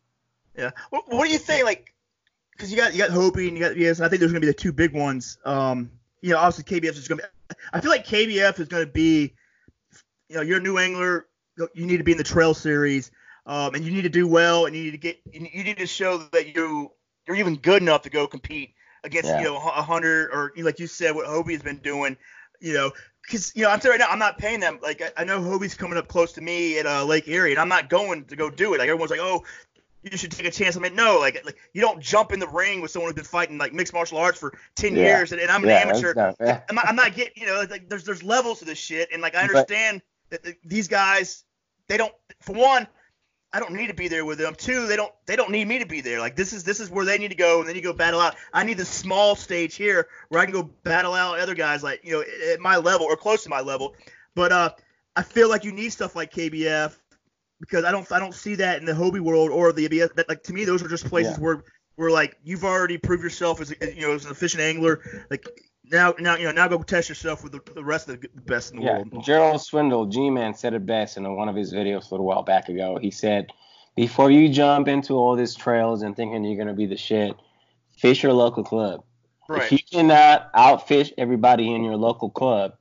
Yeah. 0.57 0.71
What, 0.89 1.03
what 1.09 1.25
do 1.25 1.31
you 1.31 1.39
think? 1.39 1.65
Like, 1.65 1.93
because 2.55 2.71
you 2.71 2.77
got 2.77 2.93
you 2.93 2.99
got 2.99 3.11
Hobie 3.11 3.47
and 3.47 3.57
you 3.57 3.63
got 3.63 3.75
BASS, 3.75 3.99
and 3.99 4.05
I 4.05 4.09
think 4.09 4.19
there's 4.19 4.31
gonna 4.31 4.41
be 4.41 4.47
the 4.47 4.53
two 4.53 4.71
big 4.71 4.93
ones. 4.93 5.37
Um, 5.45 5.91
you 6.21 6.31
know, 6.31 6.37
obviously 6.37 6.79
KBF 6.79 6.97
is 6.97 7.07
gonna 7.07 7.21
be. 7.21 7.55
I 7.73 7.81
feel 7.81 7.91
like 7.91 8.05
KBF 8.05 8.59
is 8.59 8.67
gonna 8.67 8.85
be. 8.85 9.33
You 10.29 10.37
know, 10.37 10.41
you're 10.41 10.57
a 10.57 10.61
new 10.61 10.77
angler. 10.77 11.27
You 11.73 11.85
need 11.85 11.97
to 11.97 12.03
be 12.03 12.11
in 12.11 12.17
the 12.17 12.23
trail 12.23 12.53
series, 12.53 13.11
um, 13.45 13.75
and 13.75 13.85
you 13.85 13.91
need 13.91 14.01
to 14.03 14.09
do 14.09 14.27
well, 14.27 14.65
and 14.65 14.75
you 14.75 14.83
need 14.83 14.91
to 14.91 14.97
get. 14.97 15.19
You 15.31 15.41
need 15.41 15.77
to 15.77 15.87
show 15.87 16.17
that 16.17 16.55
you 16.55 16.91
you're 17.27 17.37
even 17.37 17.55
good 17.55 17.81
enough 17.81 18.03
to 18.03 18.09
go 18.09 18.27
compete 18.27 18.73
against 19.03 19.29
yeah. 19.29 19.39
you 19.39 19.45
know 19.45 19.57
a 19.57 19.81
hundred 19.81 20.29
or 20.31 20.51
like 20.57 20.79
you 20.79 20.87
said 20.87 21.15
what 21.15 21.27
Hobie 21.27 21.53
has 21.53 21.61
been 21.61 21.77
doing. 21.77 22.17
You 22.61 22.73
know, 22.73 22.91
because 23.21 23.51
you 23.55 23.63
know 23.63 23.69
I'm 23.69 23.81
saying 23.81 23.91
right 23.91 23.99
now 23.99 24.07
I'm 24.09 24.19
not 24.19 24.37
paying 24.37 24.59
them. 24.59 24.79
Like 24.81 25.01
I, 25.01 25.21
I 25.21 25.23
know 25.25 25.39
Hobie's 25.39 25.75
coming 25.75 25.97
up 25.97 26.07
close 26.07 26.33
to 26.33 26.41
me 26.41 26.79
at 26.79 26.85
uh, 26.85 27.05
Lake 27.05 27.27
Erie, 27.27 27.51
and 27.51 27.59
I'm 27.59 27.69
not 27.69 27.89
going 27.89 28.25
to 28.25 28.35
go 28.35 28.49
do 28.49 28.73
it. 28.73 28.79
Like 28.79 28.89
everyone's 28.89 29.11
like, 29.11 29.19
oh, 29.19 29.43
you 30.11 30.17
should 30.17 30.31
take 30.31 30.45
a 30.45 30.51
chance. 30.51 30.77
I 30.77 30.79
mean, 30.79 30.95
no, 30.95 31.17
like, 31.19 31.43
like 31.45 31.57
you 31.73 31.81
don't 31.81 31.99
jump 31.99 32.31
in 32.31 32.39
the 32.39 32.47
ring 32.47 32.81
with 32.81 32.91
someone 32.91 33.09
who's 33.09 33.15
been 33.15 33.25
fighting 33.25 33.57
like 33.57 33.73
mixed 33.73 33.93
martial 33.93 34.17
arts 34.17 34.39
for 34.39 34.57
ten 34.75 34.95
yeah. 34.95 35.03
years, 35.03 35.31
and, 35.31 35.41
and, 35.41 35.49
I'm 35.49 35.63
an 35.63 35.69
yeah, 35.69 35.77
amateur. 35.77 36.13
Not, 36.13 36.35
yeah. 36.39 36.61
I'm, 36.69 36.75
not, 36.75 36.87
I'm 36.87 36.95
not 36.95 37.15
getting, 37.15 37.33
you 37.35 37.47
know, 37.47 37.65
like 37.69 37.89
there's 37.89 38.03
there's 38.03 38.23
levels 38.23 38.59
to 38.59 38.65
this 38.65 38.77
shit, 38.77 39.09
and 39.11 39.21
like 39.21 39.35
I 39.35 39.41
understand 39.41 40.01
but, 40.29 40.43
that 40.43 40.55
these 40.63 40.87
guys, 40.87 41.43
they 41.87 41.97
don't, 41.97 42.13
for 42.41 42.53
one, 42.53 42.87
I 43.51 43.59
don't 43.59 43.73
need 43.73 43.87
to 43.87 43.93
be 43.93 44.07
there 44.07 44.25
with 44.25 44.37
them. 44.37 44.53
Two, 44.53 44.85
they 44.85 44.95
don't 44.95 45.13
they 45.25 45.35
don't 45.35 45.49
need 45.49 45.67
me 45.67 45.79
to 45.79 45.85
be 45.85 46.01
there. 46.01 46.19
Like 46.19 46.35
this 46.35 46.53
is 46.53 46.63
this 46.63 46.79
is 46.79 46.89
where 46.89 47.05
they 47.05 47.17
need 47.17 47.29
to 47.29 47.35
go, 47.35 47.61
and 47.61 47.69
then 47.69 47.75
you 47.75 47.81
go 47.81 47.93
battle 47.93 48.19
out. 48.19 48.35
I 48.53 48.63
need 48.63 48.77
the 48.77 48.85
small 48.85 49.35
stage 49.35 49.75
here 49.75 50.07
where 50.29 50.41
I 50.41 50.45
can 50.45 50.53
go 50.53 50.63
battle 50.83 51.13
out 51.13 51.39
other 51.39 51.55
guys 51.55 51.81
like 51.81 52.01
you 52.03 52.11
know 52.11 52.23
at 52.51 52.59
my 52.59 52.77
level 52.77 53.07
or 53.07 53.15
close 53.15 53.43
to 53.43 53.49
my 53.49 53.61
level. 53.61 53.95
But 54.35 54.51
uh, 54.51 54.69
I 55.15 55.23
feel 55.23 55.47
like 55.49 55.63
you 55.63 55.71
need 55.71 55.93
stuff 55.93 56.15
like 56.15 56.33
KBF 56.33 56.97
because 57.59 57.83
I 57.83 57.91
don't 57.91 58.09
I 58.11 58.19
don't 58.19 58.33
see 58.33 58.55
that 58.55 58.79
in 58.79 58.85
the 58.85 58.93
Hobie 58.93 59.19
world 59.19 59.51
or 59.51 59.71
the 59.71 59.85
ABS. 59.85 60.09
That, 60.15 60.29
like 60.29 60.43
to 60.43 60.53
me, 60.53 60.65
those 60.65 60.83
are 60.83 60.87
just 60.87 61.05
places 61.05 61.37
yeah. 61.37 61.43
where 61.43 61.63
where 61.95 62.11
like 62.11 62.37
you've 62.43 62.63
already 62.63 62.97
proved 62.97 63.23
yourself 63.23 63.61
as 63.61 63.71
a, 63.71 63.95
you 63.95 64.01
know 64.01 64.13
as 64.13 64.25
an 64.25 64.31
efficient 64.31 64.61
angler. 64.61 65.25
Like 65.29 65.47
now, 65.91 66.13
now 66.19 66.35
you 66.35 66.45
know. 66.45 66.51
Now 66.51 66.67
go 66.67 66.81
test 66.83 67.09
yourself 67.09 67.43
with 67.43 67.51
the, 67.53 67.61
the 67.73 67.83
rest 67.83 68.09
of 68.09 68.21
the 68.21 68.29
best 68.41 68.71
in 68.71 68.79
the 68.79 68.85
yeah, 68.85 68.97
world. 68.97 69.23
Gerald 69.23 69.61
Swindle, 69.61 70.05
G-Man, 70.05 70.53
said 70.53 70.73
it 70.73 70.85
best 70.85 71.17
in 71.17 71.35
one 71.35 71.49
of 71.49 71.55
his 71.55 71.73
videos 71.73 72.09
a 72.09 72.13
little 72.13 72.25
while 72.25 72.43
back 72.43 72.69
ago. 72.69 72.97
He 73.01 73.11
said, 73.11 73.47
"Before 73.95 74.31
you 74.31 74.49
jump 74.49 74.87
into 74.87 75.13
all 75.13 75.35
these 75.35 75.55
trails 75.55 76.01
and 76.01 76.15
thinking 76.15 76.43
you're 76.43 76.57
gonna 76.57 76.75
be 76.75 76.85
the 76.85 76.97
shit, 76.97 77.35
fish 77.97 78.23
your 78.23 78.33
local 78.33 78.63
club. 78.63 79.03
Right. 79.47 79.63
If 79.63 79.71
you 79.71 79.79
cannot 79.91 80.51
outfish 80.53 81.11
everybody 81.17 81.73
in 81.73 81.83
your 81.83 81.97
local 81.97 82.29
club, 82.29 82.73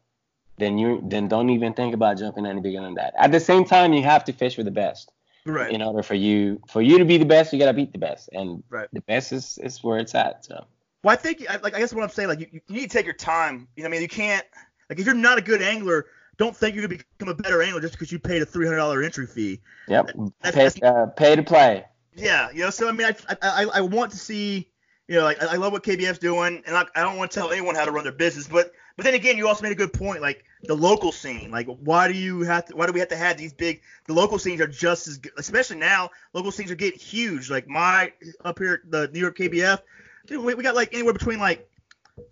then 0.57 0.79
you 0.79 1.01
then 1.05 1.29
don't 1.29 1.51
even 1.51 1.75
think 1.75 1.95
about 1.95 2.19
jumping 2.19 2.47
any 2.47 2.61
bigger 2.61 2.81
than 2.81 2.95
that. 2.95 3.15
At 3.19 3.33
the 3.33 3.41
same 3.41 3.65
time, 3.65 3.93
you 3.93 4.03
have 4.03 4.25
to 4.25 4.33
fish 4.33 4.57
for 4.57 4.63
the 4.63 4.71
best. 4.71 5.11
Right. 5.47 5.71
In 5.71 5.83
order 5.83 6.03
for 6.03 6.15
you 6.15 6.61
for 6.69 6.81
you 6.81 6.99
to 6.99 7.05
be 7.05 7.19
the 7.19 7.27
best, 7.27 7.53
you 7.53 7.59
gotta 7.59 7.75
beat 7.75 7.93
the 7.93 7.99
best, 7.99 8.31
and 8.33 8.63
right. 8.71 8.89
the 8.93 9.03
best 9.03 9.33
is, 9.33 9.59
is 9.63 9.83
where 9.85 9.99
it's 9.99 10.15
at. 10.15 10.45
So. 10.45 10.65
Well, 11.03 11.13
I 11.13 11.17
think 11.17 11.45
like 11.63 11.75
I 11.75 11.81
guess 11.81 11.93
what 11.93 12.03
I'm 12.03 12.09
saying, 12.09 12.29
like 12.29 12.41
you, 12.41 12.47
you 12.53 12.61
need 12.69 12.91
to 12.91 12.97
take 12.97 13.05
your 13.05 13.15
time. 13.15 13.69
You 13.77 13.83
know, 13.83 13.89
I 13.89 13.93
mean, 13.93 14.01
you 14.01 14.09
can't 14.09 14.47
like 14.89 14.99
if 14.99 15.05
you're 15.05 15.15
not 15.15 15.37
a 15.37 15.43
good 15.43 15.61
angler, 15.61 16.07
don't 16.39 16.57
think 16.57 16.75
you're 16.75 16.87
gonna 16.87 16.99
become 16.99 17.29
a 17.29 17.35
better 17.35 17.63
angler 17.63 17.81
just 17.83 17.93
because 17.93 18.11
you 18.11 18.19
paid 18.19 18.41
a 18.41 18.47
three 18.47 18.65
hundred 18.65 18.79
dollar 18.79 19.03
entry 19.03 19.27
fee. 19.27 19.61
Yep. 19.89 20.17
Pay, 20.45 20.71
uh, 20.83 21.07
pay 21.07 21.37
to 21.37 21.43
play. 21.43 21.85
Yeah, 22.17 22.51
you 22.53 22.61
know, 22.61 22.71
so 22.71 22.89
I 22.89 22.93
mean, 22.93 23.09
I, 23.29 23.37
I, 23.43 23.67
I 23.75 23.81
want 23.81 24.13
to 24.13 24.17
see, 24.17 24.71
you 25.09 25.17
know, 25.17 25.25
like 25.25 25.43
I 25.43 25.57
love 25.57 25.73
what 25.73 25.83
KBF's 25.83 26.19
doing, 26.19 26.63
and 26.67 26.77
I, 26.77 26.85
I 26.95 27.03
don't 27.03 27.17
want 27.17 27.33
to 27.33 27.39
tell 27.39 27.51
anyone 27.51 27.75
how 27.75 27.85
to 27.85 27.91
run 27.91 28.05
their 28.05 28.13
business, 28.13 28.47
but 28.47 28.73
but 28.97 29.05
then 29.05 29.15
again, 29.15 29.37
you 29.37 29.49
also 29.49 29.63
made 29.63 29.73
a 29.73 29.77
good 29.77 29.93
point, 29.93 30.23
like 30.23 30.45
the 30.63 30.75
local 30.75 31.11
scene. 31.11 31.51
Like, 31.51 31.67
why 31.67 32.07
do 32.07 32.15
you 32.15 32.43
have 32.43 32.67
to? 32.67 32.77
Why 32.77 32.87
do 32.87 32.93
we 32.93 33.01
have 33.01 33.09
to 33.09 33.17
have 33.17 33.37
these 33.37 33.53
big? 33.53 33.83
The 34.07 34.13
local 34.13 34.39
scenes 34.39 34.61
are 34.61 34.69
just 34.69 35.09
as 35.09 35.19
good, 35.19 35.33
especially 35.37 35.77
now. 35.77 36.11
Local 36.33 36.53
scenes 36.53 36.71
are 36.71 36.77
getting 36.77 36.99
huge. 36.99 37.51
Like 37.51 37.67
my 37.67 38.13
up 38.45 38.59
here, 38.59 38.83
the 38.89 39.09
New 39.09 39.19
York 39.19 39.37
KBF, 39.37 39.81
dude, 40.27 40.45
we, 40.45 40.55
we 40.55 40.63
got 40.63 40.77
like 40.77 40.95
anywhere 40.95 41.13
between 41.13 41.41
like 41.41 41.69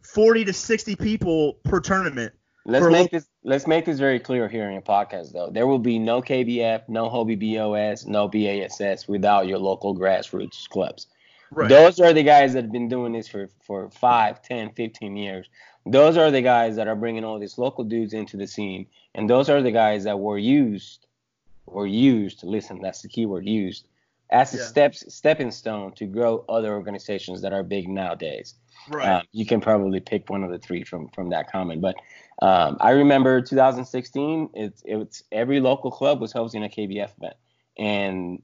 40 0.02 0.44
to 0.44 0.52
60 0.52 0.96
people 0.96 1.54
per 1.64 1.80
tournament. 1.80 2.32
Let's 2.64 2.86
make 2.86 3.10
this 3.10 3.26
let's 3.42 3.66
make 3.66 3.84
this 3.86 3.98
very 3.98 4.20
clear 4.20 4.48
here 4.48 4.66
in 4.66 4.72
your 4.72 4.82
podcast 4.82 5.32
though. 5.32 5.50
There 5.50 5.66
will 5.66 5.80
be 5.80 5.98
no 5.98 6.22
KBF, 6.22 6.88
no 6.88 7.08
Hobie 7.08 7.56
BOS, 7.56 8.06
no 8.06 8.28
BASS 8.28 9.08
without 9.08 9.48
your 9.48 9.58
local 9.58 9.96
grassroots 9.96 10.68
clubs. 10.68 11.08
Right. 11.54 11.68
Those 11.68 12.00
are 12.00 12.14
the 12.14 12.22
guys 12.22 12.54
that 12.54 12.64
have 12.64 12.72
been 12.72 12.88
doing 12.88 13.12
this 13.12 13.28
for, 13.28 13.50
for 13.60 13.90
5, 13.90 14.42
10, 14.42 14.70
15 14.70 15.16
years. 15.16 15.48
Those 15.84 16.16
are 16.16 16.30
the 16.30 16.42
guys 16.42 16.76
that 16.76 16.88
are 16.88 16.96
bringing 16.96 17.24
all 17.24 17.38
these 17.38 17.58
local 17.58 17.84
dudes 17.84 18.12
into 18.12 18.36
the 18.36 18.46
scene. 18.46 18.86
And 19.14 19.28
those 19.28 19.48
are 19.48 19.62
the 19.62 19.72
guys 19.72 20.04
that 20.04 20.18
were 20.18 20.38
used, 20.38 21.06
were 21.66 21.86
used, 21.86 22.44
listen, 22.44 22.80
that's 22.80 23.02
the 23.02 23.08
keyword, 23.08 23.46
used, 23.46 23.86
as 24.30 24.54
a 24.54 24.56
yeah. 24.56 24.64
steps 24.64 25.14
stepping 25.14 25.50
stone 25.50 25.92
to 25.92 26.06
grow 26.06 26.44
other 26.48 26.72
organizations 26.72 27.42
that 27.42 27.52
are 27.52 27.62
big 27.62 27.88
nowadays. 27.88 28.54
Right. 28.88 29.06
Um, 29.06 29.22
you 29.32 29.44
can 29.44 29.60
probably 29.60 30.00
pick 30.00 30.28
one 30.30 30.42
of 30.42 30.50
the 30.50 30.58
three 30.58 30.82
from 30.82 31.08
from 31.08 31.30
that 31.30 31.52
comment, 31.52 31.80
but 31.80 31.96
um, 32.40 32.76
I 32.80 32.90
remember 32.90 33.40
2016. 33.40 34.50
It's 34.54 34.82
it's 34.84 35.22
every 35.30 35.60
local 35.60 35.90
club 35.90 36.20
was 36.20 36.32
hosting 36.32 36.64
a 36.64 36.68
KBF 36.68 37.10
event, 37.16 37.36
and 37.78 38.42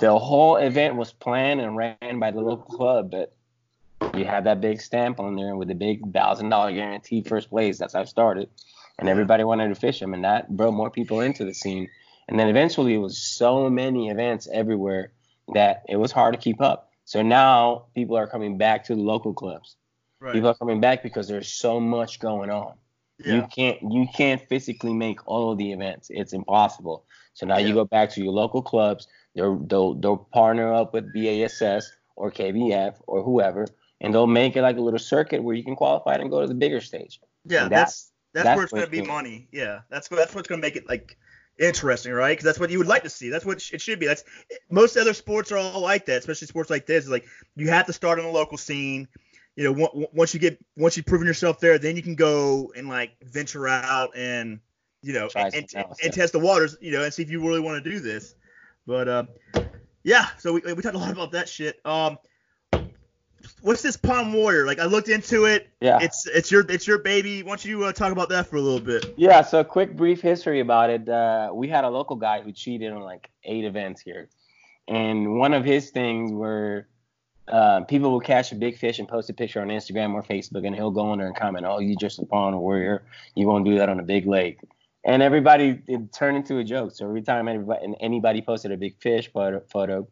the 0.00 0.18
whole 0.18 0.56
event 0.56 0.96
was 0.96 1.12
planned 1.12 1.60
and 1.60 1.76
ran 1.76 2.18
by 2.18 2.30
the 2.30 2.40
local 2.40 2.76
club, 2.76 3.10
but 3.10 3.34
you 4.14 4.24
had 4.24 4.44
that 4.44 4.60
big 4.60 4.80
stamp 4.80 5.20
on 5.20 5.36
there 5.36 5.56
with 5.56 5.68
the 5.68 5.74
big 5.74 6.12
thousand 6.12 6.50
dollar 6.50 6.72
guarantee 6.72 7.22
first 7.22 7.50
place. 7.50 7.78
That's 7.78 7.94
how 7.94 8.00
I 8.00 8.04
started, 8.04 8.48
and 8.98 9.08
everybody 9.08 9.44
wanted 9.44 9.68
to 9.68 9.74
fish 9.74 10.00
them, 10.00 10.14
and 10.14 10.24
that 10.24 10.54
brought 10.56 10.74
more 10.74 10.90
people 10.90 11.20
into 11.20 11.44
the 11.44 11.54
scene. 11.54 11.88
And 12.28 12.38
then 12.38 12.48
eventually 12.48 12.94
it 12.94 12.98
was 12.98 13.18
so 13.18 13.68
many 13.68 14.08
events 14.08 14.48
everywhere 14.52 15.12
that 15.54 15.82
it 15.88 15.96
was 15.96 16.12
hard 16.12 16.34
to 16.34 16.40
keep 16.40 16.60
up. 16.60 16.90
So 17.04 17.22
now 17.22 17.86
people 17.94 18.16
are 18.16 18.26
coming 18.26 18.58
back 18.58 18.84
to 18.84 18.94
the 18.94 19.02
local 19.02 19.34
clubs. 19.34 19.76
Right. 20.20 20.32
People 20.32 20.50
are 20.50 20.54
coming 20.54 20.80
back 20.80 21.02
because 21.02 21.26
there's 21.26 21.52
so 21.52 21.80
much 21.80 22.20
going 22.20 22.50
on. 22.50 22.74
Yeah. 23.18 23.34
You 23.34 23.46
can't 23.54 23.78
you 23.82 24.06
can't 24.14 24.40
physically 24.48 24.94
make 24.94 25.26
all 25.26 25.52
of 25.52 25.58
the 25.58 25.72
events. 25.72 26.08
It's 26.10 26.32
impossible. 26.32 27.04
So 27.34 27.46
now 27.46 27.58
yeah. 27.58 27.66
you 27.66 27.74
go 27.74 27.84
back 27.84 28.10
to 28.12 28.22
your 28.22 28.32
local 28.32 28.62
clubs. 28.62 29.08
They'll, 29.34 29.58
they'll 29.58 29.94
they'll 29.94 30.16
partner 30.16 30.72
up 30.72 30.94
with 30.94 31.12
BASS 31.12 31.90
or 32.16 32.30
KBF 32.30 32.96
or 33.06 33.22
whoever, 33.22 33.66
and 34.02 34.12
they'll 34.12 34.26
make 34.26 34.56
it 34.56 34.62
like 34.62 34.76
a 34.76 34.80
little 34.80 34.98
circuit 34.98 35.42
where 35.42 35.54
you 35.54 35.64
can 35.64 35.76
qualify 35.76 36.14
and 36.14 36.28
go 36.28 36.40
to 36.40 36.46
the 36.46 36.54
bigger 36.54 36.80
stage. 36.80 37.20
Yeah, 37.46 37.68
that's, 37.68 38.10
that's, 38.34 38.44
that's 38.44 38.56
where 38.56 38.64
it's 38.64 38.72
gonna 38.72 38.86
be 38.88 39.00
money. 39.00 39.48
Yeah, 39.52 39.80
that's 39.88 40.08
that's 40.08 40.34
what's 40.34 40.48
gonna 40.48 40.60
make 40.60 40.76
it 40.76 40.88
like 40.88 41.16
interesting, 41.58 42.12
right? 42.12 42.32
Because 42.32 42.44
that's 42.44 42.60
what 42.60 42.70
you 42.70 42.78
would 42.78 42.88
like 42.88 43.04
to 43.04 43.10
see. 43.10 43.30
That's 43.30 43.46
what 43.46 43.62
it 43.72 43.80
should 43.80 44.00
be. 44.00 44.06
That's 44.06 44.24
most 44.70 44.96
other 44.96 45.14
sports 45.14 45.52
are 45.52 45.56
all 45.56 45.80
like 45.80 46.06
that, 46.06 46.18
especially 46.18 46.48
sports 46.48 46.68
like 46.68 46.84
this. 46.84 47.08
Like 47.08 47.26
you 47.54 47.70
have 47.70 47.86
to 47.86 47.92
start 47.92 48.18
on 48.18 48.24
the 48.24 48.30
local 48.30 48.58
scene. 48.58 49.08
You 49.54 49.72
know, 49.72 50.08
once 50.12 50.34
you 50.34 50.40
get 50.40 50.58
once 50.76 50.96
you've 50.96 51.06
proven 51.06 51.26
yourself 51.26 51.60
there, 51.60 51.78
then 51.78 51.96
you 51.96 52.02
can 52.02 52.16
go 52.16 52.72
and 52.76 52.88
like 52.88 53.12
venture 53.22 53.68
out 53.68 54.16
and 54.16 54.60
you 55.02 55.12
know 55.12 55.28
and, 55.36 55.54
and, 55.54 55.74
else, 55.76 55.98
and 56.02 56.12
test 56.12 56.32
the 56.32 56.38
waters. 56.40 56.76
You 56.80 56.92
know, 56.92 57.04
and 57.04 57.14
see 57.14 57.22
if 57.22 57.30
you 57.30 57.46
really 57.46 57.60
want 57.60 57.82
to 57.82 57.90
do 57.90 58.00
this. 58.00 58.34
But 58.86 59.08
uh, 59.08 59.24
yeah, 60.02 60.26
so 60.38 60.54
we, 60.54 60.60
we 60.72 60.82
talked 60.82 60.96
a 60.96 60.98
lot 60.98 61.12
about 61.12 61.32
that 61.32 61.48
shit. 61.48 61.78
Um, 61.84 62.18
what's 63.62 63.82
this 63.82 63.96
Pond 63.96 64.34
Warrior? 64.34 64.66
Like 64.66 64.78
I 64.78 64.84
looked 64.84 65.08
into 65.08 65.46
it. 65.46 65.68
Yeah. 65.80 65.98
It's 66.00 66.26
it's 66.26 66.50
your 66.50 66.64
it's 66.68 66.86
your 66.86 66.98
baby. 66.98 67.42
Why 67.42 67.50
don't 67.50 67.64
you 67.64 67.84
uh, 67.84 67.92
talk 67.92 68.12
about 68.12 68.28
that 68.28 68.46
for 68.46 68.56
a 68.56 68.60
little 68.60 68.80
bit? 68.80 69.14
Yeah. 69.16 69.42
So 69.42 69.60
a 69.60 69.64
quick 69.64 69.96
brief 69.96 70.20
history 70.20 70.60
about 70.60 70.90
it. 70.90 71.08
Uh, 71.08 71.50
we 71.54 71.68
had 71.68 71.84
a 71.84 71.90
local 71.90 72.16
guy 72.16 72.42
who 72.42 72.52
cheated 72.52 72.92
on 72.92 73.02
like 73.02 73.30
eight 73.44 73.64
events 73.64 74.00
here, 74.00 74.28
and 74.88 75.38
one 75.38 75.54
of 75.54 75.64
his 75.64 75.90
things 75.90 76.32
were 76.32 76.86
uh, 77.48 77.82
people 77.82 78.10
will 78.10 78.20
catch 78.20 78.52
a 78.52 78.54
big 78.54 78.76
fish 78.76 78.98
and 78.98 79.08
post 79.08 79.30
a 79.30 79.32
picture 79.32 79.60
on 79.60 79.68
Instagram 79.68 80.14
or 80.14 80.22
Facebook, 80.22 80.66
and 80.66 80.74
he'll 80.74 80.90
go 80.90 81.02
on 81.02 81.18
there 81.18 81.26
and 81.26 81.36
comment, 81.36 81.66
"Oh, 81.66 81.78
you 81.78 81.96
just 81.96 82.18
a 82.18 82.26
pond 82.26 82.58
warrior. 82.58 83.04
You 83.34 83.46
won't 83.46 83.64
do 83.64 83.76
that 83.78 83.88
on 83.88 83.98
a 84.00 84.04
big 84.04 84.26
lake." 84.26 84.58
And 85.04 85.20
everybody 85.20 85.82
it 85.88 86.12
turned 86.12 86.36
into 86.36 86.58
a 86.58 86.64
joke. 86.64 86.92
So 86.92 87.06
every 87.06 87.22
time 87.22 87.48
anybody 87.48 87.94
anybody 88.00 88.42
posted 88.42 88.70
a 88.70 88.76
big 88.76 88.96
fish 89.00 89.30
photo, 89.32 89.60
photo 89.68 90.06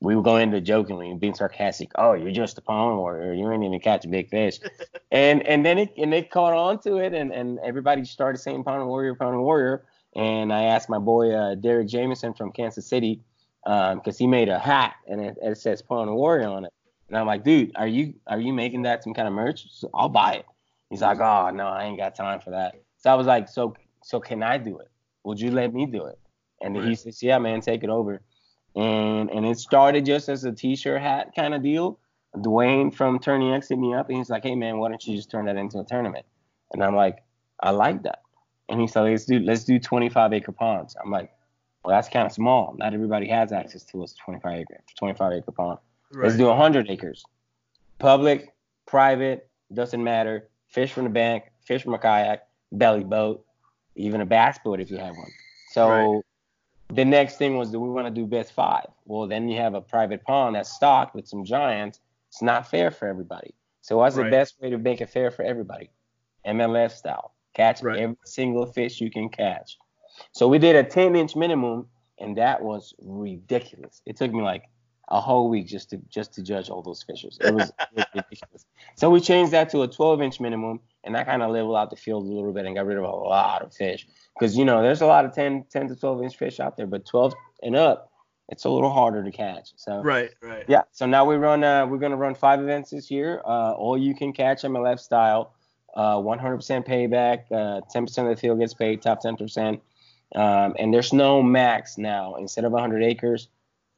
we 0.00 0.14
were 0.14 0.22
going 0.22 0.42
into 0.42 0.60
jokingly 0.60 1.10
and 1.10 1.18
being 1.18 1.34
sarcastic. 1.34 1.90
Oh, 1.94 2.12
you're 2.12 2.32
just 2.32 2.58
a 2.58 2.60
pond 2.60 2.98
warrior. 2.98 3.32
You 3.32 3.50
ain't 3.50 3.64
even 3.64 3.80
catch 3.80 4.04
a 4.04 4.08
big 4.08 4.28
fish. 4.28 4.58
and 5.10 5.42
and 5.46 5.64
then 5.64 5.78
it 5.78 5.94
and 5.96 6.12
they 6.12 6.22
caught 6.22 6.52
on 6.52 6.80
to 6.80 6.96
it, 6.98 7.14
and 7.14 7.32
and 7.32 7.58
everybody 7.64 8.04
started 8.04 8.38
saying 8.38 8.64
pond 8.64 8.86
warrior, 8.86 9.14
pond 9.14 9.40
warrior. 9.40 9.86
And 10.14 10.52
I 10.52 10.64
asked 10.64 10.88
my 10.88 10.98
boy 10.98 11.32
uh, 11.32 11.54
Derek 11.56 11.88
Jameson 11.88 12.32
from 12.34 12.50
Kansas 12.52 12.86
City 12.86 13.20
because 13.64 13.94
um, 13.94 14.18
he 14.18 14.26
made 14.26 14.48
a 14.48 14.58
hat 14.58 14.94
and 15.06 15.20
it, 15.20 15.36
it 15.42 15.58
says 15.58 15.82
pond 15.82 16.14
warrior 16.14 16.48
on 16.48 16.64
it. 16.64 16.72
And 17.08 17.18
I'm 17.18 17.26
like, 17.26 17.44
dude, 17.44 17.72
are 17.76 17.86
you 17.86 18.14
are 18.26 18.40
you 18.40 18.52
making 18.52 18.82
that 18.82 19.02
some 19.04 19.14
kind 19.14 19.28
of 19.28 19.34
merch? 19.34 19.66
So 19.70 19.90
I'll 19.92 20.08
buy 20.08 20.34
it. 20.34 20.46
He's 20.90 21.02
like, 21.02 21.20
oh 21.20 21.50
no, 21.50 21.66
I 21.66 21.84
ain't 21.84 21.98
got 21.98 22.14
time 22.14 22.40
for 22.40 22.50
that. 22.50 22.76
So 22.98 23.10
I 23.10 23.14
was 23.14 23.26
like, 23.26 23.48
so 23.48 23.74
So 24.02 24.20
can 24.20 24.42
I 24.42 24.58
do 24.58 24.78
it? 24.78 24.88
Would 25.24 25.40
you 25.40 25.50
let 25.50 25.74
me 25.74 25.86
do 25.86 26.06
it? 26.06 26.18
And 26.62 26.76
Right. 26.76 26.84
he 26.84 26.94
says, 26.94 27.22
yeah, 27.22 27.38
man, 27.38 27.60
take 27.60 27.84
it 27.84 27.90
over. 27.90 28.22
And 28.76 29.30
and 29.30 29.46
it 29.46 29.58
started 29.58 30.04
just 30.04 30.28
as 30.28 30.44
a 30.44 30.52
t-shirt 30.52 31.00
hat 31.00 31.32
kind 31.34 31.54
of 31.54 31.62
deal. 31.62 31.98
Dwayne 32.36 32.94
from 32.94 33.18
Tourney 33.18 33.52
X 33.54 33.70
hit 33.70 33.78
me 33.78 33.94
up 33.94 34.08
and 34.10 34.18
he's 34.18 34.28
like, 34.28 34.42
hey 34.42 34.54
man, 34.54 34.78
why 34.78 34.90
don't 34.90 35.04
you 35.06 35.16
just 35.16 35.30
turn 35.30 35.46
that 35.46 35.56
into 35.56 35.78
a 35.78 35.84
tournament? 35.84 36.26
And 36.72 36.84
I'm 36.84 36.94
like, 36.94 37.22
I 37.60 37.70
like 37.70 38.02
that. 38.02 38.20
And 38.68 38.78
he 38.78 38.86
said, 38.86 39.02
let's 39.02 39.24
do 39.24 39.38
let's 39.40 39.64
do 39.64 39.78
25 39.78 40.34
acre 40.34 40.52
ponds. 40.52 40.94
I'm 41.02 41.10
like, 41.10 41.32
well, 41.82 41.96
that's 41.96 42.08
kind 42.08 42.26
of 42.26 42.32
small. 42.32 42.74
Not 42.78 42.92
everybody 42.92 43.28
has 43.28 43.52
access 43.52 43.84
to 43.84 44.02
a 44.02 44.06
25 44.06 44.58
acre 44.60 44.82
25 44.98 45.32
acre 45.32 45.52
pond. 45.52 45.78
Let's 46.12 46.36
do 46.36 46.46
100 46.46 46.90
acres. 46.90 47.24
Public, 47.98 48.54
private, 48.86 49.48
doesn't 49.72 50.02
matter. 50.02 50.48
Fish 50.68 50.92
from 50.92 51.04
the 51.04 51.10
bank, 51.10 51.44
fish 51.64 51.82
from 51.82 51.94
a 51.94 51.98
kayak, 51.98 52.46
belly 52.72 53.04
boat, 53.04 53.44
even 53.94 54.20
a 54.20 54.26
bass 54.26 54.58
boat 54.64 54.80
if 54.80 54.90
you 54.90 54.98
have 54.98 55.16
one. 55.16 55.30
So 55.72 55.88
Right. 55.88 56.22
The 56.88 57.04
next 57.04 57.36
thing 57.36 57.56
was, 57.56 57.70
do 57.70 57.80
we 57.80 57.88
want 57.88 58.06
to 58.06 58.12
do 58.12 58.26
best 58.26 58.52
five? 58.52 58.86
Well, 59.04 59.26
then 59.26 59.48
you 59.48 59.58
have 59.60 59.74
a 59.74 59.80
private 59.80 60.22
pond 60.24 60.54
that's 60.54 60.70
stocked 60.70 61.14
with 61.14 61.26
some 61.26 61.44
giants. 61.44 62.00
It's 62.28 62.42
not 62.42 62.68
fair 62.70 62.90
for 62.90 63.08
everybody. 63.08 63.54
So 63.80 63.98
what's 63.98 64.16
Right. 64.16 64.24
the 64.24 64.30
best 64.30 64.60
way 64.60 64.70
to 64.70 64.78
make 64.78 65.00
it 65.00 65.10
fair 65.10 65.30
for 65.30 65.42
everybody? 65.42 65.90
MLF 66.44 66.92
style. 66.92 67.34
Catch 67.54 67.82
Right. 67.82 67.98
every 67.98 68.16
single 68.24 68.66
fish 68.66 69.00
you 69.00 69.10
can 69.10 69.28
catch. 69.28 69.78
So 70.32 70.48
we 70.48 70.58
did 70.58 70.76
a 70.76 70.84
10 70.84 71.16
inch 71.16 71.34
minimum, 71.34 71.88
and 72.18 72.36
that 72.36 72.62
was 72.62 72.94
ridiculous. 73.00 74.02
It 74.06 74.16
took 74.16 74.32
me 74.32 74.42
like 74.42 74.64
a 75.08 75.20
whole 75.20 75.48
week 75.48 75.66
just 75.66 75.90
to 75.90 75.98
just 76.08 76.32
to 76.34 76.42
judge 76.42 76.68
all 76.68 76.82
those 76.82 77.02
fishers. 77.02 77.38
It 77.40 77.54
was, 77.54 77.70
it 77.70 77.88
was 77.94 78.06
ridiculous. 78.14 78.66
So 78.96 79.08
we 79.10 79.20
changed 79.20 79.52
that 79.52 79.70
to 79.70 79.82
a 79.82 79.88
12 79.88 80.22
inch 80.22 80.40
minimum, 80.40 80.80
and 81.04 81.14
that 81.14 81.26
kind 81.26 81.42
of 81.42 81.50
leveled 81.50 81.76
out 81.76 81.90
the 81.90 81.96
field 81.96 82.24
a 82.24 82.28
little 82.28 82.52
bit 82.52 82.66
and 82.66 82.74
got 82.74 82.86
rid 82.86 82.98
of 82.98 83.04
a 83.04 83.08
lot 83.08 83.62
of 83.62 83.72
fish. 83.72 84.06
Because 84.38 84.56
you 84.56 84.64
know 84.64 84.82
there's 84.82 85.02
a 85.02 85.06
lot 85.06 85.24
of 85.24 85.34
10, 85.34 85.66
10 85.70 85.88
to 85.88 85.96
12 85.96 86.22
inch 86.22 86.36
fish 86.36 86.60
out 86.60 86.76
there, 86.76 86.86
but 86.86 87.06
12 87.06 87.34
and 87.62 87.76
up, 87.76 88.10
it's 88.48 88.64
a 88.64 88.70
little 88.70 88.90
harder 88.90 89.22
to 89.22 89.30
catch. 89.30 89.72
So 89.76 90.02
Right. 90.02 90.30
Right. 90.42 90.64
yeah. 90.68 90.82
So 90.92 91.06
now 91.06 91.24
we 91.24 91.36
run. 91.36 91.62
Uh, 91.62 91.86
we're 91.86 91.98
gonna 91.98 92.16
run 92.16 92.34
five 92.34 92.60
events 92.60 92.90
this 92.90 93.10
year. 93.10 93.40
Uh, 93.44 93.72
all 93.72 93.96
you 93.96 94.14
can 94.14 94.32
catch 94.32 94.62
MLF 94.62 94.98
style. 94.98 95.52
Uh, 95.94 96.16
100% 96.16 96.86
payback. 96.86 97.50
Uh, 97.50 97.80
10% 97.94 98.18
of 98.18 98.28
the 98.28 98.36
field 98.36 98.58
gets 98.58 98.74
paid. 98.74 99.00
Top 99.00 99.22
10%. 99.22 99.80
Um, 100.34 100.74
and 100.78 100.92
there's 100.92 101.12
no 101.12 101.42
max 101.42 101.96
now. 101.96 102.34
Instead 102.34 102.64
of 102.64 102.72
100 102.72 103.02
acres, 103.02 103.48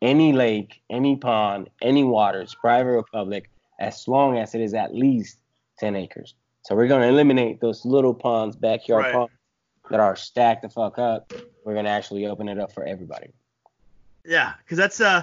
any 0.02 0.32
lake, 0.32 0.80
any 0.90 1.16
pond, 1.16 1.70
any 1.82 2.04
waters, 2.04 2.54
private 2.54 2.90
or 2.90 3.02
public, 3.04 3.50
as 3.80 4.06
long 4.08 4.38
as 4.38 4.54
it 4.54 4.60
is 4.60 4.74
at 4.74 4.94
least 4.94 5.38
10 5.78 5.96
acres. 5.96 6.34
So 6.62 6.74
we're 6.74 6.88
gonna 6.88 7.06
eliminate 7.08 7.60
those 7.60 7.84
little 7.84 8.14
ponds, 8.14 8.56
backyard 8.56 9.04
Right. 9.04 9.14
ponds 9.14 9.32
that 9.90 10.00
are 10.00 10.16
stacked 10.16 10.62
the 10.62 10.68
fuck 10.68 10.98
up. 10.98 11.32
We're 11.64 11.74
gonna 11.74 11.88
actually 11.88 12.26
open 12.26 12.48
it 12.48 12.58
up 12.58 12.72
for 12.72 12.84
everybody. 12.84 13.30
Yeah, 14.24 14.52
because 14.58 14.76
that's 14.76 15.00
uh 15.00 15.22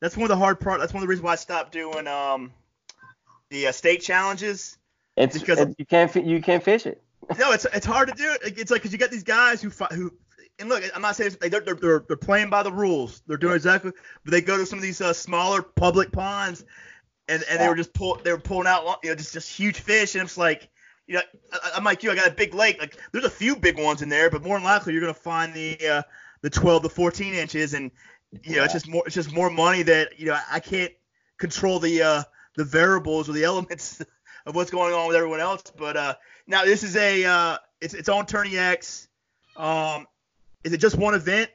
that's 0.00 0.16
one 0.16 0.24
of 0.24 0.28
the 0.28 0.36
hard 0.36 0.60
part. 0.60 0.80
That's 0.80 0.94
one 0.94 1.02
of 1.02 1.06
the 1.06 1.10
reasons 1.10 1.24
why 1.24 1.32
I 1.32 1.36
stopped 1.36 1.72
doing 1.72 2.06
um 2.06 2.52
the 3.50 3.66
uh, 3.68 3.72
state 3.72 4.00
challenges. 4.02 4.78
It's, 5.16 5.38
Because- 5.38 5.58
it- 5.60 5.74
you 5.78 5.84
can't 5.86 6.14
you 6.24 6.40
can't 6.40 6.62
fish 6.62 6.86
it. 6.86 7.02
No, 7.38 7.52
it's 7.52 7.66
it's 7.74 7.84
hard 7.84 8.08
to 8.08 8.14
do 8.14 8.30
it. 8.42 8.58
It's 8.58 8.70
like 8.70 8.80
because 8.80 8.92
you 8.92 8.98
got 8.98 9.10
these 9.10 9.24
guys 9.24 9.60
who 9.60 9.68
who 9.92 10.12
and 10.58 10.68
look, 10.68 10.82
I'm 10.94 11.02
not 11.02 11.16
saying 11.16 11.36
they- 11.40 11.48
they're, 11.48 11.60
they're 11.60 11.74
they're 11.74 12.04
they're 12.08 12.16
playing 12.16 12.50
by 12.50 12.62
the 12.62 12.72
rules. 12.72 13.22
They're 13.26 13.36
doing 13.36 13.54
exactly, 13.54 13.92
but 14.24 14.30
they 14.30 14.40
go 14.40 14.56
to 14.56 14.66
some 14.66 14.78
of 14.78 14.82
these 14.82 15.00
uh, 15.00 15.12
smaller 15.12 15.62
public 15.62 16.10
ponds, 16.12 16.64
and 17.28 17.42
and 17.48 17.60
they 17.60 17.68
were 17.68 17.74
just 17.76 17.92
pull 17.92 18.20
they 18.22 18.32
were 18.32 18.38
pulling 18.38 18.66
out 18.66 18.98
you 19.02 19.10
know 19.10 19.14
just 19.16 19.32
just 19.32 19.50
huge 19.50 19.80
fish, 19.80 20.14
and 20.14 20.24
it's 20.24 20.38
like. 20.38 20.68
You 21.10 21.14
know, 21.14 21.22
I- 21.54 21.70
I'm 21.76 21.84
like 21.84 22.02
you. 22.02 22.10
I 22.10 22.14
got 22.14 22.26
a 22.28 22.32
big 22.32 22.52
lake. 22.52 22.78
Like, 22.78 22.98
there's 23.12 23.24
a 23.24 23.30
few 23.30 23.56
big 23.56 23.78
ones 23.80 24.02
in 24.02 24.10
there, 24.10 24.28
but 24.28 24.42
more 24.42 24.58
than 24.58 24.64
likely, 24.64 24.92
you're 24.92 25.00
gonna 25.00 25.14
find 25.14 25.54
the 25.54 25.78
uh, 25.88 26.02
the 26.42 26.50
12 26.50 26.82
to 26.82 26.88
14 26.90 27.32
inches, 27.32 27.72
and 27.72 27.90
you 28.42 28.56
know, 28.56 28.64
it's 28.64 28.74
just 28.74 28.88
more. 28.88 29.02
It's 29.06 29.14
just 29.14 29.32
more 29.32 29.48
money 29.48 29.82
that 29.84 30.20
you 30.20 30.26
know 30.26 30.38
I 30.52 30.60
can't 30.60 30.92
control 31.38 31.78
the 31.78 32.02
uh, 32.02 32.22
the 32.56 32.64
variables 32.64 33.26
or 33.26 33.32
the 33.32 33.44
elements 33.44 34.02
of 34.44 34.54
what's 34.54 34.70
going 34.70 34.92
on 34.92 35.06
with 35.08 35.16
everyone 35.16 35.40
else. 35.40 35.62
But 35.74 35.96
uh, 35.96 36.14
now 36.46 36.66
this 36.66 36.82
is 36.82 36.94
a 36.94 37.24
uh, 37.24 37.56
it's 37.80 37.94
it's 37.94 38.10
on 38.10 38.26
Tourney 38.26 38.58
X. 38.58 39.08
Um, 39.56 40.06
is 40.64 40.72
it 40.72 40.78
just 40.78 40.96
one 40.96 41.14
event? 41.14 41.50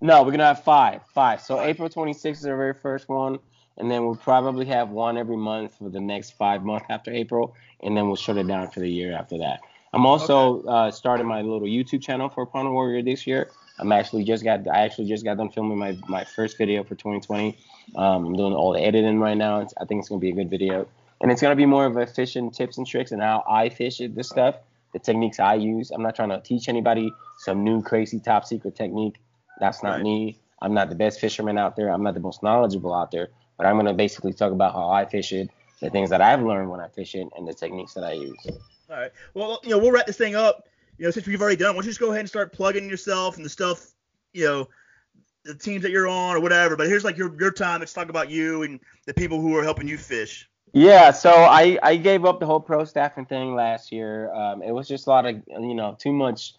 No, 0.00 0.22
we're 0.22 0.32
gonna 0.32 0.44
have 0.44 0.64
five, 0.64 1.02
five. 1.14 1.40
So 1.40 1.60
April 1.60 1.88
26th 1.88 2.30
is 2.32 2.46
our 2.46 2.56
very 2.56 2.74
first 2.74 3.08
one, 3.08 3.38
and 3.78 3.90
then 3.90 4.04
we'll 4.04 4.16
probably 4.16 4.66
have 4.66 4.90
one 4.90 5.16
every 5.16 5.36
month 5.36 5.78
for 5.78 5.88
the 5.88 6.00
next 6.00 6.32
five 6.32 6.62
months 6.62 6.86
after 6.90 7.10
April, 7.10 7.54
and 7.82 7.96
then 7.96 8.06
we'll 8.06 8.16
shut 8.16 8.36
it 8.36 8.46
down 8.46 8.70
for 8.70 8.80
the 8.80 8.90
year 8.90 9.16
after 9.16 9.38
that. 9.38 9.60
I'm 9.92 10.06
also 10.06 10.62
uh, 10.64 10.90
starting 10.90 11.26
my 11.26 11.40
little 11.40 11.68
YouTube 11.68 12.02
channel 12.02 12.28
for 12.28 12.44
Pond 12.44 12.72
Warrior 12.72 13.02
this 13.02 13.26
year. 13.26 13.50
I'm 13.78 13.92
actually 13.92 14.24
just 14.24 14.44
got 14.44 14.66
I 14.68 14.84
actually 14.84 15.08
just 15.08 15.24
got 15.24 15.36
done 15.36 15.50
filming 15.50 15.78
my 15.78 15.96
my 16.08 16.24
first 16.24 16.58
video 16.58 16.82
for 16.82 16.96
2020. 16.96 17.56
Um, 17.96 18.26
I'm 18.26 18.36
doing 18.36 18.52
all 18.52 18.72
the 18.72 18.80
editing 18.80 19.20
right 19.20 19.36
now. 19.36 19.60
It's, 19.60 19.74
I 19.80 19.84
think 19.84 20.00
it's 20.00 20.08
gonna 20.08 20.20
be 20.20 20.30
a 20.30 20.34
good 20.34 20.50
video, 20.50 20.86
and 21.20 21.30
it's 21.30 21.40
gonna 21.40 21.56
be 21.56 21.66
more 21.66 21.86
of 21.86 21.96
a 21.96 22.06
fishing 22.06 22.50
tips 22.50 22.76
and 22.76 22.86
tricks 22.86 23.12
and 23.12 23.22
how 23.22 23.44
I 23.48 23.68
fish 23.68 24.00
it. 24.00 24.14
This 24.14 24.28
stuff, 24.28 24.56
the 24.94 24.98
techniques 24.98 25.38
I 25.38 25.54
use. 25.54 25.90
I'm 25.90 26.02
not 26.02 26.14
trying 26.16 26.30
to 26.30 26.40
teach 26.40 26.68
anybody 26.70 27.12
some 27.38 27.62
new 27.62 27.82
crazy 27.82 28.18
top 28.18 28.46
secret 28.46 28.74
technique. 28.74 29.16
That's 29.60 29.82
not 29.82 29.96
Right. 29.96 30.02
me. 30.02 30.38
I'm 30.62 30.72
not 30.72 30.88
the 30.88 30.94
best 30.94 31.20
fisherman 31.20 31.58
out 31.58 31.76
there. 31.76 31.90
I'm 31.90 32.02
not 32.02 32.14
the 32.14 32.20
most 32.20 32.42
knowledgeable 32.42 32.94
out 32.94 33.10
there. 33.10 33.28
But 33.58 33.66
I'm 33.66 33.76
gonna 33.76 33.92
basically 33.92 34.32
talk 34.32 34.52
about 34.52 34.72
how 34.72 34.88
I 34.88 35.04
fish 35.04 35.32
it, 35.32 35.50
the 35.82 35.90
things 35.90 36.10
that 36.10 36.22
I've 36.22 36.42
learned 36.42 36.70
when 36.70 36.80
I 36.80 36.88
fish 36.88 37.14
it, 37.14 37.28
and 37.36 37.46
the 37.46 37.52
techniques 37.52 37.92
that 37.94 38.04
I 38.04 38.12
use. 38.12 38.38
All 38.88 38.96
right. 38.96 39.10
Well, 39.34 39.60
you 39.62 39.70
know, 39.70 39.78
we'll 39.78 39.92
wrap 39.92 40.06
this 40.06 40.16
thing 40.16 40.34
up. 40.34 40.68
You 40.96 41.04
know, 41.04 41.10
since 41.10 41.26
we've 41.26 41.40
already 41.42 41.56
done, 41.56 41.70
it, 41.70 41.72
why 41.72 41.76
don't 41.78 41.84
you 41.84 41.90
just 41.90 42.00
go 42.00 42.08
ahead 42.10 42.20
and 42.20 42.28
start 42.28 42.52
plugging 42.52 42.88
yourself 42.88 43.36
and 43.36 43.44
the 43.44 43.48
stuff, 43.50 43.90
you 44.32 44.44
know, 44.44 44.68
the 45.44 45.54
teams 45.54 45.82
that 45.82 45.90
you're 45.90 46.08
on 46.08 46.36
or 46.36 46.40
whatever. 46.40 46.76
But 46.76 46.86
here's 46.86 47.04
like 47.04 47.16
your 47.16 47.34
your 47.38 47.50
time. 47.50 47.80
Let's 47.80 47.92
talk 47.92 48.08
about 48.08 48.30
you 48.30 48.62
and 48.62 48.80
the 49.06 49.14
people 49.14 49.40
who 49.40 49.56
are 49.56 49.62
helping 49.62 49.88
you 49.88 49.98
fish. 49.98 50.48
Yeah, 50.74 51.12
so 51.12 51.30
I, 51.30 51.78
I 51.82 51.96
gave 51.96 52.24
up 52.24 52.40
the 52.40 52.46
whole 52.46 52.60
pro 52.60 52.84
staffing 52.84 53.26
thing 53.26 53.54
last 53.54 53.92
year. 53.92 54.32
Um, 54.34 54.62
it 54.62 54.72
was 54.72 54.88
just 54.88 55.06
a 55.06 55.10
lot 55.10 55.26
of 55.26 55.36
you 55.48 55.74
know 55.74 55.96
too 56.00 56.12
much 56.12 56.54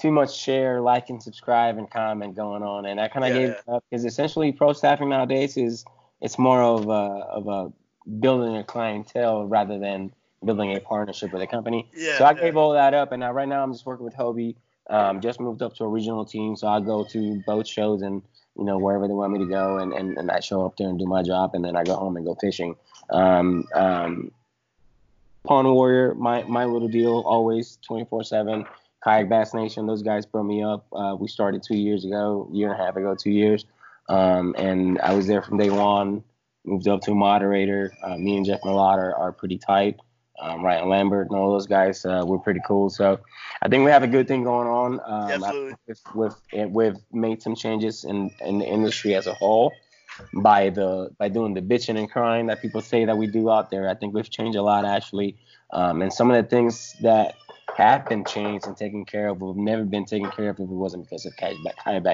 too 0.00 0.10
much 0.12 0.36
share, 0.36 0.80
like, 0.80 1.10
and 1.10 1.22
subscribe 1.22 1.76
and 1.78 1.90
comment 1.90 2.36
going 2.36 2.62
on, 2.62 2.86
and 2.86 3.00
I 3.00 3.08
kind 3.08 3.26
of 3.26 3.32
Yeah, 3.32 3.34
gave 3.34 3.50
it 3.50 3.62
up 3.68 3.84
because 3.90 4.04
essentially 4.06 4.52
pro 4.52 4.72
staffing 4.72 5.10
nowadays 5.10 5.56
is 5.58 5.84
it's 6.20 6.38
more 6.38 6.62
of 6.62 6.88
a 6.88 6.92
of 6.92 7.48
a 7.48 7.72
building 8.20 8.56
a 8.56 8.64
clientele 8.64 9.46
rather 9.46 9.78
than 9.78 10.12
building 10.44 10.74
a 10.74 10.80
partnership 10.80 11.32
with 11.32 11.42
a 11.42 11.46
company. 11.46 11.90
Yeah. 11.94 12.18
So 12.18 12.24
I 12.24 12.34
yeah. 12.34 12.40
gave 12.40 12.56
all 12.56 12.72
that 12.72 12.94
up, 12.94 13.12
and 13.12 13.20
now 13.20 13.32
right 13.32 13.48
now 13.48 13.62
I'm 13.62 13.72
just 13.72 13.86
working 13.86 14.04
with 14.04 14.16
Hobie. 14.16 14.56
Um, 14.90 15.20
just 15.20 15.40
moved 15.40 15.62
up 15.62 15.74
to 15.76 15.84
a 15.84 15.88
regional 15.88 16.24
team, 16.24 16.56
so 16.56 16.68
I 16.68 16.80
go 16.80 17.04
to 17.04 17.42
boat 17.46 17.66
shows 17.66 18.02
and 18.02 18.22
you 18.56 18.64
know 18.64 18.78
wherever 18.78 19.06
they 19.06 19.14
want 19.14 19.32
me 19.34 19.40
to 19.40 19.46
go, 19.46 19.78
and, 19.78 19.92
and, 19.92 20.16
and 20.16 20.30
I 20.30 20.40
show 20.40 20.64
up 20.64 20.78
there 20.78 20.88
and 20.88 20.98
do 20.98 21.06
my 21.06 21.22
job, 21.22 21.50
and 21.54 21.64
then 21.64 21.76
I 21.76 21.84
go 21.84 21.96
home 21.96 22.16
and 22.16 22.24
go 22.24 22.34
fishing. 22.40 22.76
Um, 23.10 23.64
um, 23.74 24.30
Pond 25.44 25.72
Warrior, 25.72 26.14
my 26.14 26.42
my 26.44 26.64
little 26.64 26.88
deal, 26.88 27.22
always 27.26 27.78
24/7. 27.88 28.66
Kayak 29.04 29.28
Bass 29.28 29.54
Nation, 29.54 29.86
those 29.86 30.02
guys 30.02 30.26
brought 30.26 30.44
me 30.44 30.62
up. 30.62 30.86
Uh, 30.92 31.16
we 31.18 31.28
started 31.28 31.62
two 31.62 31.76
years 31.76 32.04
ago, 32.04 32.48
year 32.52 32.72
and 32.72 32.80
a 32.80 32.84
half 32.84 32.96
ago, 32.96 33.14
two 33.14 33.30
years, 33.30 33.64
um, 34.08 34.54
and 34.58 35.00
I 35.00 35.14
was 35.14 35.26
there 35.26 35.40
from 35.40 35.56
day 35.56 35.70
one. 35.70 36.24
Moved 36.64 36.88
up 36.88 37.00
to 37.02 37.12
a 37.12 37.14
moderator. 37.14 37.94
Uh, 38.02 38.18
me 38.18 38.36
and 38.36 38.44
Jeff 38.44 38.60
Millard 38.64 38.98
are, 38.98 39.14
are 39.14 39.32
pretty 39.32 39.56
tight. 39.56 39.96
Um, 40.40 40.64
Ryan 40.64 40.88
Lambert 40.88 41.30
and 41.30 41.38
all 41.38 41.52
those 41.52 41.66
guys, 41.66 42.04
uh, 42.04 42.22
we're 42.24 42.38
pretty 42.38 42.60
cool. 42.66 42.90
So 42.90 43.18
I 43.62 43.68
think 43.68 43.84
we 43.84 43.90
have 43.90 44.02
a 44.02 44.08
good 44.08 44.28
thing 44.28 44.44
going 44.44 44.68
on. 44.68 45.00
Um, 45.04 45.30
Absolutely. 45.30 45.74
With, 45.86 46.00
with, 46.14 46.40
and 46.52 46.72
we've 46.72 46.96
made 47.12 47.42
some 47.42 47.56
changes 47.56 48.04
in, 48.04 48.30
in 48.40 48.58
the 48.58 48.66
industry 48.66 49.14
as 49.14 49.26
a 49.26 49.34
whole 49.34 49.72
by 50.34 50.70
the 50.70 51.10
by 51.18 51.28
doing 51.28 51.54
the 51.54 51.62
bitching 51.62 51.98
and 51.98 52.10
crying 52.10 52.46
that 52.46 52.60
people 52.60 52.80
say 52.80 53.04
that 53.04 53.16
we 53.16 53.26
do 53.26 53.50
out 53.50 53.70
there. 53.70 53.88
I 53.88 53.94
think 53.94 54.14
we've 54.14 54.28
changed 54.30 54.56
a 54.58 54.62
lot 54.62 54.84
actually, 54.84 55.36
um, 55.72 56.02
and 56.02 56.12
some 56.12 56.30
of 56.30 56.42
the 56.42 56.48
things 56.48 56.94
that 57.02 57.34
have 57.76 58.06
been 58.06 58.24
changed 58.24 58.66
and 58.66 58.76
taken 58.76 59.04
care 59.04 59.28
of 59.28 59.40
would 59.40 59.50
have 59.50 59.56
never 59.56 59.84
been 59.84 60.04
taken 60.04 60.30
care 60.30 60.50
of 60.50 60.56
if 60.56 60.62
it 60.62 60.66
wasn't 60.68 61.04
because 61.04 61.24
of 61.26 61.36
kayak, 61.36 61.56
kayak, 61.84 62.04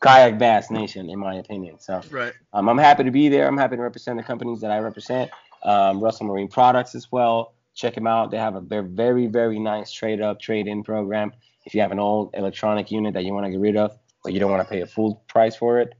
kayak 0.00 0.38
bass 0.38 0.70
nation, 0.70 1.10
in 1.10 1.18
my 1.18 1.34
opinion. 1.34 1.80
So 1.80 2.00
Right. 2.10 2.32
um, 2.52 2.68
I'm 2.68 2.78
happy 2.78 3.04
to 3.04 3.10
be 3.10 3.28
there. 3.28 3.48
I'm 3.48 3.56
happy 3.56 3.76
to 3.76 3.82
represent 3.82 4.18
the 4.18 4.22
companies 4.22 4.60
that 4.60 4.70
I 4.70 4.78
represent. 4.78 5.30
Um, 5.64 6.00
Russell 6.00 6.26
Marine 6.26 6.48
Products 6.48 6.94
as 6.94 7.10
well. 7.10 7.54
Check 7.74 7.94
them 7.94 8.06
out. 8.06 8.30
They 8.30 8.36
have 8.38 8.54
a 8.54 8.60
they're 8.60 8.82
very 8.82 9.26
very 9.26 9.58
nice 9.58 9.90
trade 9.90 10.20
up 10.20 10.40
trade 10.40 10.68
in 10.68 10.84
program. 10.84 11.32
If 11.64 11.74
you 11.74 11.80
have 11.80 11.90
an 11.90 11.98
old 11.98 12.30
electronic 12.34 12.90
unit 12.90 13.14
that 13.14 13.24
you 13.24 13.32
want 13.32 13.46
to 13.46 13.50
get 13.50 13.58
rid 13.58 13.76
of, 13.76 13.98
but 14.22 14.32
you 14.32 14.38
don't 14.38 14.50
want 14.50 14.62
to 14.62 14.70
pay 14.72 14.82
a 14.82 14.86
full 14.86 15.24
price 15.26 15.56
for 15.56 15.80
it, 15.80 15.94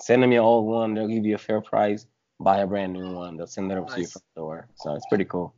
send 0.00 0.22
them 0.22 0.32
your 0.32 0.42
old 0.42 0.66
one. 0.66 0.94
They'll 0.94 1.08
give 1.08 1.24
you 1.24 1.34
a 1.34 1.38
fair 1.38 1.60
price. 1.60 2.06
Buy 2.40 2.58
a 2.58 2.66
brand 2.66 2.92
new 2.92 3.14
one. 3.14 3.36
They'll 3.36 3.46
send 3.46 3.70
it 3.70 3.76
over 3.76 3.86
to 3.86 3.92
your 3.92 4.00
Nice. 4.00 4.12
front 4.12 4.24
door. 4.36 4.68
So 4.74 4.94
it's 4.94 5.06
pretty 5.06 5.24
cool. 5.24 5.54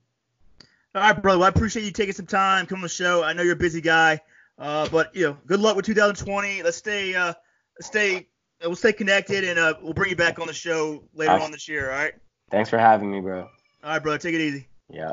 All 0.95 1.03
right, 1.03 1.21
brother. 1.21 1.39
Well, 1.39 1.47
I 1.47 1.49
appreciate 1.49 1.85
you 1.85 1.91
taking 1.91 2.15
some 2.15 2.27
time 2.27 2.67
coming 2.67 2.81
on 2.81 2.85
the 2.85 2.89
show. 2.89 3.23
I 3.23 3.33
know 3.33 3.43
you're 3.43 3.53
a 3.53 3.57
busy 3.57 3.81
guy, 3.81 4.21
uh, 4.59 4.89
but 4.91 5.15
you 5.15 5.27
know, 5.27 5.37
good 5.47 5.61
luck 5.61 5.77
with 5.77 5.85
2020. 5.85 6.63
Let's 6.63 6.77
stay, 6.77 7.15
uh, 7.15 7.35
let's 7.79 7.87
stay, 7.87 8.29
we'll 8.63 8.77
stay 8.77 8.93
connected, 8.95 9.45
and 9.45 9.59
uh, 9.59 9.75
we'll 9.83 9.93
bring 9.93 10.11
you 10.11 10.17
back 10.17 10.39
on 10.39 10.47
the 10.47 10.55
show 10.55 11.05
later 11.15 11.33
on 11.33 11.51
this 11.51 11.69
year. 11.69 11.91
All 11.91 11.97
right. 11.99 12.15
Thanks 12.51 12.71
for 12.71 12.79
having 12.79 13.11
me, 13.11 13.21
bro. 13.21 13.41
All 13.43 13.49
right, 13.85 14.03
brother. 14.03 14.19
Take 14.19 14.35
it 14.35 14.41
easy. 14.41 14.69
Yeah. 14.89 15.13